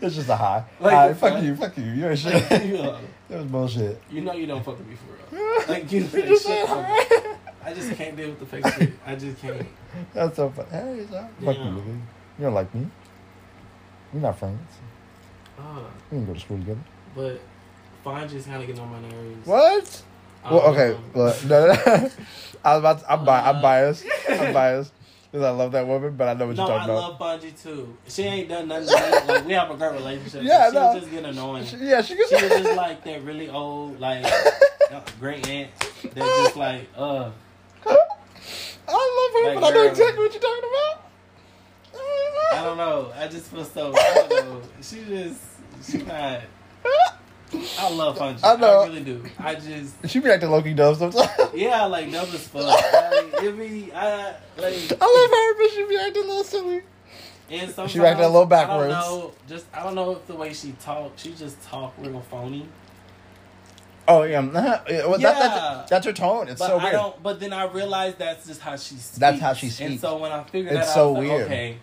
[0.01, 0.63] it's just a high.
[0.79, 1.43] Like, Hi, the fuck fuck?
[1.43, 1.83] you, fuck you.
[1.85, 2.65] You ain't shit.
[2.65, 2.99] You know.
[3.29, 4.01] That was bullshit.
[4.11, 5.63] You know you don't fuck with me for real.
[5.67, 6.69] Like you, You like, just up.
[7.63, 8.91] I just can't deal with the fake shit.
[9.05, 9.65] I just can't.
[10.13, 10.69] That's so funny.
[10.69, 11.05] Hey.
[11.09, 11.87] Fuck you, nigga.
[12.37, 12.87] You don't like me.
[14.13, 14.59] We're not friends.
[15.57, 15.79] Uh,
[16.11, 16.79] We didn't go to school together.
[17.15, 17.41] but
[18.03, 19.47] fine just kind of getting on my nerves.
[19.47, 20.03] What?
[20.51, 20.93] Well, okay.
[20.93, 22.09] Um, Well, no, no, no.
[22.63, 24.05] I was about to, I'm, bi- I'm Uh, biased.
[24.29, 24.91] I'm biased.
[25.31, 27.19] Because I love that woman, but I know what No, you're I talking about.
[27.19, 27.97] No, I love Bungie too.
[28.07, 28.87] She ain't done nothing.
[28.87, 29.27] To me.
[29.33, 30.43] Like we have a great relationship.
[30.43, 30.85] Yeah, Yeah, she no.
[30.87, 31.65] was just getting annoying.
[31.65, 34.23] She- yeah, she was just like that really old, like
[34.93, 35.71] uh, great aunt
[36.03, 37.29] that just like uh.
[38.87, 39.89] I love her, Like, but I know girl.
[39.91, 41.01] exactly what you're talking about.
[42.53, 43.11] I don't know.
[43.17, 43.93] I just feel so.
[43.93, 44.61] I don't know.
[44.81, 45.41] She just
[45.83, 46.41] she not.
[47.53, 48.39] I love Bungie.
[48.43, 48.81] I know.
[48.81, 49.23] I really do.
[49.39, 51.29] I just She be acting low-key dumb sometimes.
[51.53, 52.63] yeah, I like dumb as fuck.
[52.63, 54.91] Like, it be I like.
[55.01, 56.81] I love her, but she be acting a little silly.
[57.49, 58.93] And sometimes She be acting a little backwards.
[58.93, 59.31] I don't know.
[59.47, 62.67] Just I don't know if the way she talk, she just talk real phony.
[64.07, 65.17] Oh yeah, that, Yeah.
[65.19, 66.47] that's, that's her tone.
[66.47, 66.93] It's But so I weird.
[66.93, 67.23] don't.
[67.23, 69.17] But then I realized that's just how she speaks.
[69.17, 69.91] That's how she speaks.
[69.91, 71.41] And so when I figured It's that so out, I was weird.
[71.43, 71.77] okay,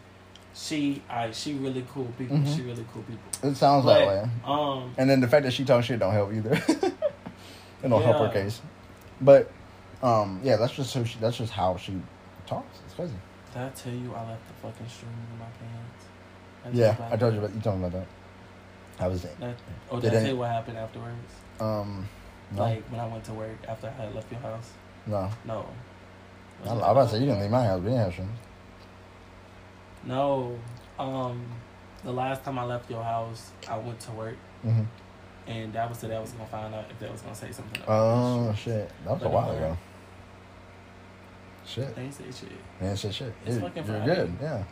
[0.54, 2.36] she, I, she really cool people.
[2.38, 2.54] Mhm.
[2.56, 3.50] She really cool people.
[3.50, 4.30] It sounds But, that way.
[4.44, 6.52] um, And then the fact that she talks shit don't help either.
[6.68, 8.60] it don't help her case.
[9.20, 9.50] But
[10.02, 12.00] um, yeah, that's just who she, that's just how she
[12.46, 12.78] talks.
[12.86, 13.14] It's crazy.
[13.52, 16.76] did I tell you I left the fucking string in my pants?
[16.78, 18.06] Yeah, I told you about you told me about that.
[18.98, 19.38] How was it?
[19.40, 19.56] That,
[19.90, 21.16] oh, Did did I tell you what happened afterwards?
[21.60, 22.08] Um,
[22.52, 24.70] no, Like when I went to work after I had left your house.
[25.06, 25.30] no.
[25.46, 25.66] No.
[26.64, 27.80] I, I was about to say you didn't leave my house.
[27.80, 28.38] We didn't have strings.
[30.04, 30.58] No.
[30.98, 31.44] Um,
[32.04, 34.36] the last time I left your house, I went to work.
[34.66, 34.82] Mm-hmm.
[35.48, 37.50] and that was the day I was gonna find out if they was gonna say
[37.50, 37.82] something.
[37.88, 39.76] Oh shit, that was a while ago.
[41.64, 42.50] Shit, They ain't say shit.
[42.80, 43.32] man, shit, shit.
[43.44, 44.14] It's Dude, fucking you're Friday.
[44.14, 44.32] good.
[44.40, 44.64] Yeah,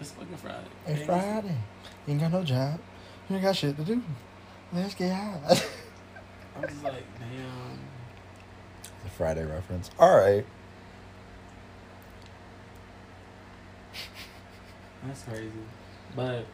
[0.00, 0.66] It's fucking Friday.
[0.86, 1.56] it's Friday.
[2.06, 2.78] You ain't got no job.
[3.28, 4.02] You ain't got shit to do.
[4.72, 5.38] Let's get high.
[6.56, 7.78] I'm just like, damn.
[9.04, 9.90] the Friday reference.
[9.98, 10.44] All right.
[15.04, 15.50] That's crazy.
[16.14, 16.46] But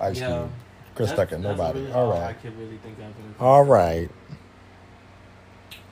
[0.00, 0.50] Ice yeah, Cube.
[0.94, 1.42] Chris that's- Tucker.
[1.42, 1.80] that's Nobody.
[1.80, 2.40] really All I right.
[2.42, 3.00] can really think of.
[3.00, 4.10] when it comes All right.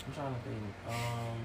[0.06, 0.60] I'm trying to think.
[0.88, 1.38] Um,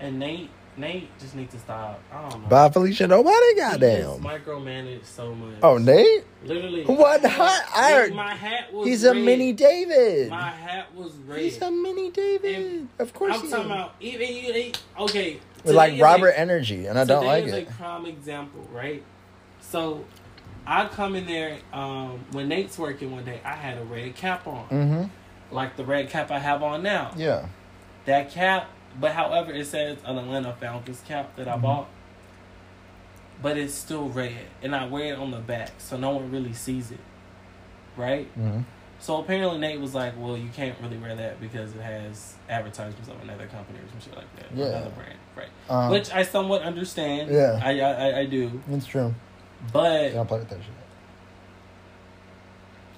[0.00, 2.00] and Nate, Nate just needs to stop.
[2.12, 2.48] I don't know.
[2.48, 3.06] By Felicia.
[3.06, 3.54] Nobody.
[3.56, 4.20] Goddamn.
[4.20, 5.58] micromanaged so much.
[5.62, 6.24] Oh, Nate.
[6.44, 6.84] Literally.
[6.84, 7.22] What?
[7.22, 8.86] my hat- I heard- my hat was.
[8.88, 10.30] He's a mini David.
[10.30, 11.40] My hat was red.
[11.40, 12.56] He's a mini David.
[12.56, 13.64] And of course I'm talking is.
[13.66, 14.72] about even you.
[14.98, 15.38] Okay.
[15.64, 17.68] With like Robert a- energy, and I don't like is it.
[17.68, 19.02] a prime example, right?
[19.60, 20.04] So,
[20.66, 23.40] I come in there um, when Nate's working one day.
[23.44, 25.54] I had a red cap on, Mm-hmm.
[25.54, 27.12] like the red cap I have on now.
[27.16, 27.46] Yeah.
[28.06, 28.68] That cap,
[29.00, 31.62] but however, it says an Atlanta Falcons cap that I Mhm.
[31.62, 31.88] bought,
[33.42, 36.52] but it's still red, and I wear it on the back, so no one really
[36.52, 37.00] sees it,
[37.96, 38.26] right?
[38.38, 38.60] Mm-hmm.
[39.00, 43.08] So apparently Nate was like, "Well, you can't really wear that because it has advertisements
[43.08, 44.66] of another company or some shit like that, Yeah.
[44.66, 47.30] another brand, right?" Um, Which I somewhat understand.
[47.30, 47.60] Yeah.
[47.62, 49.14] I I, I- I do, it's true.
[49.72, 50.68] but Don't play with that shit.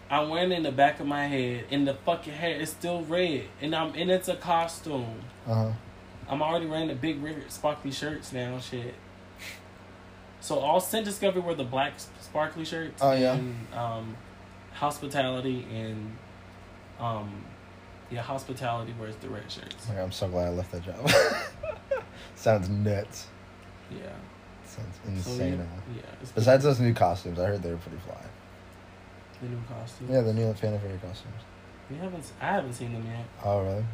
[0.08, 3.02] I'm wearing it in the back of my head, and the fucking hair is still
[3.02, 5.20] red, and I'm and it's a costume.
[5.46, 5.70] Uh huh.
[6.28, 8.94] I'm already wearing the big red sparkly shirts now, shit.
[10.40, 13.00] So all Scent Discovery were the black sparkly shirts.
[13.02, 13.34] Oh, yeah.
[13.34, 14.16] And, um,
[14.74, 16.16] hospitality and
[17.00, 17.42] um,
[18.10, 19.88] yeah, hospitality wears the red shirts.
[19.90, 21.10] I'm so glad I left that job.
[22.36, 23.26] Sounds nuts.
[23.90, 23.98] Yeah.
[24.64, 25.58] Sounds So, insane.
[25.58, 26.02] yeah, yeah.
[26.34, 28.20] Besides those new costumes, I heard they were pretty fly.
[29.42, 30.10] the new costumes.
[30.10, 31.42] Yeah, the new Phantom Fairy costumes.
[31.90, 32.24] We haven't.
[32.40, 33.24] I haven't seen them yet.
[33.44, 33.84] Oh, really?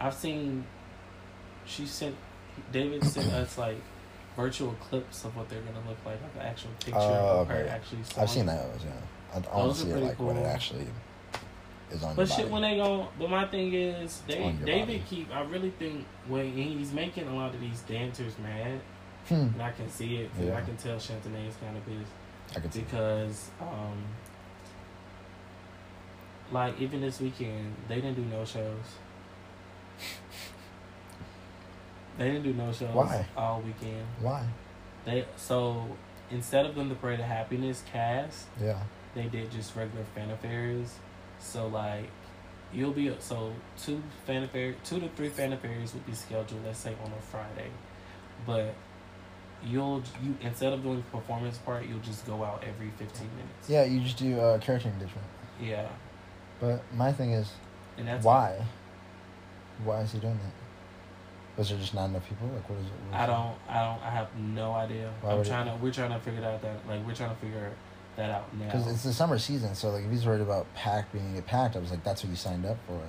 [0.00, 0.64] I've seen.
[1.66, 2.14] She sent.
[2.72, 3.76] David sent us like
[4.36, 7.54] virtual clips of what they're gonna look like, like an actual picture Oh, of her
[7.56, 7.68] okay.
[7.68, 7.98] actually.
[8.16, 8.90] I've seen those, yeah.
[9.32, 10.46] I, I Those want to see it pretty like when it cool.
[10.50, 10.86] actually
[11.94, 12.50] is on But shit, body.
[12.52, 13.08] when they go.
[13.18, 14.34] But my thing is, they
[14.64, 15.02] David body.
[15.08, 15.34] keep.
[15.34, 18.80] I really think when he's making a lot of these dancers mad,
[19.28, 19.34] Hmm.
[19.54, 20.30] and I can see it.
[20.38, 20.56] Yeah.
[20.58, 22.12] I can tell Chantanay is kind of pissed
[22.66, 22.80] I see.
[22.80, 24.04] because, um,
[26.52, 28.84] like even this weekend, they didn't do no shows.
[32.16, 33.26] They didn't do no shows Why?
[33.36, 34.06] all weekend.
[34.20, 34.46] Why?
[35.04, 35.84] They so
[36.30, 38.78] instead of them the Parade of Happiness cast, Yeah.
[39.16, 40.98] they did just regular fan affairs.
[41.44, 42.08] So like
[42.72, 46.78] you'll be so two fan affair two to three fan affairs would be scheduled, let's
[46.78, 47.68] say on a Friday.
[48.46, 48.74] But
[49.64, 53.68] you'll you instead of doing the performance part, you'll just go out every fifteen minutes.
[53.68, 55.26] Yeah, you just do uh, character engagement.
[55.60, 55.86] Yeah.
[56.60, 57.52] But my thing is,
[57.98, 58.64] And that's why?
[59.84, 61.58] Why is he doing that?
[61.58, 62.48] Was there just not enough people?
[62.48, 62.90] Like, what is it?
[63.10, 65.12] what is I don't I don't I have no idea.
[65.20, 67.30] Why I'm would it- trying to we're trying to figure out that like we're trying
[67.30, 67.70] to figure
[68.16, 68.66] that out now.
[68.66, 71.80] Because it's the summer season, so like if he's worried about packed being packed, I
[71.80, 73.00] was like, that's what you signed up for.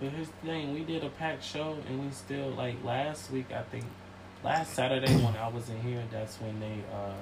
[0.00, 3.52] But here's the thing, we did a packed show and we still like last week
[3.52, 3.84] I think
[4.42, 7.12] last Saturday when I was in here, that's when they uh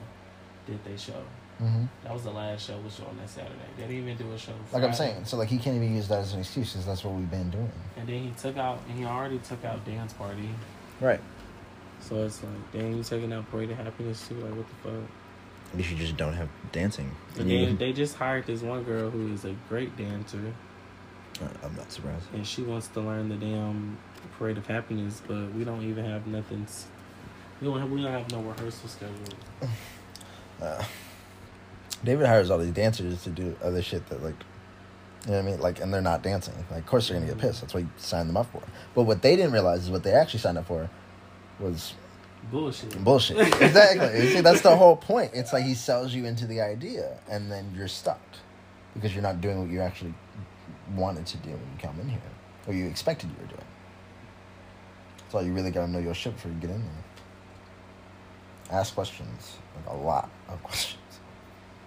[0.66, 1.24] did their show.
[1.62, 1.86] Mm-hmm.
[2.05, 3.55] That was the last show was on that Saturday.
[3.76, 4.53] They didn't even do a show.
[4.72, 7.03] Like I'm saying, so like he can't even use that as an excuse because that's
[7.03, 7.72] what we've been doing.
[7.97, 10.49] And then he took out and he already took out dance party.
[11.01, 11.20] Right.
[12.01, 14.36] So it's like, dang, you taking out Parade of Happiness too?
[14.36, 15.11] Like what the fuck?
[15.71, 17.14] At least you just don't have dancing.
[17.35, 20.55] Then they just hired this one girl who is a great dancer
[21.62, 22.25] I'm not surprised.
[22.33, 23.97] and she wants to learn the damn
[24.39, 26.66] Parade of Happiness, but we don't even have nothing.
[27.61, 29.35] We don't have we don't have no rehearsal scheduled.
[30.61, 30.85] Uh,
[32.05, 34.35] David hires all these dancers to do other shit that like,
[35.27, 35.61] you know what I mean?
[35.61, 36.55] Like, and they're not dancing.
[36.71, 37.61] Like, of course they're gonna get pissed.
[37.61, 38.62] That's what you signed them up for.
[38.95, 40.91] But what they didn't realize is what they actually signed up for
[41.59, 41.95] was
[42.51, 43.05] Bullshit.
[43.05, 43.38] bullshit.
[43.61, 44.28] exactly.
[44.32, 45.32] See, that's the whole point.
[45.34, 48.20] It's like he sells you into the idea, and then you're stuck
[48.94, 50.14] because you're not doing what you actually
[50.94, 52.20] wanted to do when you come in here,
[52.66, 53.64] or you expected you were doing.
[55.30, 57.05] So you really gotta know your shit before you get in there.
[58.78, 61.03] Ask questions, like a lot of questions.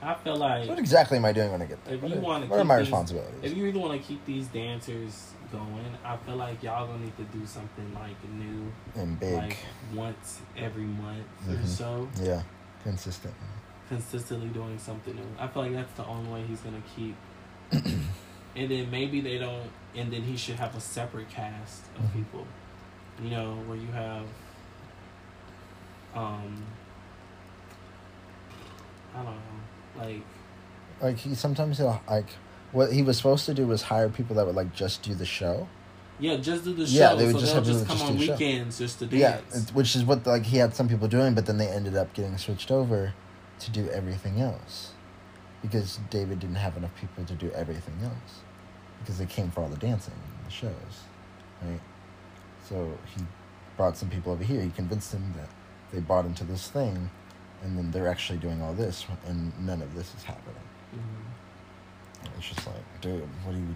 [0.04, 1.94] I feel like What exactly am I doing when I get there?
[1.96, 3.40] if What you are, want to what are my these, responsibilities?
[3.44, 7.18] if you really want to keep these dancers going, I feel like y'all gonna need
[7.18, 9.58] to do something like new, and big, like
[9.94, 11.66] once every month or Mhm.
[11.66, 12.42] so, yeah,
[12.84, 13.34] consistent.
[13.90, 15.28] consistently doing something new.
[15.38, 17.16] I feel like that's the only way he's gonna keep.
[17.72, 22.14] and then maybe they don't, and then he should have a separate cast of Mhm.
[22.14, 22.48] people,
[23.22, 24.26] you know, where you have,
[26.16, 26.64] um,
[29.14, 30.22] I don't know, like
[31.02, 32.28] Like he sometimes he'll like
[32.72, 35.26] What he was supposed to do was hire people that would like just do the
[35.26, 35.68] show.
[36.20, 36.94] Yeah, just do the show.
[37.00, 38.32] Yeah, they would so just have just come just on do show.
[38.34, 39.56] weekends just to Yeah, dance.
[39.56, 42.14] it's- which is what like he had some people doing, but then they ended up
[42.14, 43.14] getting switched over
[43.60, 44.92] to do everything else
[45.62, 48.42] because David didn't have enough people to do everything else
[49.00, 51.04] because they came for all the dancing and the shows,
[51.64, 51.80] right?
[52.68, 53.24] So he
[53.78, 54.62] brought some people over here.
[54.62, 55.50] He convinced them that
[55.92, 57.10] they bought into this thing,
[57.64, 60.56] and then they're actually doing all this, and none of this is happening.
[60.96, 61.00] Mhm.
[62.38, 63.76] It's just like, dude, what do you?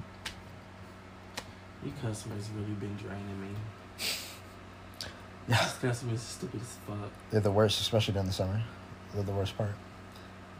[1.83, 3.47] You customers really been draining me.
[5.47, 5.61] Yeah.
[5.63, 7.11] These customers are stupid as fuck.
[7.29, 8.59] They're the worst, especially during the summer.
[9.13, 9.75] They're the worst part.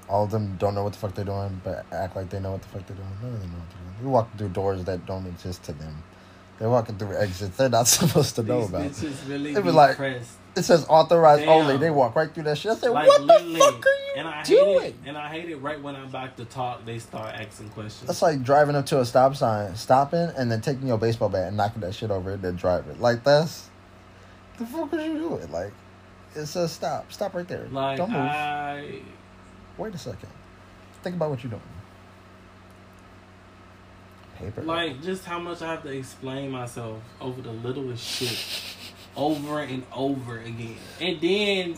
[0.07, 2.51] All of them don't know what the fuck they're doing, but act like they know
[2.51, 3.09] what the fuck they're doing.
[3.19, 3.95] None of them know what they're doing.
[4.01, 6.03] They're walking through doors that don't exist to them.
[6.59, 8.83] They're walking through exits they're not supposed to know about.
[8.91, 10.38] bitches really They be like, pressed.
[10.55, 11.49] It says authorized Damn.
[11.49, 11.77] only.
[11.77, 12.73] They walk right through that shit.
[12.73, 14.86] I said, Like what the fuck are you and I hate doing?
[14.86, 14.95] it.
[15.05, 16.86] And I hate it right when I'm about to talk.
[16.86, 18.07] They start asking questions.
[18.07, 21.47] That's like driving up to a stop sign, stopping, and then taking your baseball bat
[21.47, 22.99] and knocking that shit over and then driving.
[22.99, 23.70] Like that's
[24.57, 25.51] the fuck are you doing?
[25.51, 25.74] Like
[26.36, 27.68] it says stop, stop right there.
[27.72, 28.20] Like Don't move.
[28.22, 29.01] I,
[29.78, 30.30] Wait a second.
[31.03, 31.61] Think about what you're doing.
[34.38, 34.63] Paper.
[34.63, 38.38] like just how much I have to explain myself over the littlest shit,
[39.16, 41.76] over and over again, and then.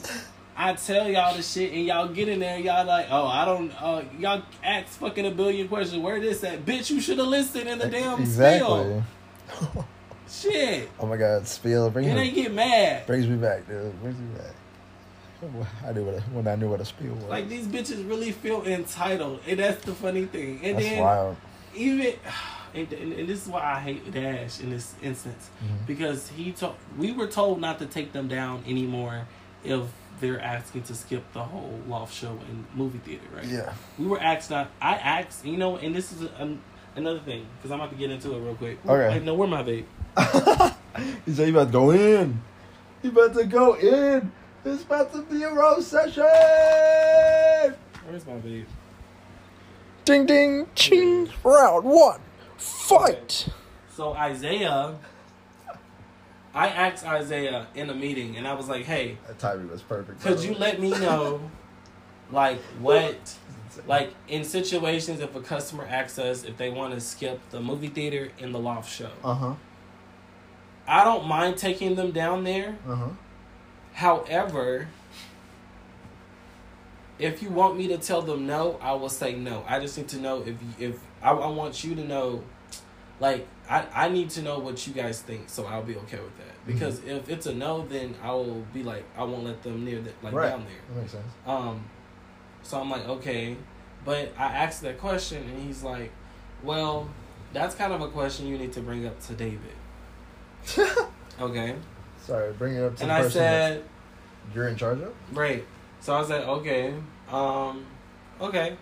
[0.59, 3.45] I tell y'all the shit and y'all get in there and y'all like, oh, I
[3.45, 6.01] don't, uh, y'all ask fucking a billion questions.
[6.01, 6.65] Where this at?
[6.65, 9.03] Bitch, you should have listened in the damn exactly.
[9.47, 9.85] spiel.
[10.29, 10.89] Shit.
[10.99, 13.05] Oh my god, spill bring And me, they get mad.
[13.05, 14.01] brings me back, dude.
[14.01, 14.53] Brings me back.
[15.85, 17.23] I knew what a, when I knew what a spill was.
[17.25, 20.59] Like these bitches really feel entitled, and that's the funny thing.
[20.63, 21.37] And That's then wild.
[21.75, 22.13] even,
[22.73, 25.85] and, and, and this is why I hate Dash in this instance Mhm.
[25.85, 29.27] because he told we were told not to take them down anymore
[29.63, 29.81] if
[30.19, 33.45] they're asking to skip the whole loft show and movie theater, right?
[33.45, 33.73] Yeah.
[33.97, 34.69] We were asked not.
[34.81, 36.57] I asked, you know, and this is a,
[36.95, 38.79] another thing because I'm about to get into it real quick.
[38.85, 39.09] Okay.
[39.09, 39.85] Like, no, where my vape?
[41.25, 42.41] he said, "You about to go in.
[43.03, 44.31] You about to go in.
[44.65, 46.23] It's about to be a roast session."
[48.05, 48.65] Where's my vape?
[50.05, 51.29] Ding ding ching.
[51.43, 52.21] Round one.
[52.57, 53.49] Fight.
[53.95, 54.95] So Isaiah,
[56.57, 60.21] I asked Isaiah in a meeting, and I was like, "Hey, That timing was perfect.
[60.21, 61.51] could you let me know,
[62.31, 63.35] like, what,
[63.85, 67.89] like, in situations if a customer asks us if they want to skip the movie
[67.89, 69.11] theater in the loft show?
[69.23, 69.53] Uh huh.
[70.87, 72.77] I don't mind taking them down there.
[72.87, 73.09] Uh huh.
[73.93, 74.87] However,
[77.19, 79.63] if you want me to tell them no, I will say no.
[79.67, 82.43] I just need to know if you, if I, I want you to know,
[83.19, 86.37] like I I need to know what you guys think, so I'll be okay with
[86.37, 86.65] that.
[86.65, 90.01] Because if it's a no, then I will be like I won't let them near
[90.01, 90.49] that like Right.
[90.49, 90.81] down there.
[90.89, 91.31] That makes sense.
[91.45, 91.85] Um,
[92.63, 93.55] so I'm like, okay,
[94.03, 96.11] but I asked that question, and he's like,
[96.63, 97.09] well,
[97.53, 99.59] that's kind of a question you need to bring up to David.
[101.39, 101.75] Okay,
[102.25, 103.83] Sorry, bring it up to and I said,
[104.55, 105.13] you're in charge of.
[105.33, 105.63] right.
[105.99, 106.93] So I was like, okay,
[107.31, 107.85] um,
[108.41, 108.75] okay.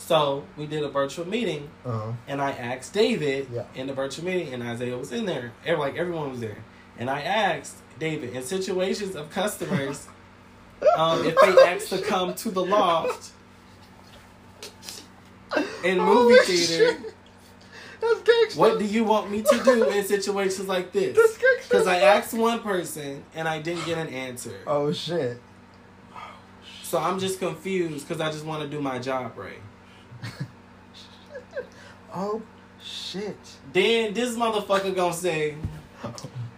[0.00, 2.12] So we did a virtual meeting, Uh huh.
[2.26, 3.64] and I asked David Yeah.
[3.74, 5.52] in the virtual meeting, and Isaiah was in there.
[5.64, 6.56] Every, like everyone was there,
[6.98, 10.08] and I asked David in situations of customers,
[10.96, 13.30] um, if they asked to come to the loft
[15.84, 17.14] in movie Oh, theater, shit.
[18.00, 18.58] That's gangster.
[18.60, 21.16] what do you want me to do in situations like this?
[21.68, 24.56] Because I asked one person and I didn't get an answer.
[24.66, 25.38] Oh shit.
[26.82, 29.60] So I'm just confused because I just want to do my job right.
[32.12, 32.42] Oh
[32.82, 33.38] shit.
[33.72, 35.54] Then this motherfucker gonna say,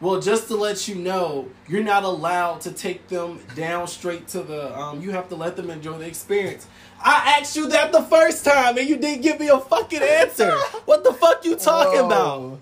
[0.00, 4.42] "Well, just to let you know, you're not allowed to take them down straight to
[4.42, 4.76] the.
[4.78, 6.66] Um, you have to let them enjoy the experience."
[7.04, 10.52] I asked you that the first time and you didn't give me a fucking answer.
[10.86, 12.06] What the fuck you talking Whoa.
[12.06, 12.58] about?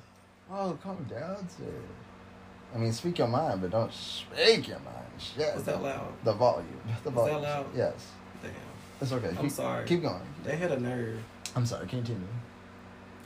[0.50, 1.64] Oh, calm down, sir.
[2.74, 4.96] I mean, speak your mind, but don't speak your mind.
[5.18, 5.54] Shit.
[5.54, 6.12] Was that loud?
[6.24, 6.66] The volume.
[7.04, 7.42] The Was volume.
[7.42, 7.66] that loud?
[7.76, 8.06] Yes.
[9.00, 9.28] Damn, It's okay.
[9.36, 9.86] I'm Keep- sorry.
[9.86, 10.20] Keep going.
[10.44, 11.18] they hit a nerve.
[11.56, 11.86] I'm sorry.
[11.86, 12.26] Continue.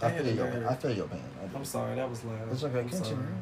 [0.01, 0.51] I I had feel a your.
[0.51, 0.67] nerve.
[0.67, 1.23] I feel your pain.
[1.43, 1.57] I do.
[1.57, 2.49] I'm sorry, that was loud.
[2.51, 2.81] It's okay.
[2.81, 3.15] I'm Continue.
[3.17, 3.35] sorry.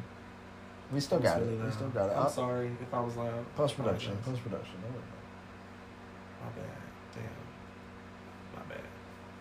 [0.91, 1.51] We still got was it.
[1.51, 2.17] really We still got it.
[2.17, 3.55] I'm sorry if I was loud.
[3.55, 4.17] Post production.
[4.25, 4.75] Post production.
[4.81, 5.03] Don't worry
[6.41, 6.65] My bad.
[7.15, 8.59] Damn.
[8.67, 8.83] My bad.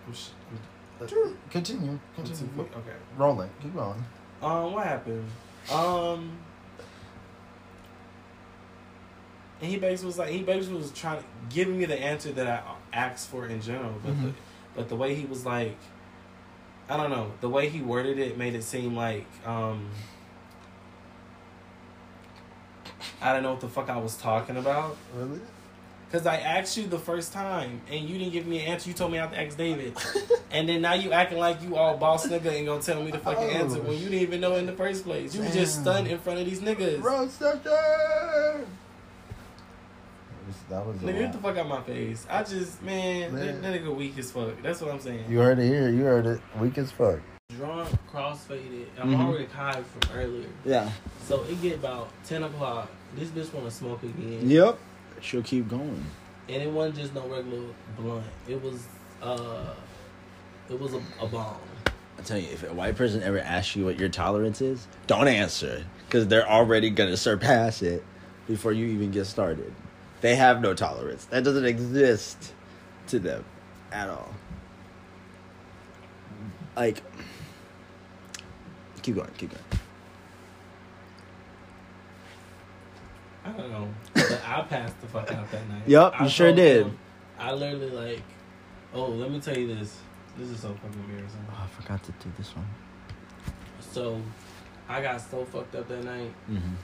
[0.07, 0.59] I'm sh- I'm,
[1.07, 1.19] about it.
[1.27, 1.99] Uh, Continue.
[2.15, 2.61] Continue.
[2.61, 2.97] Okay.
[3.17, 3.51] Rolling.
[3.61, 4.05] Keep going.
[4.41, 5.29] Um, what happened?
[5.71, 6.39] Um,
[9.63, 12.47] and he basically was like, he basically was trying to giving me the answer that
[12.47, 12.63] I
[12.97, 14.33] asked for in general, but the, Mhm.
[14.77, 15.77] but the way he was like,
[16.91, 19.89] I don't know, the way he worded it made it seem like um,
[23.21, 24.97] I don't know what the fuck I was talking about.
[25.15, 25.41] Really?
[26.11, 28.89] Cause I asked you the first time and you didn't give me an answer.
[28.91, 29.97] You told me I have to ask David,
[30.51, 33.19] and then now you acting like you all boss nigga and gonna tell me the
[33.19, 33.51] fucking Oh.
[33.51, 35.35] answer when you didn't even know in the first place.
[35.35, 37.01] You was just stunned in front of these niggas.
[37.01, 37.29] Bro,
[40.53, 40.69] stop that.
[40.71, 41.55] That was Nigga, get the lot.
[41.57, 42.27] fuck out my face.
[42.31, 43.47] I just man, Man.
[43.47, 44.61] That, that nigga weak as fuck.
[44.63, 45.25] That's what I'm saying.
[45.29, 45.89] You heard it here.
[45.91, 46.41] You heard it.
[46.61, 47.21] Weak as fuck.
[47.57, 48.87] drunk, crossfaded.
[48.99, 49.27] I'm Mhm.
[49.27, 50.47] already high from earlier.
[50.65, 50.91] Yeah.
[51.27, 52.89] So it get about ten o'clock.
[53.15, 54.49] This bitch wanna smoke again.
[54.49, 54.79] Yep.
[55.21, 56.03] She'll keep going.
[56.49, 57.67] And it wasn't just no regular
[57.99, 58.25] blunt.
[58.49, 58.87] It was
[59.23, 59.75] uh
[60.71, 61.57] it was a, a bomb.
[62.19, 65.29] I tell you, if a white person ever asks you what your tolerance is, don't
[65.29, 68.03] answer because they're already gonna surpass it
[68.49, 69.73] before you even get started.
[70.23, 71.27] They have no tolerance.
[71.27, 72.53] That doesn't exist
[73.09, 73.45] to them
[73.91, 74.33] at all.
[76.77, 77.03] Like,
[79.03, 79.63] keep going, keep going.
[83.45, 83.89] I don't know.
[84.15, 85.83] But I passed the fuck out that night.
[85.87, 86.87] Yup, I you sure told did.
[86.87, 86.99] them-
[87.39, 88.23] I literally like
[88.95, 89.99] oh, let me tell you this.
[90.39, 91.45] This is so fucking embarrassing.
[91.51, 92.67] Oh, I forgot to do this one.
[93.81, 94.21] So
[94.89, 96.33] I got so fucked up that night.
[96.49, 96.75] Mm-hmm.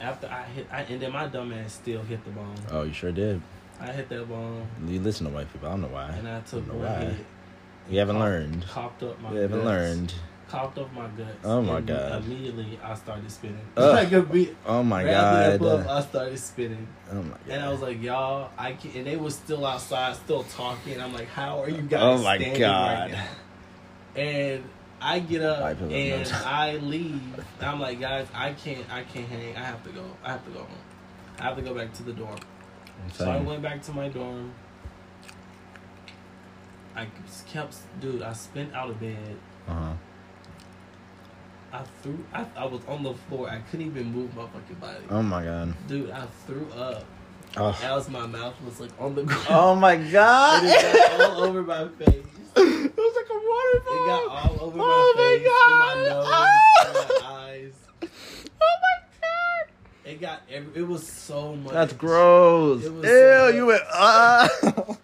[0.00, 2.54] After I hit I and then my dumb ass still hit the bomb.
[2.70, 3.40] Oh, you sure did.
[3.80, 5.68] I hit that bomb You listen to white people.
[5.68, 6.08] I don't know why.
[6.10, 6.98] and I took know one why.
[7.04, 7.16] hit.
[7.90, 8.66] You haven't Coughed- learned.
[8.68, 9.66] Coughed up my You haven't guts.
[9.66, 10.14] learned.
[10.48, 11.36] Coughed up my guts.
[11.44, 12.24] Oh my God.
[12.24, 13.60] Immediately I started spinning.
[13.76, 13.94] Ugh.
[13.94, 14.56] like a beat.
[14.66, 15.86] Oh my Right after that god.
[15.86, 16.88] I started spinning.
[17.10, 17.38] Oh my god.
[17.50, 18.94] And I was like, y'all, I can't.
[18.96, 21.00] And they was still outside, still talking.
[21.00, 23.10] I'm like, how are you oh guys Oh my God.
[23.12, 23.26] right?
[24.16, 24.64] And
[25.00, 26.32] I get up White people have no and.
[26.46, 27.44] I leave.
[27.60, 29.56] I'm like, guys, I can't, I can't hang.
[29.56, 30.04] I have to go.
[30.22, 30.68] I have to go home.
[31.38, 32.38] I have to go back to the dorm.
[33.14, 34.52] So I went back to my dorm.
[36.94, 37.06] I
[37.50, 38.22] kept, dude.
[38.22, 39.36] I spent out of bed.
[39.66, 39.92] Uh-huh.
[41.72, 42.18] I threw.
[42.32, 43.48] I, I was on the floor.
[43.48, 44.98] I couldn't even move my fucking body.
[45.08, 45.74] Oh my god.
[45.86, 47.04] Dude, I threw up.
[47.56, 47.78] Oh.
[47.82, 49.46] As my mouth was like on the ground.
[49.50, 51.30] Oh my god.
[51.30, 52.24] all over my face.
[52.56, 53.94] It was like a waterfall.
[53.94, 55.78] It got all over Oh my my face, God.
[55.80, 57.20] my nose, Ah.
[57.22, 57.72] my eyes.
[58.62, 60.10] Oh my god.
[60.10, 60.80] It got every.
[60.80, 61.72] It was so much.
[61.72, 62.84] That's gross.
[62.84, 64.48] It was Ew, so you went ah.
[64.62, 64.96] you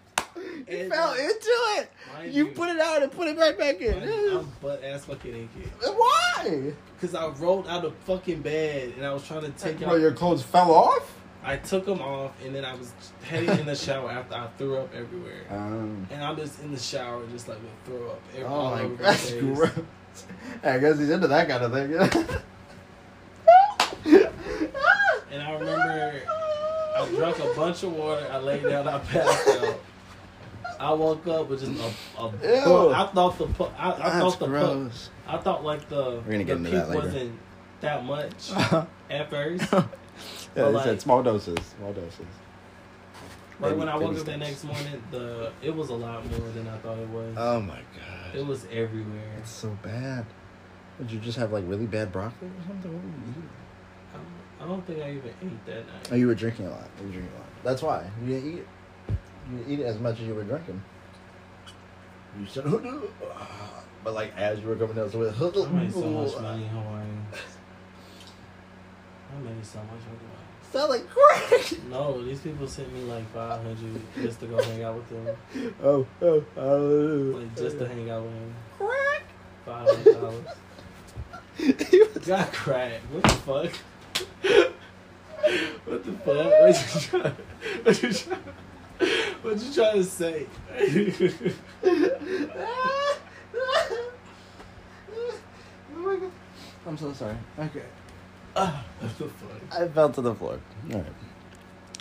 [0.67, 1.89] And, fell uh, into it.
[2.13, 4.03] mind You put it out and put it right back in.
[4.03, 5.71] I'm, I'm butt ass fucking naked.
[5.81, 6.73] Why?
[6.99, 9.99] Cause I rolled out of fucking bed and I was trying to take Bro, out.
[10.01, 11.13] your clothes fell off?
[11.47, 12.91] I took them off and then I was
[13.23, 15.43] heading in the shower after I threw up everywhere.
[15.49, 18.71] Um, And I'm just in the shower, just like with throw up every, oh all
[18.75, 19.41] my over god, my that's face.
[19.41, 19.69] gross.
[20.63, 22.37] I guess he's into that kind of thing.
[25.29, 26.21] And I remember
[26.97, 28.25] I drank a bunch of water.
[28.31, 28.87] I laid down.
[28.87, 29.79] I passed out.
[30.79, 31.71] I woke up with just
[32.17, 32.21] a.
[32.21, 32.31] a
[32.65, 32.89] Ew.
[32.93, 33.47] I thought the.
[33.47, 34.47] pu- I, I That's thought the.
[34.47, 34.89] pu-
[35.27, 36.21] I thought like the.
[36.25, 37.01] We're gonna get the into that later.
[37.01, 37.39] wasn't
[37.81, 38.51] that much
[39.09, 39.73] at first.
[40.55, 41.57] Yeah, But, he like- said small doses.
[41.77, 42.19] Small doses.
[43.59, 46.23] Right Baby- when I baby woke up the next morning, the it was a lot
[46.29, 47.35] more than I thought it was.
[47.37, 48.35] Oh my god.
[48.35, 49.33] it was everywhere.
[49.39, 50.25] It's so bad.
[50.99, 52.91] Did you just have like really bad broccoli or something?
[52.93, 53.49] What were you eating?
[54.13, 56.09] I don't, I don't think I even ate that night.
[56.11, 56.87] Oh, you were drinking a lot.
[56.99, 57.47] You were drinking a lot.
[57.63, 58.07] That's why.
[58.23, 58.67] You didn't eat it.
[59.51, 60.81] You didn't eat it as much as you were drinking.
[62.39, 62.63] You said,
[64.03, 66.69] but like as you were coming down, so it, I made so much money in
[66.69, 67.01] Hawaii.
[69.35, 70.36] I made so much money.
[70.71, 71.73] Sound like crack.
[71.89, 75.73] No, these people sent me like five hundred just to go hang out with them.
[75.81, 77.39] Oh, oh, oh.
[77.39, 78.53] Like just to hang out with him.
[78.77, 79.23] crack.
[79.65, 80.45] Five hundred dollars.
[81.57, 83.01] He Got crack.
[83.11, 83.71] What the fuck?
[85.85, 86.51] what the fuck?
[86.61, 87.37] What you trying?
[87.83, 88.43] What you trying?
[89.41, 90.45] What you trying to say?
[92.55, 93.17] Oh
[96.85, 97.35] I'm so sorry.
[97.59, 97.83] Okay.
[98.57, 99.79] What the fuck?
[99.81, 100.59] I fell to the floor.
[100.93, 101.05] All right.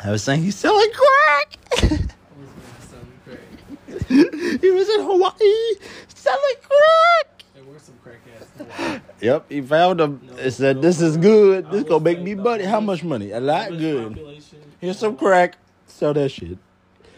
[0.05, 1.59] I was saying he's selling crack.
[1.83, 4.61] I was gonna sound crack.
[4.61, 5.75] he was in Hawaii
[6.09, 7.45] selling crack.
[7.55, 9.01] There were some crack ass.
[9.21, 10.21] Yep, he found them.
[10.27, 11.71] No, It said, no, "This is good.
[11.71, 12.65] This gonna make me money.
[12.65, 13.31] How much money?
[13.33, 14.43] A lot good.
[14.79, 15.57] Here's some crack.
[15.87, 16.59] Sell that shit."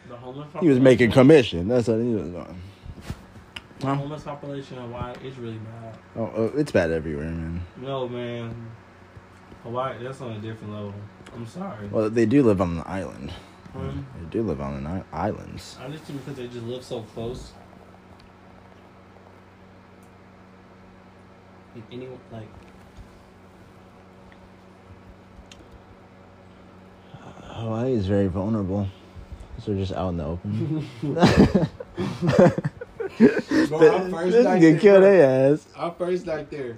[0.08, 1.66] The homeless He was making commission.
[1.68, 2.62] That's what he was doing.
[3.80, 5.98] The homeless population in Hawaii is really bad.
[6.16, 7.62] Oh, oh, it's bad everywhere, man.
[7.76, 8.54] No, man.
[9.62, 10.94] Hawaii, that's on a different level.
[11.34, 11.88] I'm sorry.
[11.88, 13.30] Well, they do live on an island.
[13.72, 14.00] Hmm?
[14.18, 15.76] They do live on an i- islands.
[15.80, 17.52] I just because they just live so close.
[21.76, 22.48] If anyone, like,
[27.42, 28.88] Hawaii is very vulnerable.
[29.58, 30.86] So they're just out in the open.
[33.68, 35.02] Bro, our first night there, kill bro.
[35.10, 35.66] their ass.
[35.76, 36.76] our first night there,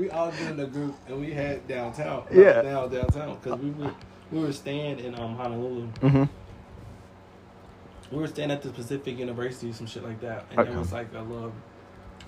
[0.00, 2.24] we all get in a group and we had downtown.
[2.32, 2.62] Yeah.
[2.62, 3.94] Now downtown because we were
[4.32, 6.24] we were staying in um Honolulu hmm
[8.10, 10.74] we were staying at the Pacific University, some shit like that, and Okay.
[10.76, 11.52] was like a little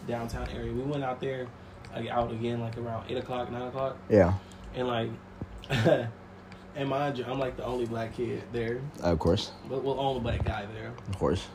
[0.07, 0.73] downtown area.
[0.73, 1.49] We went out there,
[1.93, 4.35] like out again, like around eight o'clock, nine o'clock, Yeah,
[4.77, 5.11] and like,
[5.71, 10.21] and mind you, I'm like the only black kid there, of course, but well, only
[10.21, 10.93] black guy there.
[11.09, 11.49] of course,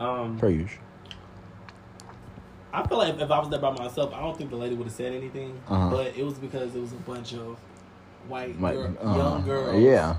[0.00, 0.83] Um, per usual.
[2.74, 4.86] I feel like if I was there by myself, I don't think the lady would
[4.88, 5.60] have said anything.
[5.68, 5.90] Uh-huh.
[5.90, 7.56] But it was because it was a bunch of
[8.28, 9.80] white girl, uh, young girls.
[9.80, 10.16] Yeah,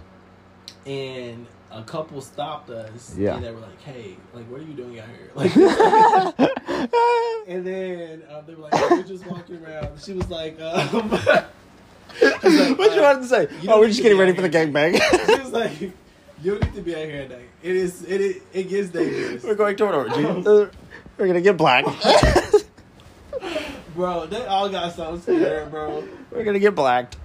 [0.86, 3.16] And a couple stopped us.
[3.18, 3.36] Yeah.
[3.36, 5.54] And they were like, "Hey, like, what are you doing out here?" Like,
[7.48, 11.10] and then uh, they were like, "Oh, "We're just walking around." She was like, um,
[11.10, 13.48] what you wanted to say?
[13.62, 15.00] You Oh, we're just getting ready for the gangbang.
[15.26, 15.92] she was like, "You
[16.44, 17.50] don't need to be out here at night.
[17.62, 18.04] It is.
[18.04, 18.42] It is.
[18.54, 20.72] It gets dangerous." we're going to an orgy.
[21.16, 21.86] Uh, we're gonna get black.
[23.96, 26.06] Bro, they all got so scared, bro.
[26.30, 27.16] we're gonna get blacked.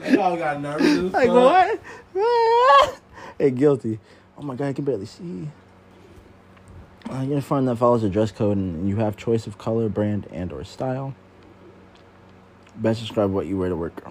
[0.00, 1.12] They all got nervous.
[1.12, 1.78] Like fuck.
[2.12, 3.00] what?
[3.38, 4.00] hey, guilty.
[4.36, 5.48] Oh my god, I can barely see.
[7.08, 9.88] Uh, you're gonna find that follows a dress code and you have choice of color,
[9.88, 11.14] brand, and or style.
[12.74, 14.04] Best describe what you wear to work.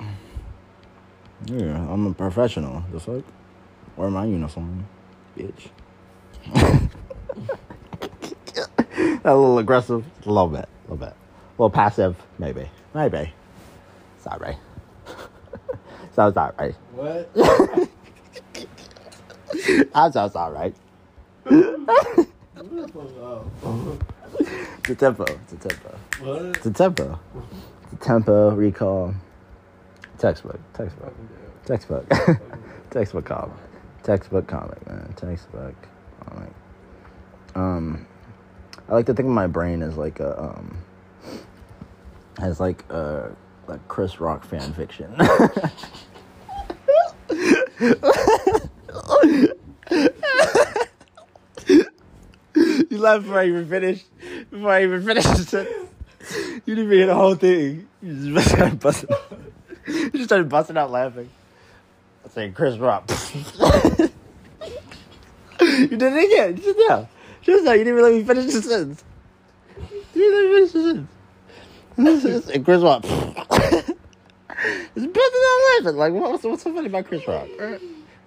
[1.46, 2.86] Yeah, I'm a professional.
[2.92, 3.24] The fuck?
[3.98, 4.86] Wear my uniform,
[5.38, 5.70] bitch.
[9.24, 11.16] a little aggressive, a little bit, a little bit, a
[11.62, 13.32] little passive, maybe, maybe.
[14.20, 14.58] Sorry.
[16.14, 16.76] so sorry.
[16.92, 17.30] What?
[19.94, 20.74] I'm so sorry.
[21.48, 21.58] Oh,
[24.80, 25.24] It's a tempo.
[25.24, 25.98] It's a tempo.
[26.20, 26.42] what?
[26.58, 27.20] It's a tempo.
[27.84, 29.14] It's a tempo recall.
[30.18, 30.60] Textbook.
[30.74, 31.14] Textbook.
[31.66, 32.10] Textbook.
[32.90, 33.56] Textbook comic.
[34.06, 35.12] Textbook comic, man.
[35.16, 35.74] Textbook
[36.24, 36.52] comic.
[37.56, 38.06] Um,
[38.88, 40.78] I like to think of my brain as like a um,
[42.40, 43.36] as like a
[43.68, 45.12] like Chris Rock fan fiction.
[45.20, 45.26] you
[53.00, 54.06] laughed before I even finished.
[54.52, 55.56] Before I even finished.
[56.66, 57.88] You didn't even hear the whole thing.
[58.02, 59.10] You just started busting.
[59.88, 61.30] you just started busting out laughing.
[62.36, 63.10] Saying Chris Rock.
[65.62, 66.58] you did it again.
[66.58, 67.08] Just now.
[67.42, 67.72] Just now.
[67.72, 69.06] You didn't even let me finish the sentence.
[70.14, 71.08] You didn't let me finish the
[71.96, 72.50] sentence.
[72.50, 73.06] and Chris Rock.
[73.06, 73.88] it's
[74.96, 75.96] busting out laughing.
[75.96, 77.48] Like, what's, what's so funny about Chris Rock?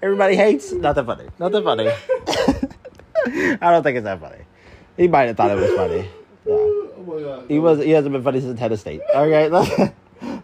[0.03, 0.73] Everybody hates.
[0.73, 1.29] Not that funny.
[1.39, 1.91] Not that funny.
[3.61, 4.43] I don't think it's that funny.
[4.97, 6.09] He might have thought it was funny.
[6.47, 6.55] Yeah.
[6.55, 7.45] Oh my god.
[7.47, 7.79] He was.
[7.81, 9.03] He hasn't been funny since Tennis State.
[9.15, 9.93] All right, let's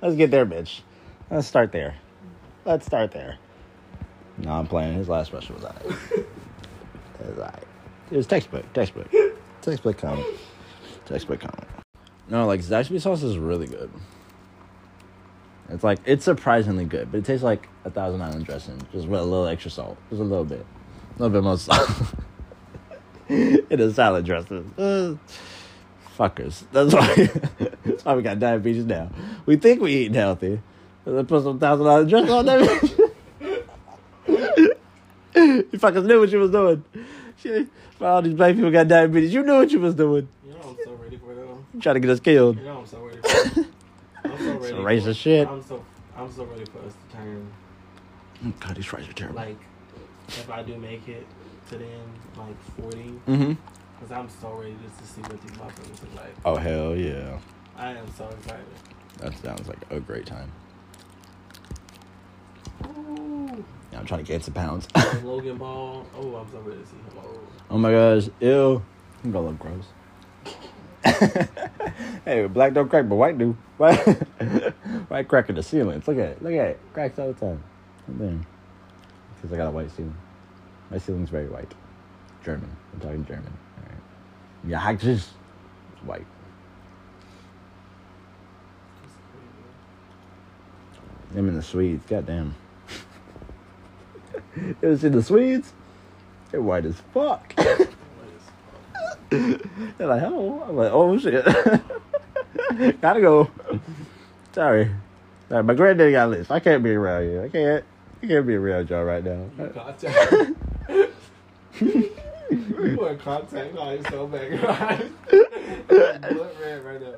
[0.02, 0.82] let's get there, bitch.
[1.30, 1.94] Let's start there.
[2.66, 3.38] Let's start there.
[4.38, 4.94] No, I'm playing.
[4.94, 5.84] His last special was alright.
[5.86, 7.64] It was alright.
[8.10, 9.10] It was textbook, textbook,
[9.62, 10.26] textbook comic,
[11.06, 11.68] textbook comic.
[12.28, 13.90] No, like Zaxby sauce is really good.
[15.70, 19.20] It's like it's surprisingly good, but it tastes like a Thousand Island dressing, just with
[19.20, 20.64] a little extra salt, just a little bit,
[21.16, 21.90] a little bit more salt.
[23.28, 24.72] in a salad dressing.
[24.76, 25.14] Uh,
[26.16, 26.64] fuckers.
[26.72, 27.68] That's why.
[27.84, 29.10] that's why we got diabetes now.
[29.46, 30.60] We think we eating healthy.
[31.06, 33.00] Let's put some thousand dollar dress on that.
[35.72, 36.84] you fuckers knew what you was doing.
[37.36, 37.66] She,
[38.00, 40.28] all these black people got diabetes, you knew what you was doing.
[40.46, 41.66] You know I'm so ready for them.
[41.74, 42.58] You trying to get us killed.
[42.58, 43.72] You know I'm so ready for them.
[44.24, 44.68] I'm so ready.
[44.68, 45.48] Some racist shit.
[45.48, 45.84] I'm so
[46.16, 47.52] I'm so ready for us to turn
[48.60, 49.36] God, these fries are terrible.
[49.36, 49.56] like
[50.28, 51.26] if I do make it
[51.70, 51.88] to then
[52.36, 53.52] like forty, mm-hmm.
[53.98, 56.34] because I'm so ready just to see what these motherfuckers look like.
[56.44, 57.38] Oh hell yeah,
[57.76, 58.64] I am so excited.
[59.18, 60.52] that sounds like a great time.
[62.86, 63.64] Ooh.
[63.94, 64.88] Yeah, I'm trying to gain some pounds.
[64.96, 66.04] And Logan Paul.
[66.16, 67.04] Oh, I'm so ready to see him.
[67.16, 67.38] Oh.
[67.70, 68.82] Oh my gosh, ew.
[69.22, 69.84] I'm gonna look gross.
[72.24, 73.56] hey, black don't crack, but white do.
[73.76, 73.96] White,
[75.08, 76.08] white crack in the ceilings.
[76.08, 76.42] Look at it.
[76.42, 76.80] Look at it.
[76.92, 77.62] Cracks all the time.
[78.08, 78.40] Right there.
[79.36, 80.16] Because I got a white ceiling.
[80.90, 81.72] My ceiling's very white.
[82.44, 82.76] German.
[82.94, 83.56] I'm talking German.
[83.78, 84.02] All right.
[84.66, 85.30] Yeah, I just
[85.92, 86.26] it's white.
[91.32, 92.04] Them in the Swedes.
[92.06, 92.56] Goddamn.
[94.56, 95.72] You ever seen the Swedes?
[96.50, 97.54] They're white as fuck.
[99.30, 101.44] They're like, oh, I'm like, oh shit.
[103.00, 103.50] Gotta go.
[104.52, 104.90] Sorry.
[105.48, 106.50] Sorry, my granddaddy got list.
[106.50, 107.42] I can't be around you.
[107.42, 107.84] I can't.
[108.22, 109.50] I can't be around y'all right now.
[109.58, 110.32] You contact.
[111.80, 115.10] you want contact line so bad, right?
[115.88, 117.14] Blood red right now.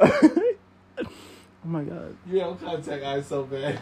[0.00, 1.08] oh
[1.64, 2.16] my god.
[2.26, 3.78] You have contact eyes so bad.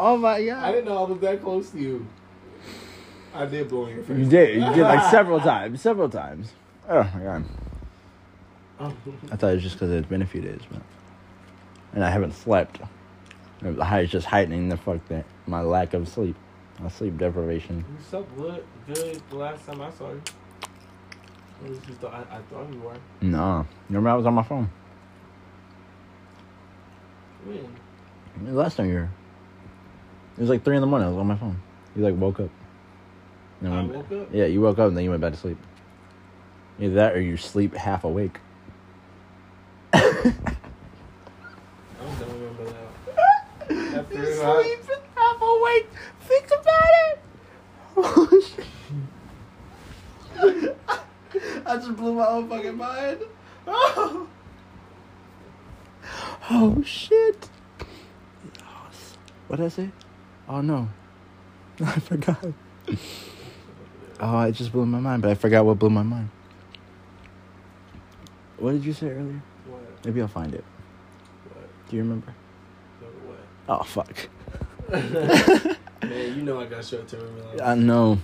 [0.00, 0.62] Oh my god!
[0.62, 2.06] I didn't know I was that close to you.
[3.34, 4.18] I did blow in your face.
[4.18, 4.54] You did.
[4.62, 5.80] You did like several times.
[5.80, 6.52] Several times.
[6.88, 7.44] Oh my god.
[8.80, 8.94] Oh.
[9.32, 10.82] I thought it was just because it's been a few days, man.
[11.94, 12.80] And I haven't slept.
[13.60, 16.36] The high is just heightening the fuck that my lack of sleep.
[16.78, 17.78] My sleep deprivation.
[17.78, 20.22] You slept good, good the last time I saw you.
[21.64, 22.94] At least I, I thought you were.
[23.20, 23.66] No.
[23.88, 24.70] Remember I was on my phone?
[27.44, 28.54] When?
[28.54, 29.10] Last time you were here.
[30.38, 31.08] It was like 3 in the morning.
[31.08, 31.60] I was on my phone.
[31.96, 32.50] You like woke up.
[33.60, 34.28] And I woke up?
[34.32, 35.58] Yeah, you woke up and then you went back to sleep.
[36.78, 38.38] Either that or you sleep half awake.
[39.92, 40.32] I don't
[42.20, 43.96] remember that.
[43.96, 44.64] At three o'clock.
[45.16, 45.88] half awake.
[46.20, 47.20] Think about it.
[47.96, 48.66] Oh, shit.
[51.66, 53.22] I just blew my own fucking mind.
[53.66, 54.28] Oh,
[56.50, 57.48] oh shit.
[59.48, 59.90] What did I say?
[60.48, 60.88] Oh no.
[61.80, 62.44] I forgot.
[64.20, 66.30] Oh, it just blew my mind, but I forgot what blew my mind.
[68.58, 69.42] What did you say earlier?
[69.66, 69.80] What?
[70.04, 70.64] Maybe I'll find it.
[71.52, 71.68] What?
[71.88, 72.34] Do you remember?
[73.00, 73.38] No, what?
[73.68, 74.28] Oh fuck.
[76.02, 77.60] Man, you know I got short term memory.
[77.60, 78.18] I know.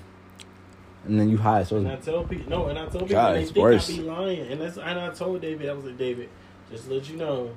[1.07, 3.37] And then you high, so And I tell people no, and I told people God,
[3.37, 3.91] they think worse.
[3.91, 6.31] I be lying, and that's and I told David I was like David,
[6.71, 7.51] just to let you know,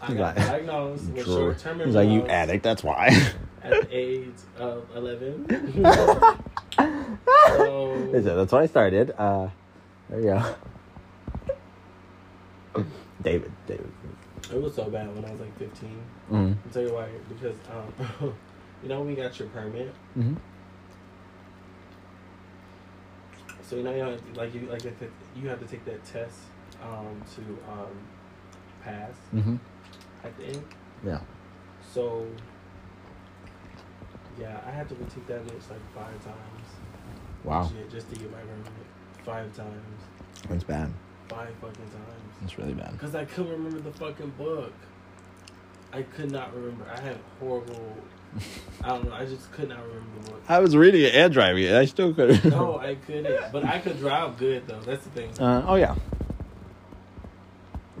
[0.00, 3.10] I got diagnosed with short term memory He's like, you addict, that's why.
[3.64, 5.46] At the age of eleven.
[7.48, 9.14] so He that's why I started.
[9.18, 9.48] Uh,
[10.10, 10.54] there you go.
[13.22, 13.90] David, David.
[14.52, 15.98] it was so bad when I was like fifteen.
[16.30, 16.52] Mm-hmm.
[16.66, 18.34] I'll tell you why because um,
[18.82, 20.34] you know when we got your permit, Mm-hmm.
[23.62, 26.38] so you know you know, like you like you have to take that test
[26.82, 27.40] um, to
[27.72, 27.96] um,
[28.82, 29.56] pass Mm-hmm.
[30.22, 30.62] at the end.
[31.06, 31.20] Yeah.
[31.92, 32.26] So,
[34.40, 36.68] yeah, I had to retake that bitch like five times.
[37.44, 37.68] Wow.
[37.68, 38.72] Shit, just to get my permit.
[39.24, 40.02] Five times.
[40.48, 40.92] That's bad.
[41.28, 42.22] Five fucking times.
[42.40, 42.92] That's really bad.
[42.92, 44.72] Because I couldn't remember the fucking book.
[45.92, 46.86] I could not remember.
[46.92, 47.96] I had horrible.
[48.82, 49.14] I don't know.
[49.14, 50.42] I just could not remember the book.
[50.48, 51.74] I was reading it and driving it.
[51.74, 52.44] I still couldn't.
[52.46, 53.52] No, I couldn't.
[53.52, 54.80] But I could drive good though.
[54.80, 55.30] That's the thing.
[55.38, 55.94] Uh, oh yeah.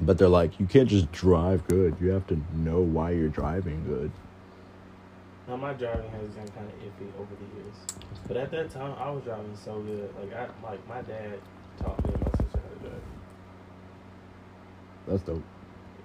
[0.00, 1.96] But they're like, you can't just drive good.
[2.00, 4.10] You have to know why you're driving good.
[5.46, 7.74] Now my driving has been kind of iffy over the years,
[8.26, 10.08] but at that time I was driving so good.
[10.18, 11.38] Like I, like my dad
[11.78, 13.02] taught me and my sister how to drive.
[15.06, 15.42] That's dope.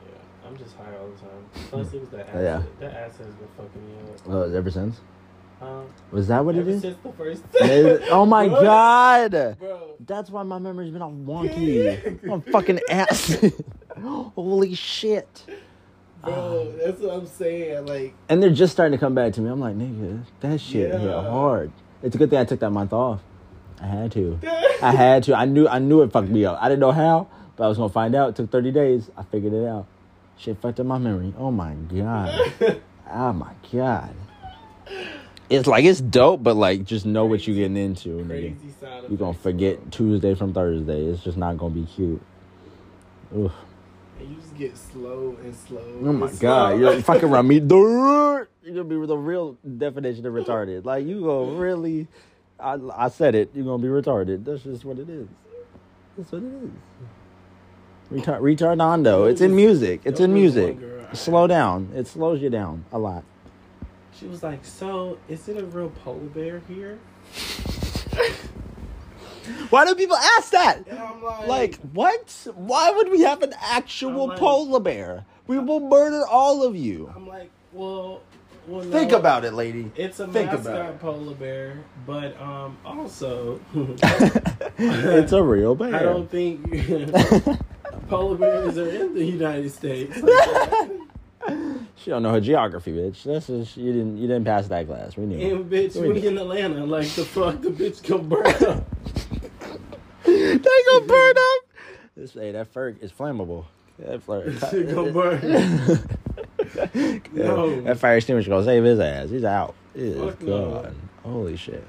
[0.05, 1.45] Yeah, I'm just high all the time.
[1.69, 2.41] Plus, it was that acid.
[2.43, 2.63] Yeah.
[2.81, 4.19] That acid has been fucking me up.
[4.29, 4.99] Oh, ever since?
[5.61, 5.81] Huh?
[6.11, 6.81] Was that what it is?
[6.81, 7.43] since the first.
[8.11, 8.61] Oh my What?
[8.63, 9.57] god!
[9.59, 12.29] Bro, That's why my memory's been all wonky.
[12.31, 13.37] I'm fucking ass.
[14.35, 15.45] Holy shit.
[16.23, 17.85] Bro, um, that's what I'm saying.
[17.85, 19.49] Like, And they're just starting to come back to me.
[19.49, 21.21] I'm like, nigga, that shit hit Yeah.
[21.21, 21.71] hard.
[22.03, 23.21] It's a good thing I took that month off.
[23.81, 24.39] I had to.
[24.81, 25.35] I had to.
[25.35, 26.57] I knew I knew it fucked me up.
[26.61, 28.29] I didn't know how, but I was gonna find out.
[28.29, 29.09] It took 30 days.
[29.17, 29.85] I figured it out.
[30.37, 31.33] Shit fucked up my memory.
[31.37, 32.51] Oh my god.
[33.11, 34.15] oh my god.
[35.49, 38.09] It's like it's dope, but like just know what you're getting into.
[38.09, 38.27] Nigga.
[38.27, 38.75] crazy
[39.09, 39.91] You're gonna forget.
[39.91, 41.05] Tuesday from Thursday.
[41.05, 42.21] It's just not gonna be cute.
[43.35, 43.51] Oof.
[44.19, 45.81] And you just get slow and slow.
[46.03, 46.91] Oh my and god, slow.
[46.91, 47.55] you're fucking around me.
[47.55, 50.85] You're gonna be the real definition of retarded.
[50.85, 52.07] Like you go really,
[52.59, 53.49] I, I said it.
[53.53, 54.43] You're gonna be retarded.
[54.45, 55.27] That's just what it is.
[56.17, 56.69] That's what it is.
[58.11, 59.29] Retard, retardando.
[59.31, 60.01] It's in music.
[60.03, 60.77] It's in music.
[61.13, 61.91] Slow down.
[61.95, 63.23] It slows you down a lot.
[64.19, 66.99] She was like, "So, is it a real polar bear here?"
[69.69, 70.87] Why do people ask that?
[70.87, 72.47] And I'm like, Like what?
[72.55, 75.25] Why would we have an actual like- polar bear?
[75.47, 77.11] We will murder all of you.
[77.15, 78.21] I'm like, well,
[78.67, 79.91] well, no, Think about it, lady.
[79.95, 83.59] It's a Think about mascot polar bear, but um, also,
[84.77, 85.95] it's a real bear.
[85.99, 86.61] I don't think
[88.09, 90.15] polar bears are in the United States.
[91.95, 93.23] She don't know her geography, bitch.
[93.23, 95.17] This is you didn't you didn't pass that class.
[95.17, 95.55] We knew.
[95.55, 98.98] and bitch, We we in Atlanta, like the fuck, the bitch gonna burn up.
[100.57, 101.63] they gonna burn up.
[102.15, 103.65] This hey, that fur is flammable.
[103.99, 105.39] That fur, Shit gonna burn.
[107.33, 107.81] No.
[107.81, 109.29] That fire extinguisher gonna save his ass.
[109.29, 109.73] He's out.
[109.95, 110.91] It is Fuck no.
[111.23, 111.83] Holy shit.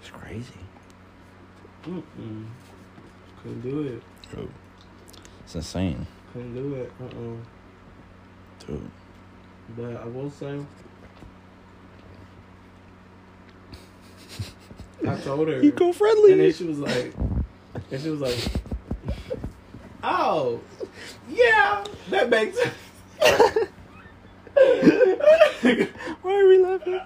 [0.00, 0.54] It's crazy.
[1.84, 2.46] Mm-mm.
[3.42, 4.02] Couldn't do it.
[5.44, 6.92] It's insane, Couldn't do it.
[7.02, 7.36] Uh-oh.
[8.66, 8.90] dude.
[9.76, 10.60] But I will say,
[15.06, 15.60] I told her.
[15.62, 16.32] Eco friendly.
[16.32, 17.12] And then she was like,
[17.90, 18.38] and she was like,
[20.02, 20.60] oh,
[21.28, 22.74] yeah, that makes sense.
[24.54, 25.88] Why
[26.24, 27.00] are we laughing?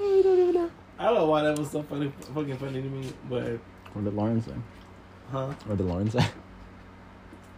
[0.00, 0.70] Oh, I don't even know.
[0.98, 3.58] I don't know why that was so funny, fucking funny to me, but
[3.92, 4.52] What did Lauren say?
[5.30, 5.46] huh?
[5.66, 6.26] What did Lauren say?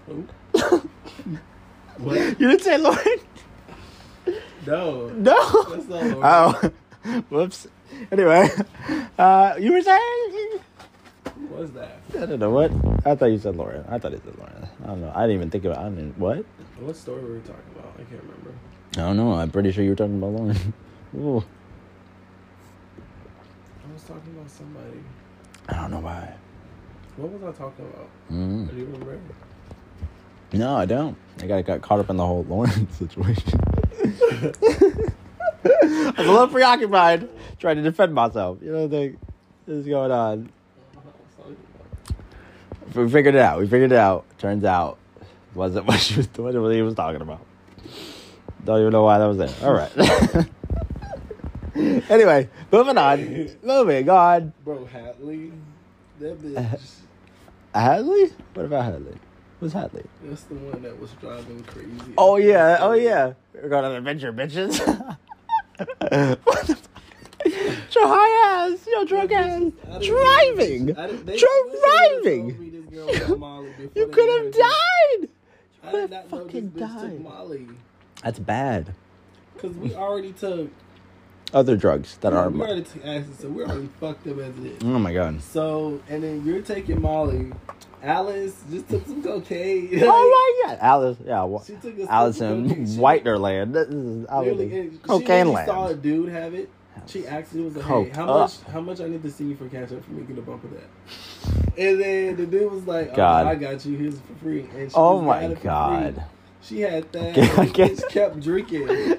[0.07, 0.27] Who?
[1.99, 2.17] what?
[2.19, 3.19] You didn't say Lauren.
[4.67, 5.63] No, No.
[5.71, 6.21] that's not Lauren.
[6.23, 6.71] Oh.
[7.31, 7.67] Whoops.
[8.11, 8.49] Anyway,
[9.19, 10.61] uh, you were saying?
[11.49, 12.01] What was that?
[12.15, 12.71] I don't know what.
[13.07, 13.85] I thought you said Lauren.
[13.89, 14.69] I thought it said Lauren.
[14.83, 15.13] I don't know.
[15.15, 15.79] I didn't even think about.
[15.79, 16.19] I didn't.
[16.19, 16.45] What?
[16.81, 17.93] What story were we talking about?
[17.95, 18.53] I can't remember.
[18.95, 19.35] I don't know.
[19.35, 20.75] I'm pretty sure you were talking about Lauren.
[21.17, 21.45] Ooh.
[23.89, 24.99] I was talking about somebody.
[25.69, 26.35] I don't know why.
[27.17, 28.09] What was I talking about?
[28.31, 28.71] Mm.
[28.71, 29.19] Do you remember?
[30.55, 31.17] No, I don't.
[31.41, 33.61] I got got caught up in the whole Lauren situation.
[35.83, 37.29] I was a little preoccupied
[37.59, 38.59] trying to defend myself.
[38.63, 39.17] You know, what the
[39.65, 40.51] what is going on.
[42.95, 43.59] We figured it out.
[43.59, 44.25] We figured it out.
[44.39, 44.99] Turns out,
[45.55, 47.41] wasn't what she was what he was talking about.
[48.65, 49.55] Don't even know why that was there.
[49.63, 49.91] All right.
[52.11, 53.51] anyway, moving on.
[53.63, 54.53] Moving on.
[54.65, 55.53] Bro, Hadley.
[56.21, 56.95] That bitch.
[57.75, 58.33] Uh, Hadley?
[58.55, 59.17] What about Hadley?
[59.61, 60.05] Who's Hadley?
[60.23, 62.15] That's the one that was driving crazy.
[62.19, 63.35] Oh yeah, oh yeah.
[63.55, 65.17] We're going on an adventure, bitches.
[66.45, 66.79] What the fuck?
[67.95, 69.73] Your high ass, your drunk ass,
[70.05, 72.47] driving, I didn't- they- driving.
[72.47, 75.29] they told me this girl was on Molly before You could have died.
[75.85, 77.21] You could have fucking died.
[77.23, 77.67] Molly.
[78.23, 78.95] That's bad.
[79.55, 80.71] Because we already took,
[81.53, 82.49] Other drugs that are.
[82.49, 84.79] we already took acid, so we're already fucked up as it is.
[84.85, 85.43] Oh my god.
[85.43, 87.53] So, and then you're taking Molly.
[88.03, 89.91] Alice just took some cocaine.
[90.03, 91.19] Oh my god, Alice.
[91.25, 92.87] Yeah, She took a Alice in cocaine.
[92.99, 93.73] Whiterland.
[93.73, 96.69] This is Alice in she cocaine literally saw a dude have it.
[97.07, 98.41] She actually was like, "Hey, how up.
[98.41, 98.61] much?
[98.73, 100.43] How much I need to see you for cash up for me to get a
[100.43, 103.47] bump of that?" And then the dude was like, "Oh, God.
[103.47, 103.97] I got you.
[103.97, 106.25] Here's for free." And she Oh my got it for god.
[106.61, 107.31] She had that.
[107.39, 108.87] Okay, I and guess- bitch kept drinking.
[108.89, 109.19] hey,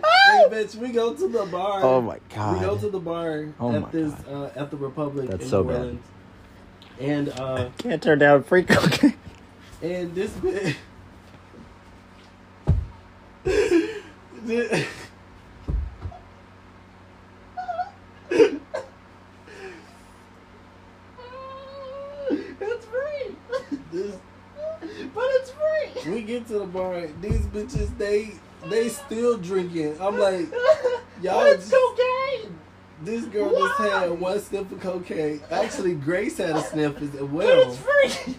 [0.49, 1.81] bitch, we go to the bar.
[1.83, 2.59] Oh my god.
[2.59, 5.63] We go to the bar Oh at this uh, at the Republic That's in so
[5.63, 5.97] New bad.
[7.03, 7.29] Orleans.
[7.29, 9.13] And uh, Can't turn down free cocaine.
[9.81, 10.75] and this bitch.
[14.45, 14.87] This-
[22.59, 23.35] It's free.
[23.91, 24.15] this
[25.13, 26.11] But it's free.
[26.13, 27.07] we get to the bar.
[27.21, 28.31] These bitches, they
[28.69, 29.97] they still drinking.
[30.01, 30.51] I'm like,
[31.21, 31.41] y'all.
[31.43, 32.59] But it's just- cocaine.
[33.03, 35.41] This girl just had one sniff of cocaine.
[35.51, 37.71] Actually, Grace had a sniff as But well.
[37.71, 38.35] it's free.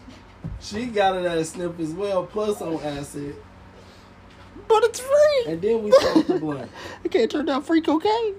[0.61, 3.37] She got it at a sniff as well, plus on acid.
[4.69, 5.45] But it's free.
[5.53, 6.71] And then we smoked the blunt.
[7.05, 8.35] I can't turn down free cocaine.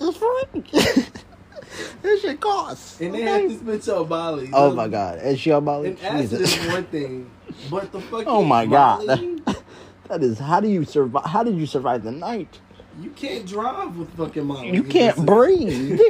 [0.00, 0.62] It's free.
[2.02, 3.00] this shit costs.
[3.00, 3.42] And they okay?
[3.48, 4.50] had this bitch on Molly.
[4.52, 5.20] Oh my god.
[5.22, 5.90] Is she on Molly?
[5.90, 6.58] And acid Jesus.
[6.58, 7.30] is one thing,
[7.70, 9.06] but the oh fucking Oh my god.
[9.06, 9.38] Molly,
[10.08, 12.60] that is how do you survive how did you survive the night?
[13.00, 14.70] You can't drive with fucking Molly.
[14.72, 16.00] You can't breathe.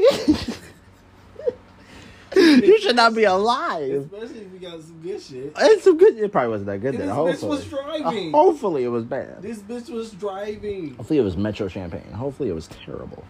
[2.36, 3.90] you should not be alive.
[3.90, 5.52] Especially if you got some good shit.
[5.59, 7.09] It's some good it probably wasn't that good then.
[7.09, 7.51] this bitch Hopefully.
[7.51, 8.35] was driving.
[8.35, 9.43] Uh, hopefully it was bad.
[9.43, 10.94] This bitch was driving.
[10.97, 12.12] Hopefully it was Metro Champagne.
[12.12, 13.24] Hopefully it was terrible.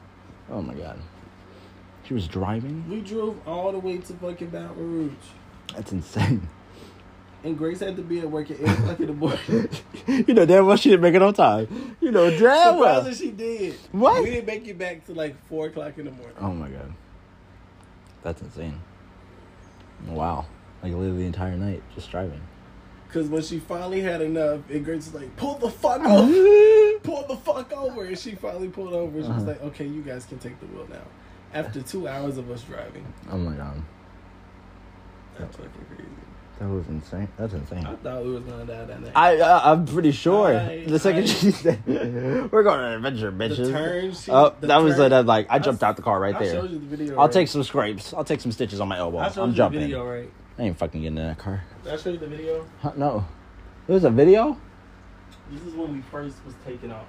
[0.50, 0.98] Oh my god.
[2.04, 2.88] She was driving?
[2.88, 5.12] We drove all the way to fucking Baton Rouge.
[5.74, 6.48] That's insane.
[7.44, 9.68] And Grace had to be at work at 8 o'clock in the morning.
[10.26, 11.96] you know damn well she didn't make it on time.
[12.00, 13.10] You know damn well.
[13.12, 13.74] She did.
[13.92, 14.22] What?
[14.24, 16.36] We didn't make it back to like 4 o'clock in the morning.
[16.40, 16.92] Oh my god.
[18.22, 18.80] That's insane.
[20.08, 20.46] Wow.
[20.82, 22.40] Like literally the entire night just driving.
[23.06, 26.98] Because when she finally had enough, and Grace was like, pull the fuck over.
[27.04, 28.04] pull the fuck over.
[28.04, 29.12] And she finally pulled over.
[29.12, 29.42] She was Uh-huh.
[29.42, 31.02] like, okay, you guys can take the wheel now.
[31.54, 33.06] After two hours of us driving.
[33.30, 33.82] Oh my god.
[35.38, 36.10] That's fucking crazy.
[36.58, 37.28] That was insane.
[37.38, 37.86] That's insane.
[37.86, 39.12] I thought we was going to die that night.
[39.14, 40.48] I uh, I'm pretty sure.
[40.58, 44.12] I- the second I- she said, "We're going on an adventure, the bitches." turn.
[44.12, 46.18] She, oh, the that was turn- uh, like I I jumped s- out the car
[46.18, 46.54] right I there.
[46.54, 47.14] showed you the video.
[47.16, 47.32] I'll right?
[47.32, 48.12] take some scrapes.
[48.12, 49.18] I'll take some stitches on my elbow.
[49.18, 49.80] I showed I'm you jumping.
[49.80, 50.28] the video, right?
[50.58, 51.62] I ain't fucking getting in that car.
[51.84, 52.66] Did I show you the video?
[52.82, 53.24] Huh, no,
[53.86, 54.58] it was a video.
[55.52, 57.06] This is when we first was taking off.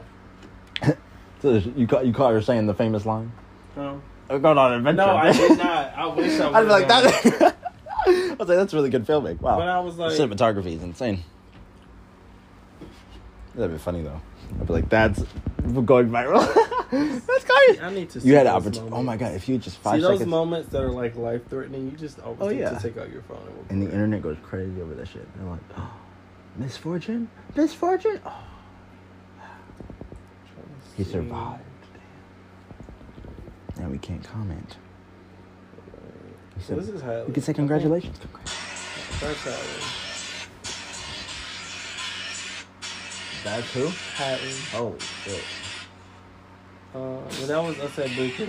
[1.42, 3.32] So you caught you caught her saying the famous line.
[3.78, 4.98] Um, We're going on an adventure.
[5.08, 5.94] no, I bitch." did not.
[5.98, 6.56] I wish I would.
[6.56, 7.56] I'd be like that.
[8.08, 9.38] I was like, that's really good filming.
[9.40, 9.58] Wow.
[9.58, 11.24] But I was like, Cinematography is insane.
[13.56, 14.22] That'd be funny though.
[14.60, 15.24] I'd be like, that's
[15.86, 16.40] going viral.
[16.92, 17.84] that's great.
[17.84, 18.22] I need to.
[18.22, 18.94] See You had those opportunity.
[18.94, 19.34] Oh my god!
[19.36, 21.92] If you just five See those seconds, moments that are like life threatening.
[21.92, 22.72] You just always Oh, need yeah.
[22.72, 23.38] to take out your phone.
[23.70, 25.28] And, and the internet goes crazy over that shit.
[25.38, 25.94] They're like, oh,
[26.56, 28.20] misfortune, misfortune.
[28.26, 28.44] Oh,
[30.96, 31.62] he survived.
[33.76, 33.84] Damn.
[33.86, 34.78] Now we can't comment.
[36.60, 37.24] He So this is how.
[37.24, 38.18] we can say congratulations.
[38.20, 40.10] That's how.
[43.44, 43.88] That's who?
[44.16, 44.54] Hatton.
[44.72, 45.44] Holy shit.
[46.94, 48.46] Uh, well, that was us at Booker.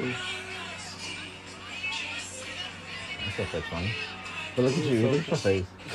[3.25, 3.93] That's not that funny.
[4.57, 5.67] But look at you, look at your face.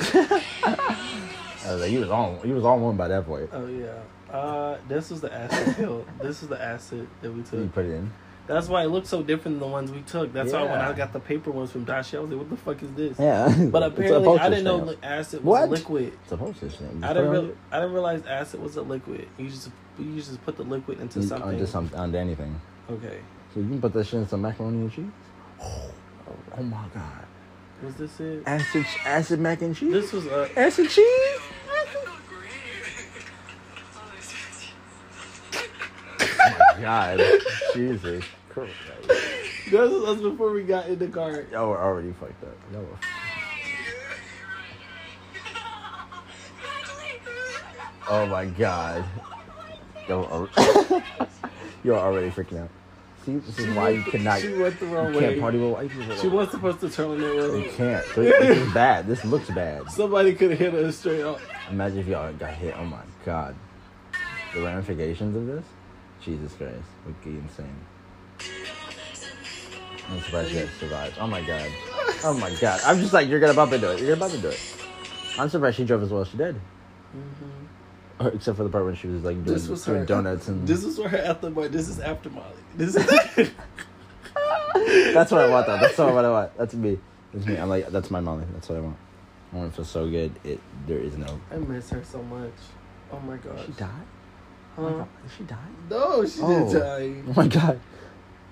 [1.66, 3.50] I was like, you was on, you was on one by that point.
[3.52, 4.32] Oh yeah.
[4.32, 6.06] Uh, this was the acid pill.
[6.20, 8.10] This is the acid that we So you put it in.
[8.46, 10.32] That's why it looks so different than the ones we took.
[10.32, 12.56] That's why when I got the paper ones from Dashi, I was like, "What the
[12.56, 13.48] fuck is this?" Yeah.
[13.70, 15.04] But apparently, I didn't know stamp.
[15.04, 15.68] acid was What?
[15.68, 16.12] a liquid.
[16.22, 17.04] It's a postage stamp.
[17.04, 19.26] I didn't I didn't realize acid was a liquid.
[19.38, 21.48] You just you just put the liquid into something.
[21.48, 22.60] Onto some onto anything.
[22.90, 23.18] Okay,
[23.52, 25.06] So you can put that shit in some macaroni and cheese.
[25.60, 25.90] Oh,
[26.58, 27.24] oh my god.
[27.82, 28.42] was this it?
[28.46, 29.92] Acid acid mac and cheese.
[29.92, 31.40] This was uh, acid cheese.
[36.80, 37.20] God,
[37.74, 38.72] Jesus Christ.
[39.72, 41.44] was before we got in the car.
[41.52, 42.56] Y'all were already fucked up.
[42.72, 42.98] Y'all were.
[48.08, 49.04] Oh my god.
[50.08, 50.48] Al-
[51.82, 52.70] You're already freaking out.
[53.24, 54.40] See, this is why you cannot.
[54.40, 56.14] She went the wrong you can't party with white people.
[56.14, 57.64] She was supposed to turn it way.
[57.64, 58.04] You can't.
[58.14, 59.08] This is bad.
[59.08, 59.90] This looks bad.
[59.90, 61.40] Somebody could have hit her straight up.
[61.68, 62.74] Imagine if y'all got hit.
[62.78, 63.56] Oh my god.
[64.54, 65.64] The ramifications of this?
[66.26, 66.74] Jesus Christ.
[67.06, 67.78] Would be insane.
[70.10, 71.16] I'm surprised you guys survived.
[71.20, 71.70] Oh my god.
[72.24, 72.80] Oh my god.
[72.84, 74.00] I'm just like, you're gonna bump into it.
[74.00, 74.60] You're gonna bump into it.
[75.38, 76.60] I'm surprised she drove as well as she did.
[78.18, 79.70] Or, except for the part when she was like doing, Mm-hmm.
[79.70, 80.66] Was doing her donuts and.
[80.66, 81.68] This is where her after Molly.
[81.68, 82.46] This is after Molly.
[82.74, 83.50] This is.
[85.14, 85.78] that's what I want though.
[85.78, 86.56] That's what I want.
[86.58, 86.98] That's me.
[87.32, 87.56] That's me.
[87.56, 88.44] I'm like, that's my Molly.
[88.52, 88.96] That's what I want.
[89.52, 90.32] I want to feel so good.
[90.42, 91.40] It there is no.
[91.52, 92.52] I miss her so much.
[93.12, 93.60] Oh my god.
[93.64, 93.90] She died.
[94.78, 95.08] Oh my god.
[95.22, 95.56] Did she die?
[95.90, 96.48] No, she Oh.
[96.72, 97.22] didn't die.
[97.28, 97.80] Oh my god.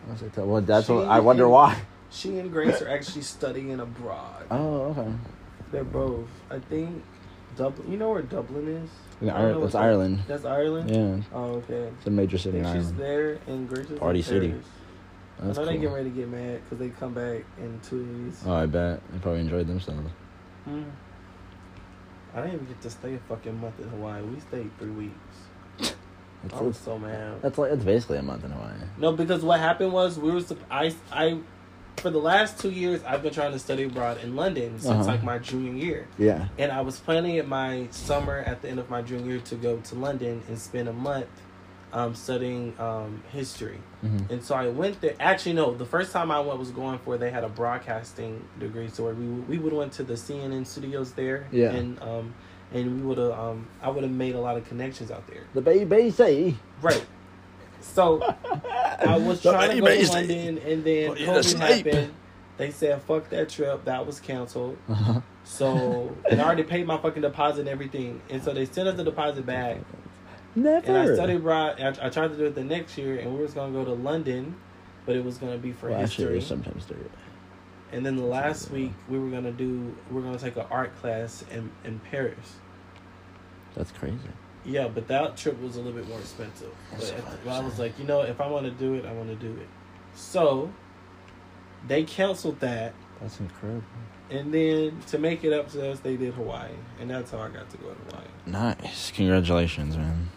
[0.09, 1.81] I was like, well, that's what I wonder and- why.
[2.11, 4.45] She and Grace are actually studying abroad.
[4.51, 5.13] Oh, okay.
[5.73, 6.29] They're both.
[6.51, 7.03] I think
[7.57, 7.91] Dublin.
[7.91, 8.91] You know where Dublin is?
[9.21, 10.19] In I don't know Ireland, what it's that- Ireland.
[10.29, 10.91] That's Ireland.
[10.91, 11.91] Yeah, Oh, okay.
[11.97, 13.01] it's a major I city in think she's Ireland.
[13.01, 14.49] there, and Grace is Party in city.
[14.51, 14.67] Paris.
[15.41, 15.83] That's I know they cool.
[15.83, 18.43] get ready to get mad because they come back in two weeks.
[18.47, 20.09] Oh, I bet they probably enjoyed themselves.
[20.65, 20.83] Hmm.
[22.35, 24.23] I didn't even get to stay a fucking month in Hawaii.
[24.23, 25.37] We stayed three weeks.
[26.49, 27.43] That's, I was so mad.
[27.43, 28.73] that's like it's basically a month in Hawaii.
[28.99, 31.39] No, because what happened was we were I I
[31.99, 35.05] for the last two years I've been trying to study abroad in London since Uh-huh.
[35.05, 36.49] like my junior year, Yeah.
[36.59, 39.55] and I was planning at my summer at the end of my junior year to
[39.55, 41.27] go to London and spend a month
[41.93, 43.79] um, studying um, history.
[44.05, 44.29] Mhm.
[44.29, 45.15] And so I went there.
[45.21, 48.89] Actually, no, the first time I went was going for they had a broadcasting degree,
[48.89, 51.71] so we we would went to the CNN studios there, Yeah.
[51.71, 52.35] and um
[52.75, 55.45] and we would have um I would have made a lot of connections out there.
[55.55, 57.07] The baby say Right.
[57.81, 58.21] So
[59.07, 62.15] I was trying to go to London, and then Put COVID happened.
[62.57, 63.85] They said, "Fuck that trip.
[63.85, 65.21] That was canceled." Uh-huh.
[65.47, 68.97] So, and I already paid my fucking deposit and everything, and so they sent us
[68.97, 69.77] the deposit back.
[70.55, 70.87] Never.
[70.87, 71.79] And I studied abroad.
[71.79, 73.93] I, I tried to do it the next year, and we was gonna go to
[73.93, 74.57] London,
[75.05, 76.41] but it was gonna be for well, actually, history.
[76.41, 77.11] sometimes do it.
[77.93, 80.97] and then the last week we were gonna do, we are gonna take an art
[81.03, 82.55] class in in Paris.
[83.75, 84.17] That's crazy.
[84.65, 86.73] Yeah, but that trip was a little bit more expensive.
[86.91, 89.05] But That's at the- I was like, you know, if I want to do it,
[89.05, 89.69] I want to do it.
[90.15, 90.71] So
[91.87, 93.83] they canceled that, That's incredible.
[94.31, 96.71] and then to make it up to us, they did Hawaii,
[97.01, 98.27] and that's how I got to go to Hawaii.
[98.47, 99.11] Nice.
[99.11, 100.31] Congratulations, man.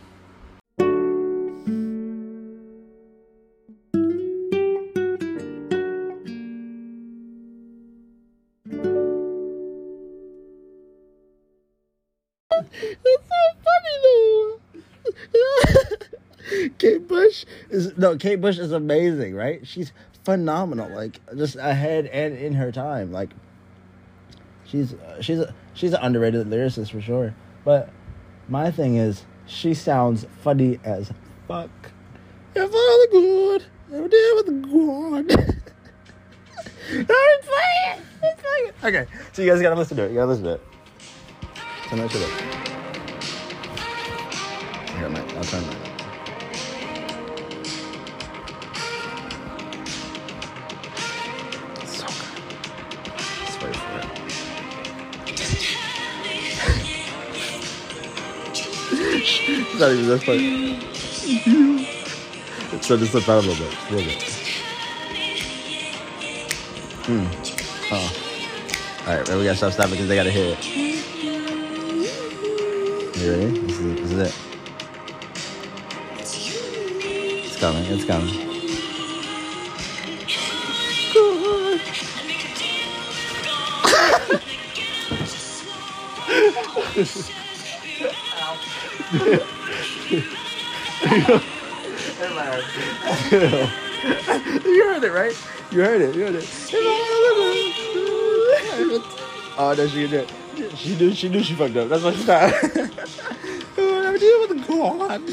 [17.70, 19.66] Is no Kate Bush is amazing, right?
[19.66, 19.92] She's
[20.24, 23.12] phenomenal, like just ahead and in her time.
[23.12, 23.30] Like
[24.66, 25.42] she's uh, she's
[25.74, 27.34] she's an underrated lyricist for sure.
[27.64, 27.90] But
[28.48, 31.12] my thing is, she sounds funny as
[31.48, 31.70] fuck.
[32.56, 35.32] If all the good, ever did with good.
[36.90, 38.02] I'm playing.
[38.24, 38.72] It's playing.
[38.84, 40.10] Okay, so you guys gotta listen to it.
[40.10, 40.62] You gotta listen to it.
[41.90, 42.32] Turn that shit up.
[44.96, 45.20] I got my.
[45.20, 45.87] I'll turn that.
[59.80, 60.80] Not even that funny.
[62.82, 63.78] So just slip out a little bit.
[63.90, 64.24] A little bit.
[67.06, 67.28] Hmm.
[67.92, 68.12] Oh.
[69.08, 70.66] Alright, we gotta stop stopping because they gotta hear it.
[73.18, 73.60] You ready?
[73.60, 74.36] This is, this is it.
[77.46, 78.48] It's coming, it's coming.
[90.12, 90.22] you
[94.86, 95.36] heard it, right?
[95.72, 96.16] You heard it.
[96.16, 96.48] You heard it.
[99.60, 100.32] Oh, no, she did.
[100.76, 101.12] She knew.
[101.16, 101.90] She knew she fucked up.
[101.90, 102.26] That's why she
[104.20, 105.24] dealing with the God.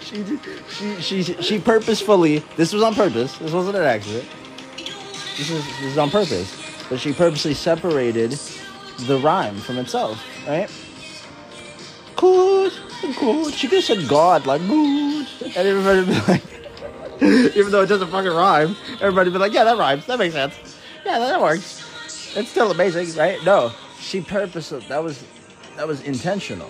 [0.00, 2.38] she, she, she, she purposefully.
[2.56, 3.36] This was on purpose.
[3.36, 4.26] This wasn't an accident.
[5.36, 6.56] This is this is on purpose.
[6.88, 8.32] But she purposely separated
[9.00, 10.70] the rhyme from itself, right?
[12.18, 12.72] Good,
[13.20, 13.54] good.
[13.54, 16.42] She could have said God, like good, and everybody would be like,
[17.56, 20.04] even though it doesn't fucking rhyme, everybody would be like, yeah, that rhymes.
[20.06, 20.56] That makes sense.
[21.06, 21.84] Yeah, that works.
[22.36, 23.38] It's still amazing, right?
[23.44, 23.70] No,
[24.00, 24.80] she purposely.
[24.88, 25.24] That was
[25.76, 26.68] that was intentional.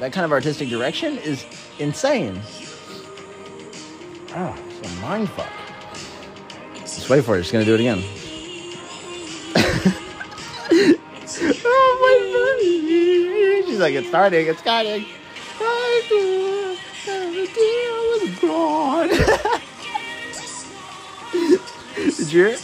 [0.00, 1.44] That kind of artistic direction is
[1.78, 2.40] insane.
[4.34, 5.48] Oh, it's a mind fuck.
[6.80, 7.44] Just wait for it.
[7.44, 8.02] She's gonna do it again.
[11.64, 13.68] oh my god!
[13.68, 14.46] She's like, it's starting.
[14.46, 15.04] It's starting.
[15.60, 16.78] I
[17.08, 19.10] a deal with God.
[21.94, 22.48] Did you hear?
[22.48, 22.60] it?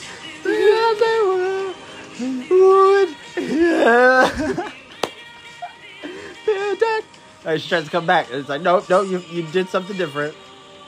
[7.45, 8.31] Right, she tries to come back.
[8.31, 10.35] It's like, nope, nope, you, you did something different.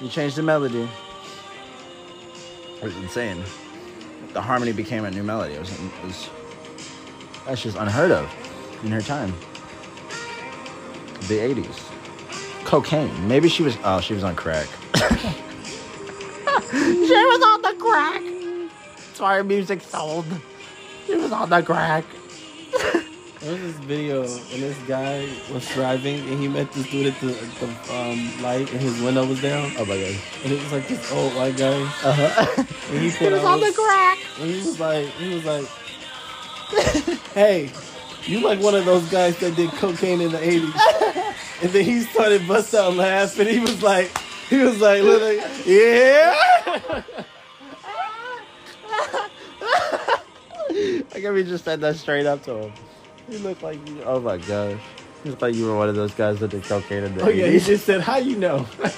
[0.01, 0.89] You changed the melody.
[2.77, 3.43] It was insane.
[4.33, 5.55] The harmony became a new melody.
[5.55, 6.31] It was, it was
[7.47, 8.29] that's just unheard of
[8.85, 9.33] in her time.
[11.29, 12.65] The 80s.
[12.65, 13.29] Cocaine.
[13.29, 14.67] Maybe she was, oh, she was on crack.
[14.97, 15.05] she
[16.73, 18.23] was on the crack.
[18.97, 20.27] That's why her music sold.
[21.07, 22.05] She was on the crack.
[23.41, 27.21] There was this video and this guy was driving and he met this dude at
[27.21, 30.17] the, the um, light and his window was down Oh my god.
[30.43, 32.65] and it was like this old white guy Uh-huh.
[32.91, 34.19] and he put was out on the crack.
[34.41, 35.65] and he was like he was like
[37.35, 37.71] hey
[38.25, 42.01] you like one of those guys that did cocaine in the 80s and then he
[42.01, 44.11] started bust out laughing he was like
[44.49, 46.35] he was like literally yeah
[51.15, 52.73] I can't we just said that straight up to him.
[53.31, 54.03] You look like you.
[54.05, 54.79] Oh my gosh.
[55.25, 57.47] Look like you were one of those guys that did cocaine in the oh yeah
[57.47, 58.95] he just said how you know That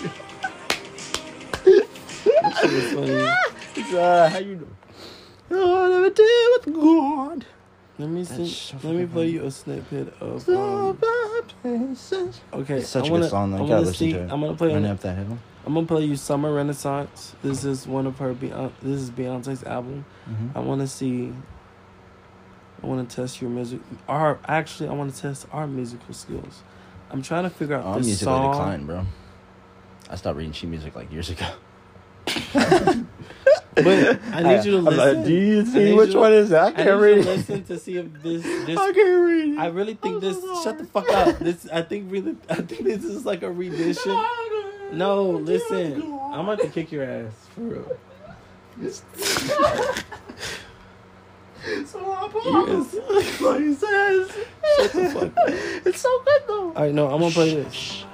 [2.61, 3.32] shit was funny.
[3.77, 4.66] It's, uh, how you know?
[5.53, 7.47] Oh, never deal with God.
[7.98, 8.46] Let me see.
[8.48, 10.48] so let me play you a snippet of.
[10.48, 10.98] Um,
[11.64, 13.50] okay, It's such I a wanna, good song.
[13.50, 13.62] though.
[13.62, 14.30] You gotta listen see, to it.
[14.32, 14.72] I'm gonna play.
[14.72, 15.38] Run up that hill.
[15.66, 18.34] gonna play you "Summer Renaissance." This is one of her.
[18.34, 20.04] Beyonce, this is Beyonce's album.
[20.30, 20.50] Mhm.
[20.54, 21.32] I want to see.
[22.82, 23.80] I want to test your music.
[24.08, 26.62] Our actually, I want to test our musical skills.
[27.10, 28.52] I'm trying to figure out Oh, I'm musically song.
[28.52, 29.06] declined, bro.
[30.08, 31.46] I stopped reading sheet music like years ago.
[33.84, 35.24] But I need you to I'm like, listen.
[35.24, 36.62] Do you see which you- one is that?
[36.62, 38.78] I I need can't you to listen to see if this this.
[38.78, 39.55] I can't read.
[39.55, 39.59] it.
[39.59, 40.36] I really think this.
[40.64, 41.38] Shut the fuck up.
[41.38, 42.36] This I think really.
[42.50, 44.24] I think this is like a rendition.
[44.92, 46.02] No, listen.
[46.32, 47.96] I'm about to kick your ass for real.
[51.86, 52.30] So I'll
[52.68, 52.92] Yes.
[53.59, 54.30] he says.
[54.76, 55.48] Shut the fuck up.
[55.86, 56.70] It's so good though.
[56.72, 58.05] Right, no, I'm gonna play this.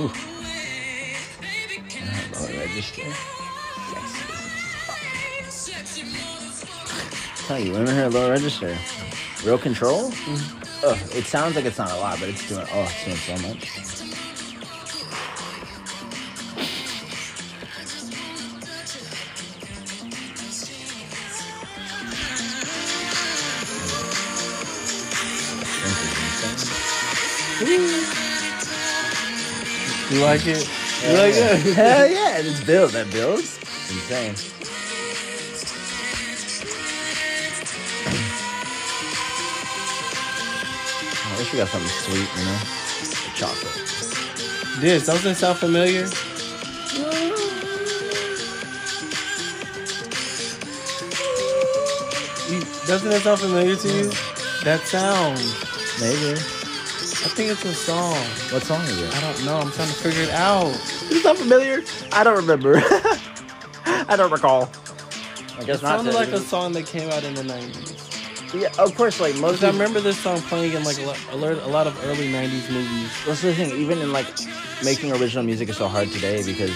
[0.00, 0.10] Ooh.
[2.32, 3.02] Lower register.
[7.46, 8.78] Tell you, women here low register.
[9.44, 10.10] Real control?
[10.86, 12.66] Ugh, it sounds like it's not a lot, but it's doing.
[12.72, 13.68] Oh, it's doing so much.
[30.10, 30.68] You like it?
[31.06, 31.74] You like it?
[31.76, 32.90] Hell yeah, and it's build.
[32.90, 33.58] That builds.
[33.90, 34.34] Insane.
[41.24, 42.58] I wish we got something sweet, you know?
[43.36, 43.90] Chocolate.
[44.80, 46.08] This doesn't sound familiar.
[52.50, 54.10] You, doesn't it sound familiar to you?
[54.64, 55.38] That sound.
[56.00, 56.59] Maybe.
[57.22, 58.14] I think it's a song.
[58.52, 59.14] What song is it?
[59.16, 59.58] I don't know.
[59.58, 60.68] I'm trying to figure it out.
[61.10, 61.82] Is that familiar?
[62.12, 62.76] I don't remember.
[63.86, 64.70] I don't recall.
[65.58, 65.96] I guess It not.
[65.96, 66.14] sounded then.
[66.14, 67.96] like a song that came out in the 90s.
[68.58, 71.36] Yeah, of course, like most I remember this song playing in like a lot, a
[71.36, 73.10] lot- a lot of early 90s movies.
[73.26, 73.70] That's the thing.
[73.78, 74.26] Even in like
[74.82, 76.74] making original music is so hard today because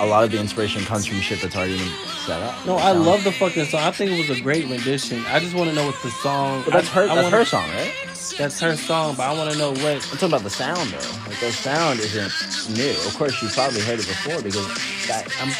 [0.00, 1.92] a lot of the inspiration comes from shit that's already been
[2.26, 2.66] set up.
[2.66, 3.80] No, I love the fucking song.
[3.82, 5.24] I think it was a great rendition.
[5.26, 6.62] I just want to know what the song.
[6.64, 7.02] But that's her.
[7.02, 7.92] I that's wanna- her song, right?
[8.38, 9.84] That's her song, but I want to know what.
[9.84, 11.28] I'm talking about the sound though.
[11.30, 12.32] Like the sound isn't
[12.76, 12.90] new.
[13.06, 14.66] Of course, you probably heard it before because
[15.06, 15.28] that.
[15.40, 15.52] I'm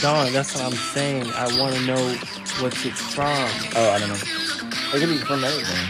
[0.00, 0.32] Don.
[0.32, 1.30] That's what I'm saying.
[1.32, 2.14] I want to know
[2.60, 3.26] what's it from.
[3.74, 4.14] Oh, I don't know.
[4.94, 5.86] It could be from anything.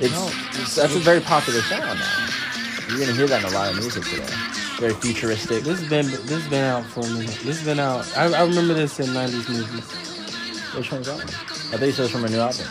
[0.00, 0.30] It's, No.
[0.60, 2.28] it's that's a very popular sound now.
[2.88, 4.26] You're gonna hear that in a lot of music today.
[4.78, 5.64] Very futuristic.
[5.64, 7.38] This has been this has been out for a minute.
[7.42, 8.16] This has been out.
[8.16, 10.74] I, I remember this in '90s movies.
[10.74, 11.28] Which one's that one?
[11.28, 12.66] I think it says from a new album.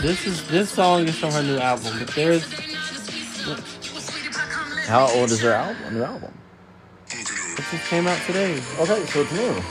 [0.00, 2.44] This is this song is from her new album, but there's
[4.86, 5.94] How old is her album?
[5.94, 6.32] New album?
[7.10, 8.60] it just came out today.
[8.78, 9.62] Okay, so it's new.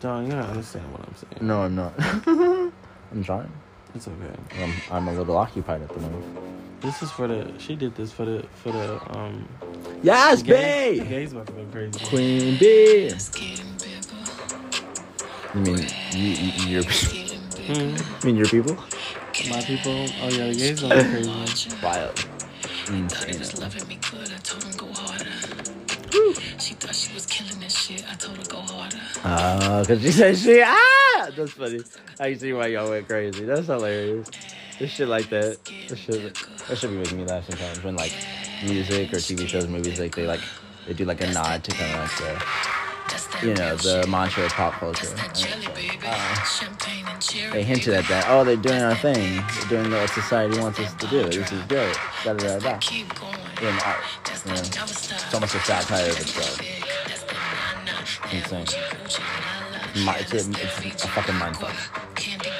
[0.00, 1.46] John, you don't understand what I'm saying.
[1.46, 1.92] No, I'm not.
[3.12, 3.52] I'm trying.
[3.94, 4.62] It's okay.
[4.62, 6.61] I'm, I'm a little occupied at the moment.
[6.82, 7.54] This is for the.
[7.58, 9.48] She did this for the for the um.
[10.02, 11.04] Yes, Gays, the babe.
[11.06, 12.00] gays about to go crazy.
[12.00, 13.14] Queen bee.
[15.54, 16.52] You mean you, you,
[16.82, 16.84] your
[17.66, 17.96] Hmm.
[17.96, 18.76] you mean your people?
[19.50, 20.14] My people.
[20.20, 21.30] Oh yeah, the gays going crazy.
[21.82, 22.16] Wild.
[22.88, 23.50] Insane.
[23.60, 25.30] loving me good, I told him go harder.
[26.58, 28.98] She thought she was killing this shit, I told her go harder.
[29.24, 31.30] Ah, cause she said she ah.
[31.36, 31.84] That's funny.
[32.20, 33.44] I see why y'all went crazy.
[33.44, 34.28] That's hilarious.
[34.82, 35.64] This shit like that.
[35.88, 36.34] This shit.
[36.66, 38.12] That should be making me laugh sometimes when like
[38.64, 40.40] music or TV shows, movies, like they like
[40.88, 44.50] they do like a nod to kind of like the you know the mantra of
[44.50, 45.06] pop culture.
[45.06, 45.98] That jelly, baby.
[46.04, 47.52] Uh, Champagne and cherry.
[47.52, 48.24] they hinted at that.
[48.28, 49.40] Oh, they're doing our thing.
[49.68, 51.22] They're doing what society wants us to do.
[51.30, 51.96] This is great.
[52.24, 52.78] Da da da da.
[52.78, 53.34] Keep going.
[53.62, 54.02] In art.
[54.44, 56.58] You know, it's almost a satire of itself.
[57.06, 58.36] That's that nah, nah.
[58.36, 58.66] Insane.
[58.66, 59.20] Gucci,
[59.94, 60.12] la, la.
[60.12, 62.01] Mi- It's a, it's a fucking mindfuck.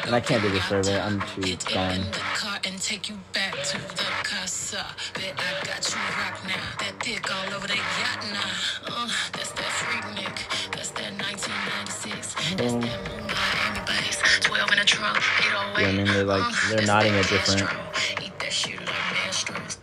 [0.02, 1.00] Candy And I can't do this survey.
[1.00, 2.10] I'm too Get in gone.
[2.10, 4.84] the car and take you back to the casa.
[5.14, 6.62] Bet I got you rock now.
[6.80, 8.50] That dick all over the yacht now.
[8.88, 10.34] Uh, that's that freak Nick.
[10.74, 12.34] That's that 1996.
[12.34, 12.82] That's that
[13.30, 14.40] Miami bass.
[14.40, 15.18] 12 in the trunk.
[15.18, 15.82] 808.
[15.82, 18.24] Yeah, I mean, they're like- Uh, they're nodding at different- Astro.
[18.26, 18.88] Eat that shit like
[19.28, 19.76] Astros.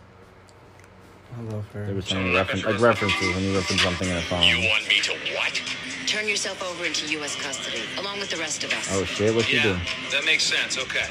[1.38, 1.86] I love her.
[1.86, 4.40] There was so reference, like references when you reference something in a song.
[4.42, 5.62] want me to what?
[6.10, 7.36] Turn yourself over into U.S.
[7.36, 8.88] custody, along with the rest of us.
[8.90, 9.78] Oh shit, what you doing?
[10.10, 10.76] that makes sense.
[10.76, 11.06] Okay.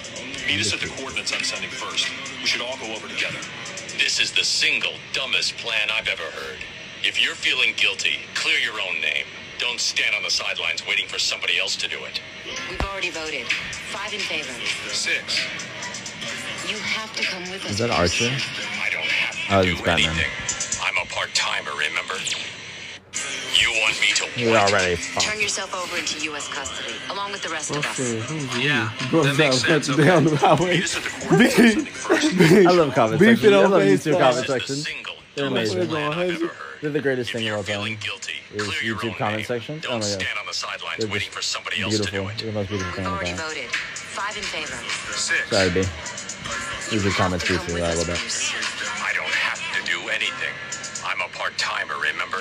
[0.46, 2.12] Meet us at the coordinates I'm sending first.
[2.42, 3.40] We should all go over together.
[3.96, 6.60] This is the single dumbest plan I've ever heard.
[7.02, 9.24] If you're feeling guilty, clear your own name.
[9.58, 12.20] Don't stand on the sidelines waiting for somebody else to do it.
[12.70, 13.48] We've already voted.
[13.96, 14.52] Five in favor.
[14.92, 15.48] Six.
[16.68, 17.72] You have to come with us.
[17.72, 18.36] Is that Archer?
[18.84, 20.12] I don't have to Oh, do Batman.
[20.12, 20.84] anything.
[20.84, 22.20] I'm a part timer, remember?
[23.60, 24.72] You want me to We what?
[24.72, 26.48] already Turn yourself over into U.S.
[26.48, 27.98] custody, along with the rest of us.
[27.98, 28.58] the, who's?
[28.64, 29.88] Yeah, that makes sense.
[29.88, 30.76] cuts down the highway.
[30.76, 32.68] Meet us at the coordinates I'm sending first.
[32.68, 33.20] I love comments.
[33.20, 34.14] Beef it I love Facebook.
[34.14, 34.88] YouTube comment This is the sections.
[34.88, 35.88] single They're amazing.
[35.88, 36.52] plan I've ever heard.
[36.82, 38.06] They're the greatest thing of you're all feeling time.
[38.06, 39.46] guilty, Is clear your YouTube own comment name.
[39.46, 39.80] section?
[39.80, 40.10] Don't Oh my God.
[40.22, 42.24] stand on the sidelines They're waiting just for somebody else to Beautiful.
[42.24, 42.38] do it.
[42.38, 43.70] They're the most beautiful thing We've already voted.
[43.98, 44.78] Five in favor.
[45.18, 45.50] Six.
[45.50, 45.82] Sorry, B.
[46.94, 49.04] YouTube comments Come briefly with a us, little bit.
[49.04, 50.54] I don't have to do anything.
[51.04, 52.40] I'm a part timer, remember?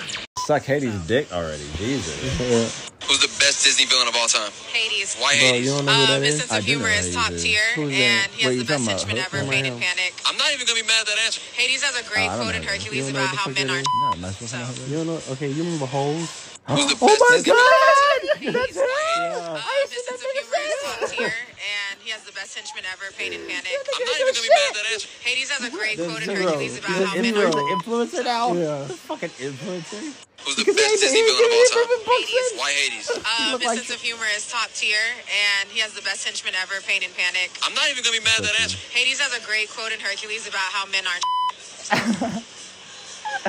[0.49, 1.61] Suck Hades' dick already.
[1.77, 2.17] Jesus.
[3.05, 4.49] Who's the best Disney villain of all time?
[4.73, 5.13] Hades.
[5.21, 5.67] Why Bro, Hades?
[5.69, 6.41] you don't know who Um, that his is?
[6.41, 7.43] sense I of do know humor who is Hades top is.
[7.45, 8.01] tier, Who's that?
[8.01, 9.27] and he has Wait, you the best talking about henchman Hook?
[9.29, 10.13] ever, Who Pain am and Panic.
[10.25, 11.41] I'm not even gonna be mad at that answer.
[11.53, 12.73] Hades has a great I don't quote in know.
[12.73, 13.85] You Hercules don't know about what the how fuck men that are.
[13.85, 13.93] is?
[13.93, 14.89] No, am I supposed to know who that is?
[14.89, 15.21] You don't know?
[15.37, 16.29] Okay, you remember holes?
[16.65, 18.21] Who's the Oh best my Disney god!
[18.41, 18.57] Hades.
[18.57, 19.37] That's it!
[19.37, 19.61] Um,
[19.93, 23.37] his sense of humor is top tier, and he has the best henchman ever, Pain
[23.37, 23.69] and Panic.
[23.69, 25.09] I'm not even gonna be mad at that answer.
[25.21, 26.57] Hades has a great quote in zero.
[26.57, 27.53] Hercules about There's how Is men he zero.
[27.53, 27.53] are.
[27.53, 28.45] the influencer now?
[28.57, 28.89] Yeah.
[28.89, 30.01] This fucking influencer.
[30.41, 32.01] Who's the best Disney villain of all time?
[32.09, 32.49] Hades.
[32.57, 33.13] Why Hades?
[33.13, 36.25] Um, look his like- sense of humor is top tier, and he has the best
[36.25, 37.53] henchman ever, Pain and Panic.
[37.61, 38.81] I'm not even gonna be mad at that answer.
[38.89, 41.21] Hades has a great quote in Hercules about how men are.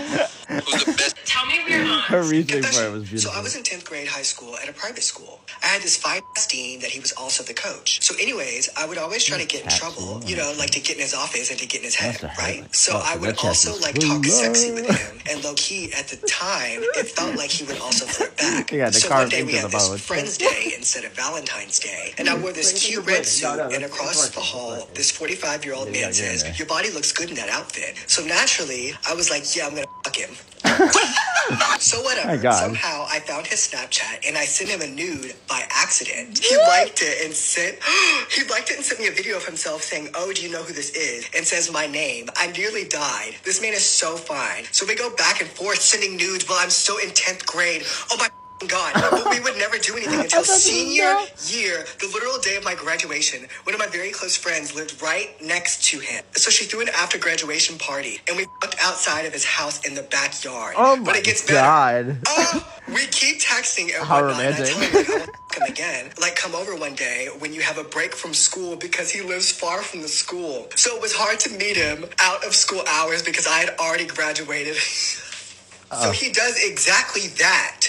[0.49, 1.15] Who's the best?
[1.25, 1.99] Tell me we're on.
[1.99, 2.91] Her reasoning Confession.
[2.91, 3.31] for it was So.
[3.31, 5.39] I was in 10th grade high school at a private school.
[5.63, 8.01] I had this fine dean that he was also the coach.
[8.01, 10.95] So anyways, I would always try to get in trouble, you know, like to get
[10.95, 12.61] in his office and to get in his head, right?
[12.61, 12.75] hurt.
[12.75, 15.19] So Fuck, I would also like talk of sexy with him.
[15.29, 18.71] And low key, at the time, it felt like he would also flirt back.
[18.71, 19.97] Yeah, the so one day we had the this bone.
[19.97, 22.13] Friends Day instead of Valentine's Day.
[22.17, 25.65] And I wore this cute red suit No, no, and across the hall, this 45
[25.65, 26.59] year old man yeah, get in says.
[26.59, 27.95] Your body looks good in that outfit.
[28.07, 30.35] So naturally, I was like, Yeah, I'm gonna fuck him.
[31.79, 32.27] So whatever.
[32.27, 32.61] My God.
[32.61, 36.39] Somehow I found his Snapchat and I sent him a nude by accident.
[36.39, 37.79] He liked it and sent
[38.31, 40.61] he liked it and sent me a video of himself saying, "Oh, do you know
[40.61, 42.29] who this is?" and says my name.
[42.35, 43.35] I nearly died.
[43.45, 44.65] This man is so fine.
[44.71, 47.83] So we go back and forth sending nudes while I'm still in tenth grade.
[48.11, 48.29] Oh my.
[48.67, 51.15] God, but we would never do anything until senior
[51.47, 53.47] year, the literal day of my graduation.
[53.63, 56.23] One of my very close friends lived right next to him.
[56.33, 59.95] So she threw an after graduation party and we fucked outside of his house in
[59.95, 60.75] the backyard.
[60.77, 61.59] Oh but my it gets better.
[61.61, 62.17] god.
[62.27, 64.41] Oh, we keep texting and How whatnot.
[64.41, 64.65] And I romantic.
[64.67, 66.11] tell him like, I want to him again.
[66.19, 69.51] Like, come over one day when you have a break from school because he lives
[69.51, 70.67] far from the school.
[70.75, 74.05] So it was hard to meet him out of school hours because I had already
[74.05, 74.75] graduated.
[74.75, 77.87] so he does exactly that.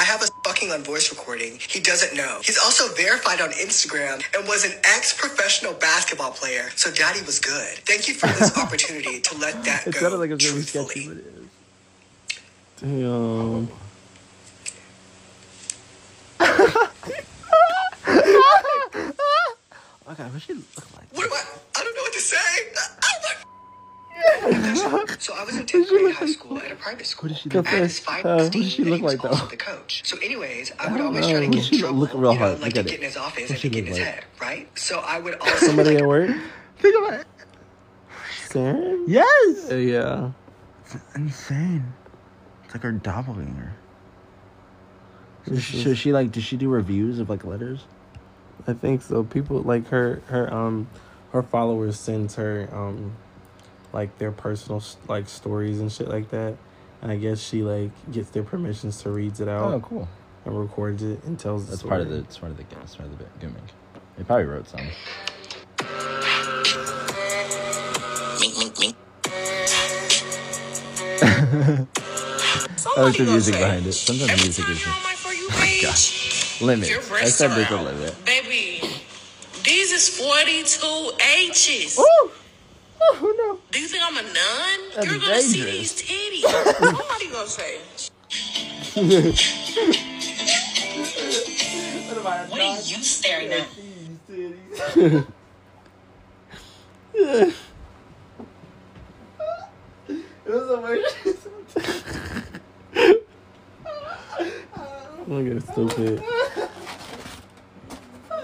[0.00, 1.58] I have a fucking on voice recording.
[1.60, 2.38] He doesn't know.
[2.42, 6.70] He's also verified on Instagram and was an ex-professional basketball player.
[6.74, 7.68] So daddy was good.
[7.84, 10.60] Thank you for this opportunity to let that It go sounded like it was gonna
[10.60, 11.04] be truthfully.
[11.04, 11.26] sketchy, but it
[12.80, 13.04] is.
[16.40, 16.88] Damn.
[20.10, 21.06] Okay, what she look like?
[21.12, 21.44] What do I?
[21.78, 22.36] I don't know what to say.
[24.20, 25.04] My.
[25.18, 27.28] so I was in 10th grade high school at a private school.
[27.30, 27.74] What does she I look like?
[27.82, 29.28] this five Uh, what Steve, does she and look he was like, though?
[29.30, 30.02] also the coach.
[30.06, 31.32] So, anyways, I I would don't always know.
[31.32, 31.98] try to get she in look- trouble.
[32.00, 32.60] look real you know, hard.
[32.60, 34.06] like Look to get in his office What and to get in his like?
[34.08, 34.78] head, right?
[34.78, 36.30] So I would also Somebody like, at work?
[36.78, 37.26] Think about it.
[38.48, 39.04] Saren?
[39.06, 39.70] Yes.
[39.70, 40.30] Uh, yeah.
[41.14, 41.92] Insane.
[42.64, 43.72] It's like her doppelganger.
[45.46, 47.84] So she, so she like, does she do reviews of like letters?
[48.66, 49.22] I think so.
[49.24, 50.88] People like her her um
[51.32, 53.16] her followers sends her um
[53.92, 56.56] like their personal like stories and shit like that.
[57.02, 59.72] And I guess she like gets their permissions to reads it out.
[59.72, 60.08] Oh, cool.
[60.44, 61.90] And records it and tells the That's story.
[61.90, 62.16] part of the.
[62.18, 62.64] It's part of the.
[62.82, 63.62] It's part of the gimmick.
[64.16, 64.80] They probably wrote some.
[72.96, 73.92] Oh, there's the music behind it.
[73.92, 74.84] Sometimes the music is.
[75.52, 76.60] Oh gosh.
[76.60, 76.88] Limit.
[77.12, 78.24] I said are there's a limit.
[78.24, 78.88] Baby,
[79.64, 81.98] these is 42 H's.
[81.98, 82.30] Ooh.
[83.00, 83.58] Oh no.
[83.70, 84.80] Do you think I'm a nun?
[84.94, 86.02] That's You're gonna see dangerous.
[86.02, 86.50] these titties.
[86.78, 87.80] Somebody gonna say.
[92.20, 93.68] What are you staring at?
[105.26, 106.22] Look at it, stupid.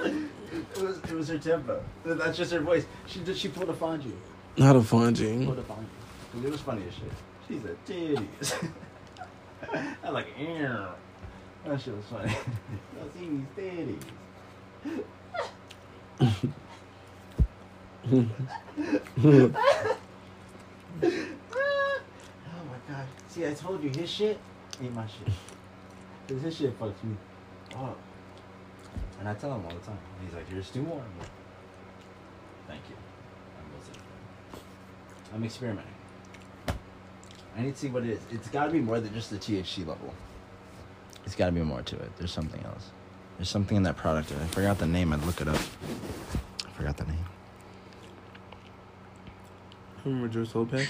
[0.05, 1.83] It was, it was her tempo.
[2.05, 2.87] That's just her voice.
[3.07, 3.37] She did.
[3.37, 3.75] She pulled a
[4.59, 5.45] Not a Fonji.
[5.45, 6.45] Pulled a Fonji.
[6.45, 7.13] It was funny as shit.
[7.49, 8.71] She said titties.
[10.05, 10.87] I like ew.
[11.65, 12.33] That shit was funny.
[12.35, 14.03] I see these titties.
[18.13, 18.29] oh
[21.55, 23.07] my god.
[23.29, 24.39] See, I told you his shit
[24.83, 25.33] ain't my shit.
[26.29, 27.17] Cause his shit fucks me
[27.75, 27.99] up.
[29.21, 29.99] And I tell him all the time.
[30.25, 31.29] He's like, "Here's two more." Like,
[32.69, 32.96] Thank you.
[35.35, 35.93] I'm, experimenting.
[37.57, 38.21] I need to see what it is.
[38.31, 40.13] It's got to be more than just the THC level.
[41.25, 42.11] It's got to be more to it.
[42.19, 42.91] There's something else.
[43.37, 44.33] There's something in that product.
[44.33, 45.13] I forgot the name.
[45.13, 45.61] I'd look it up.
[46.67, 47.25] I forgot the name.
[50.05, 50.89] Remember George Lopez?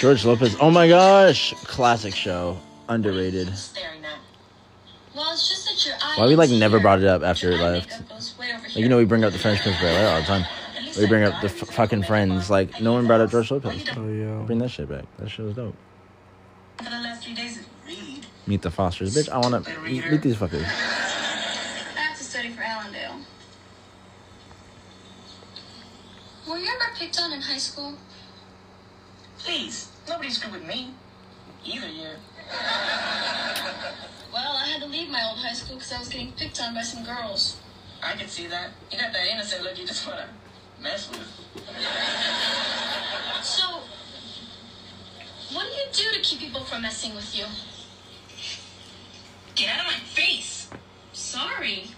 [0.00, 0.56] George Lopez.
[0.60, 2.58] Oh my gosh, classic show.
[2.88, 3.48] Underrated.
[5.14, 6.18] Well, it's just that your eyes.
[6.18, 8.02] Why we like never brought it up after it left?
[8.50, 10.46] Like you know, we bring up the Fresh Prince of Bel Air all the time.
[10.98, 12.50] We bring up the f- fucking Friends.
[12.50, 13.84] Like no one brought up George Lopez.
[13.96, 14.42] Oh yeah.
[14.46, 15.04] Bring that shit back.
[15.18, 15.74] That shit was dope.
[16.78, 18.26] For the last three days, read.
[18.46, 19.28] Meet the Fosters, bitch.
[19.28, 20.64] I wanna meet, meet these fuckers.
[20.64, 23.20] I have to study for Allendale.
[26.48, 27.94] Were you ever picked on in high school?
[29.38, 30.90] Please, nobody's good with me.
[31.64, 32.16] Either year.
[34.32, 36.74] Well, I had to leave my old high school because I was getting picked on
[36.74, 37.60] by some girls.
[38.02, 38.70] I can see that.
[38.90, 40.26] You got that innocent look you just wanna
[40.82, 41.28] mess with.
[43.42, 43.82] So,
[45.52, 47.44] what do you do to keep people from messing with you?
[49.54, 50.68] Get out of my face!
[51.12, 51.90] Sorry.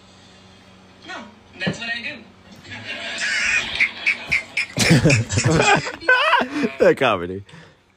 [1.07, 1.25] No,
[1.59, 2.19] that's what I do.
[6.79, 7.45] that comedy.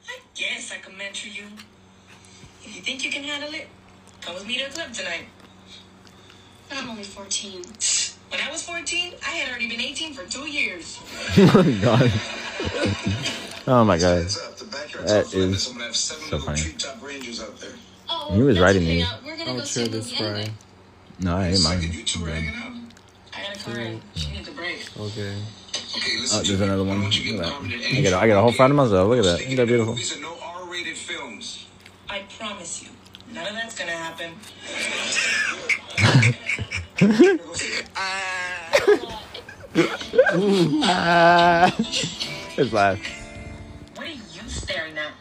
[0.07, 1.45] I guess I can mentor you.
[2.63, 3.67] If you think you can handle it,
[4.21, 5.25] come with me to the club tonight.
[6.69, 7.63] But I'm only 14.
[8.29, 10.99] When I was 14, I had already been 18 for two years.
[11.37, 12.11] oh my god.
[13.67, 14.27] Oh my god.
[15.05, 15.63] That is
[15.93, 16.61] so funny.
[18.09, 18.95] Oh, He was that's writing okay.
[18.97, 19.05] these.
[19.05, 20.51] Uh, We're gonna I'll go see share this movie fry.
[21.19, 21.79] No, I ain't mine.
[23.33, 24.01] I got a car.
[24.15, 24.89] She needs a break.
[24.99, 25.35] Okay.
[26.33, 27.03] Oh, there's another one.
[27.03, 27.53] Look at that.
[27.53, 29.07] I get a, I get a whole front of myself.
[29.09, 29.41] Look at that.
[29.41, 29.93] Isn't that beautiful?
[29.93, 31.65] These are no R-rated films.
[32.09, 32.89] I promise you,
[33.33, 34.33] none of that's gonna happen.
[36.97, 37.37] His
[42.73, 42.99] laugh.
[43.95, 44.17] What are you
[44.47, 45.11] staring at?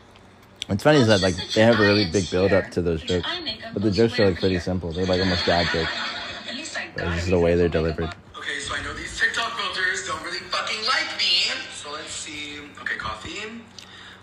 [0.69, 3.29] What's funny is that like they have a really big build up to those jokes,
[3.75, 4.91] but the jokes are like pretty simple.
[4.91, 5.93] They're like almost dad jokes.
[6.95, 8.15] But it's just the way they're delivered.
[8.39, 11.53] Okay, so I know these TikTok filters don't really fucking like me.
[11.75, 12.59] So let's see.
[12.81, 13.61] Okay, coffee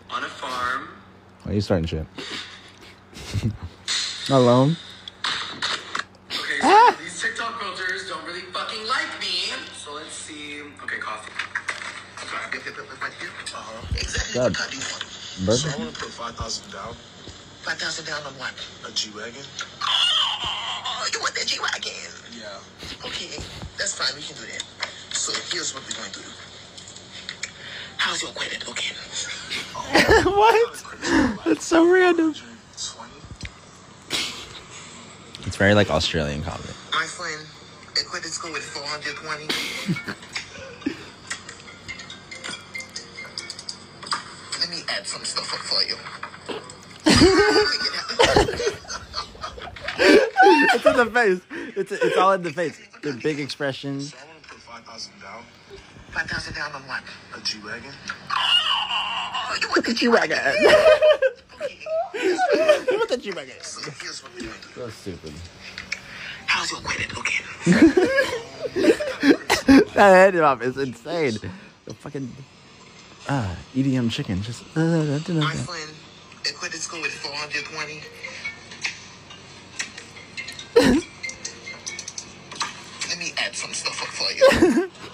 [0.09, 0.87] on a farm.
[1.43, 2.07] Why are you starting shit?
[4.31, 4.75] Alone.
[6.31, 7.02] Okay, so
[14.33, 14.49] God.
[14.49, 14.77] What car do
[15.45, 16.95] I want to put 5000 down.
[17.61, 18.53] 5,000 down on what?
[18.87, 19.45] A G-Wagon?
[19.81, 21.93] Oh, you want that G-Wagon?
[22.33, 23.05] Yeah.
[23.05, 23.37] Okay,
[23.77, 24.09] that's fine.
[24.15, 24.63] We can do that.
[25.13, 26.25] So here's what we're going to do.
[27.97, 28.97] How's your credit looking?
[30.33, 30.83] what?
[31.45, 32.33] That's so random.
[32.33, 32.49] 20
[35.45, 36.73] It's very like Australian comedy.
[36.91, 37.45] My friend
[38.09, 40.32] quit school with 420.
[44.85, 45.95] Me add some stuff up for you.
[50.75, 51.41] it's in the face.
[51.75, 52.79] It's it's all in the face.
[53.01, 54.01] The big expression.
[54.01, 55.43] So I want to put 5000 down.
[56.11, 57.03] 5000 down on what?
[57.35, 57.91] A G-Wagon.
[58.31, 60.37] Oh, you want the G-Wagon.
[62.15, 63.55] You want the G-Wagon.
[63.61, 64.53] So here's what we're doing.
[64.75, 65.33] So stupid.
[66.45, 67.43] How's your credit looking?
[69.95, 71.33] that head off is insane.
[71.85, 72.31] The fucking
[73.29, 74.63] ah EDM chicken just.
[74.75, 75.91] Uh, My friend
[76.57, 78.01] quit school with 420.
[83.09, 84.89] Let me add some stuff up for you.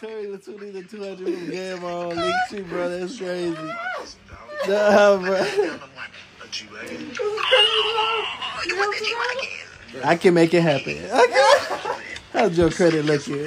[0.00, 2.88] Terry the two the two hundred from game on link tree, bro.
[2.88, 3.56] That's crazy.
[4.66, 5.34] Nah, bro.
[5.34, 7.00] A G-Wagon.
[8.66, 10.08] You want the G-Wagon?
[10.08, 10.96] I can make it happen.
[11.04, 11.93] Okay.
[12.34, 13.46] How's your credit looking?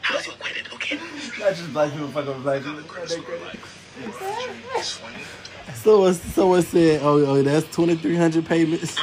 [0.00, 0.98] How's your credit looking?
[1.38, 2.82] Not just black people fucking with black people.
[5.74, 8.98] So what's so someone said, "Oh, oh that's twenty three hundred payments,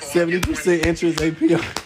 [0.00, 1.84] seventy percent interest APR."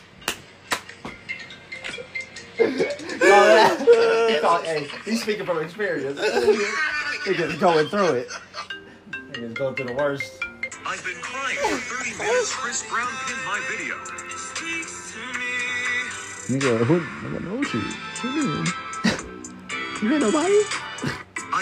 [4.64, 6.18] hey, he's speaking from experience.
[7.24, 8.28] He's going through it.
[9.10, 10.42] Niggas going through the worst.
[10.88, 12.54] I've been crying for 30 minutes.
[12.54, 13.94] Chris Brown pinned my video.
[16.48, 17.80] Nigga, who, no one knows you.
[17.80, 18.66] What you mean?
[20.00, 20.62] You ain't nobody?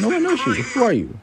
[0.00, 0.52] No one knows you.
[0.62, 1.18] Who are you?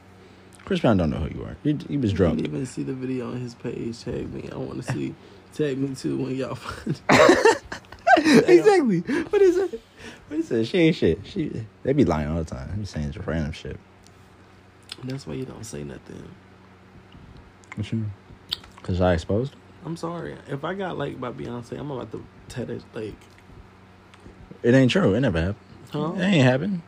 [0.66, 1.56] Chris Brown don't know who you are.
[1.62, 2.36] He, he was I drunk.
[2.36, 3.98] didn't even see the video on his page.
[4.04, 4.50] Tag me.
[4.52, 5.14] I want to see.
[5.54, 7.00] Tag me too when y'all find.
[8.18, 9.00] exactly.
[9.00, 9.80] What is it?
[10.28, 10.66] What is it?
[10.66, 11.20] She ain't shit.
[11.24, 12.68] She they be lying all the time.
[12.70, 13.80] They be saying just random shit.
[15.04, 16.22] That's why you don't say nothing.
[17.76, 18.12] What you mean?
[18.82, 19.54] Cause I exposed.
[19.84, 20.36] I'm sorry.
[20.48, 23.14] If I got liked by Beyonce, I'm about to tell it like,
[24.62, 25.14] It ain't true.
[25.14, 25.56] It never happened.
[25.90, 26.12] huh?
[26.16, 26.82] It ain't happened.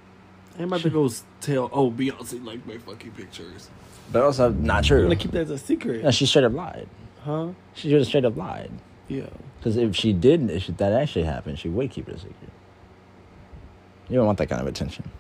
[0.59, 1.11] I'm about to go
[1.41, 1.69] tell.
[1.73, 3.69] Oh, Beyonce liked my fucking pictures.
[4.13, 5.03] But also not I'm true.
[5.03, 6.05] gonna keep that as a secret.
[6.05, 6.89] No, she straight up lied.
[7.23, 7.49] Huh?
[7.75, 8.71] She just straight up lied.
[9.09, 9.27] Yeah.
[9.59, 12.51] Because if she didn't, if that actually happened, she would keep it a secret.
[14.09, 15.11] You don't want that kind of attention.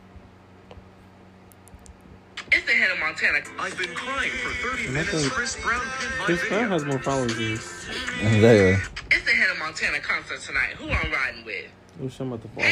[2.52, 3.40] It's the Hannah Montana.
[3.58, 5.28] I've been crying for 30 minutes.
[5.28, 6.58] Chris Brown pinned my Chris video.
[6.58, 7.88] Brown has more followers than this.
[8.22, 9.02] Exactly.
[9.10, 10.74] It's the Hannah Montana concert tonight.
[10.76, 11.66] Who I'm riding with?
[12.12, 12.62] Shit, I'm about to fall.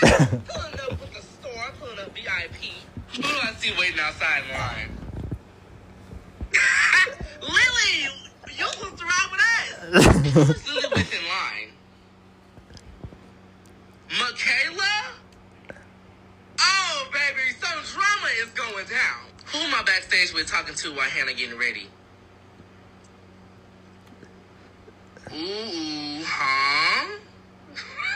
[0.00, 2.72] Pulling up with the store, pulling up VIP.
[3.14, 4.90] Who do I see waiting outside in line?
[7.42, 8.08] Lily,
[8.56, 10.66] you supposed to ride with us.
[10.66, 11.70] Lily with in line?
[14.18, 14.99] Michaela?
[17.20, 19.20] Baby, some drama is going down.
[19.52, 21.88] Who am I backstage with talking to while Hannah getting ready?
[25.32, 27.18] Ooh, ooh, huh?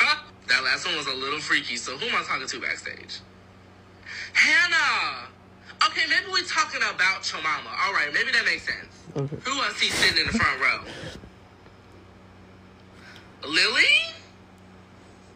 [0.48, 3.20] that last one was a little freaky, so who am I talking to backstage?
[4.32, 5.28] Hannah!
[5.86, 7.70] Okay, maybe we're talking about your mama.
[7.84, 9.04] All right, maybe that makes sense.
[9.16, 9.36] Okay.
[9.44, 10.80] Who I see sitting in the front row?
[13.48, 13.84] Lily?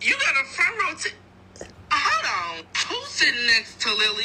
[0.00, 1.10] You got a front row t-
[1.90, 2.65] Hold on.
[2.89, 4.24] Who's sitting next to Lily?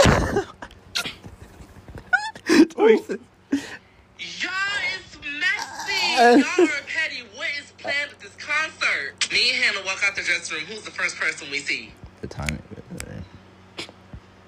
[4.19, 4.49] Y'all
[4.95, 6.13] is messy.
[6.41, 7.23] Y'all are petty.
[7.35, 9.31] What is planned at this concert?
[9.31, 10.65] Me and Hannah walk out the dressing room.
[10.67, 11.91] Who's the first person we see?
[12.21, 12.61] The timing.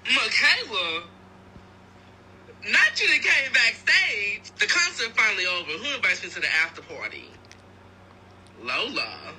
[0.05, 1.03] Michaela?
[2.63, 4.51] Not you that came backstage.
[4.59, 5.71] The concert finally over.
[5.71, 7.25] Who invites me to the after party?
[8.61, 9.33] Lola.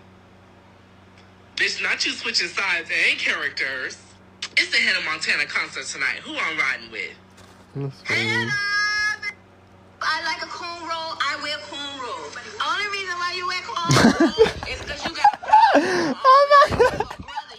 [1.56, 3.96] Bitch, not you switching sides and characters.
[4.58, 6.20] It's the Hannah Montana concert tonight.
[6.22, 7.16] Who I'm riding with?
[7.74, 8.50] That's funny.
[10.02, 11.16] I like a cornrow.
[11.18, 12.36] I wear cornrow.
[12.60, 15.40] Only reason why you wear cornrow is because you got.
[15.76, 17.16] oh my god.
[17.24, 17.56] Brother,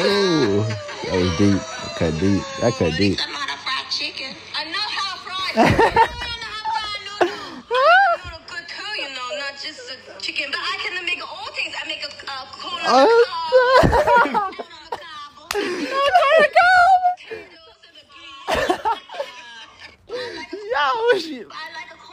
[0.00, 0.62] Oh,
[1.04, 1.58] that was deep.
[1.58, 2.42] That cut deep.
[2.60, 3.18] That cut deep.
[3.20, 4.36] I'm not a fried chicken.
[4.54, 5.98] I know how fried chicken.
[5.98, 7.66] I know how fried noodles.
[8.22, 8.94] Noodle good too,
[9.60, 11.74] just a chicken, but I can make all things.
[11.74, 14.54] I make a uh, corn on the cob.
[20.70, 21.44] Yo, she.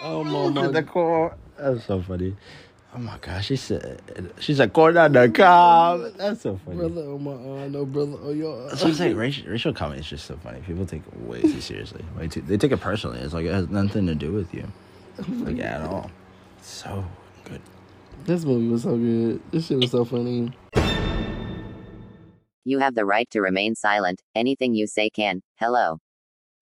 [0.02, 1.36] Oh my god, the core.
[1.58, 2.36] That's so funny.
[2.94, 4.02] Oh my gosh, she said
[4.40, 6.14] she said corn on the cob.
[6.18, 6.78] That's so funny.
[6.78, 8.70] Brother, oh my, uh, no brother, oh yo.
[8.76, 10.62] So it's like racial, racial comedy is just so funny.
[10.62, 12.06] People take it way too seriously.
[12.18, 12.42] Way too.
[12.42, 13.20] They take it personally.
[13.20, 14.72] It's like it has nothing to do with you,
[15.40, 16.10] like at all.
[16.62, 17.04] So
[17.44, 17.62] good.
[18.24, 19.42] This movie was so good.
[19.52, 20.54] This shit was so funny.
[22.64, 24.22] You have the right to remain silent.
[24.34, 25.42] Anything you say can.
[25.60, 26.00] Hello.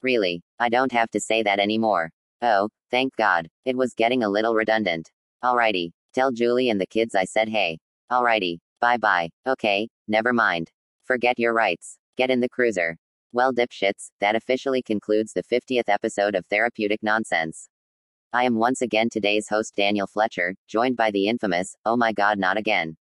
[0.02, 2.10] Really, I don't have to say that anymore.
[2.46, 3.48] Oh, thank God.
[3.64, 5.10] It was getting a little redundant.
[5.42, 5.92] Alrighty.
[6.14, 7.80] Tell Julie and the kids I said hey.
[8.12, 8.58] Alrighty.
[8.82, 9.30] Bye bye.
[9.48, 10.70] Okay, never mind.
[11.06, 11.98] Forget your rights.
[12.18, 12.98] Get in the cruiser.
[13.32, 17.70] Well, dipshits, that officially concludes the 50th episode of Therapeutic Nonsense.
[18.34, 22.38] I am once again today's host, Daniel Fletcher, joined by the infamous, oh my god,
[22.40, 22.98] not again.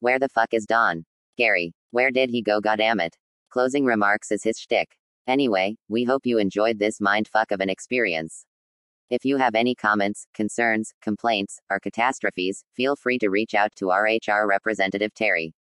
[0.00, 1.06] Where the fuck is Don?
[1.38, 3.14] Gary, where did he go, goddammit?
[3.48, 4.90] Closing remarks is his shtick.
[5.26, 8.44] Anyway, we hope you enjoyed this mindfuck of an experience.
[9.10, 13.90] If you have any comments, concerns, complaints, or catastrophes, feel free to reach out to
[13.90, 15.52] our HR representative Terry.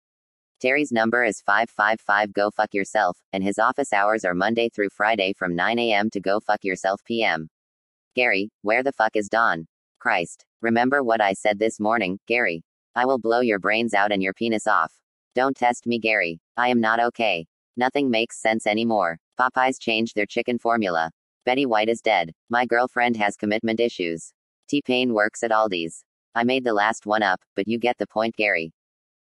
[0.60, 5.32] Terry's number is 555 Go Fuck Yourself, and his office hours are Monday through Friday
[5.32, 6.09] from 9 a.m.
[6.10, 7.48] to Go Fuck Yourself p.m.
[8.14, 9.66] Gary, where the fuck is Don?
[9.98, 10.44] Christ.
[10.60, 12.62] Remember what I said this morning, Gary.
[12.94, 14.93] I will blow your brains out and your penis off.
[15.35, 16.40] Don't test me, Gary.
[16.56, 17.47] I am not okay.
[17.77, 19.19] Nothing makes sense anymore.
[19.40, 21.10] Popeyes changed their chicken formula.
[21.44, 22.32] Betty White is dead.
[22.51, 24.32] My girlfriend has commitment issues.
[24.69, 26.05] T Pain works at Aldi's.
[26.35, 28.73] I made the last one up, but you get the point, Gary.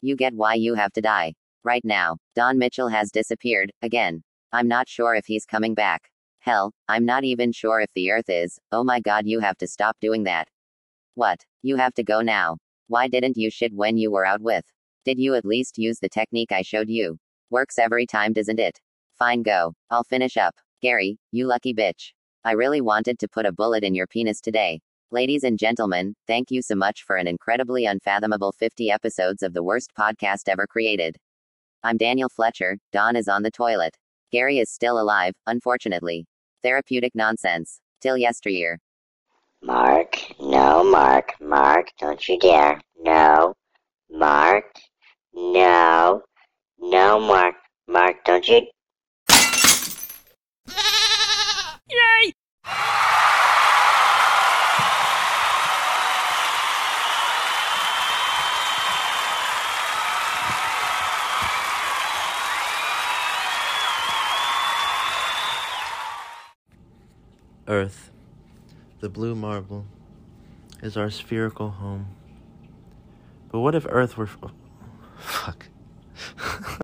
[0.02, 1.34] You get why you have to die.
[1.64, 4.24] Right now, Don Mitchell has disappeared, again.
[4.52, 6.10] I'm not sure if he's coming back.
[6.40, 8.60] Hell, I'm not even sure if the Earth is.
[8.72, 10.48] Oh my god, you have to stop doing that.
[11.16, 11.44] What?
[11.64, 12.58] You have to go now.
[12.88, 14.66] Why didn't you shit when you were out with?
[15.06, 17.18] Did you at least use the technique I showed you?
[17.50, 18.80] Works every time, doesn't it?
[19.18, 19.74] Fine, go.
[19.90, 20.56] I'll finish up.
[20.82, 22.12] Gary, you lucky bitch.
[22.44, 24.82] I really wanted to put a bullet in your penis today.
[25.10, 29.64] Ladies and gentlemen, thank you so much for an incredibly unfathomable 50 episodes of the
[29.64, 31.16] worst podcast ever created.
[31.84, 33.96] I'm Daniel Fletcher, Don is on the toilet.
[34.32, 36.26] Gary is still alive, unfortunately.
[36.62, 37.80] Therapeutic nonsense.
[38.02, 38.80] Till yesteryear.
[39.62, 42.82] Mark, no, Mark, Mark, don't you dare.
[43.00, 43.56] No,
[44.12, 44.76] Mark,
[45.34, 46.24] no,
[46.80, 47.56] no, Mark,
[47.88, 48.68] Mark, don't you.
[51.96, 52.34] Yay!
[67.68, 68.12] Earth,
[69.00, 69.86] the blue marble,
[70.82, 72.08] is our spherical home.
[73.52, 74.30] But what if Earth were.
[74.44, 74.52] Oh,
[75.18, 75.68] fuck.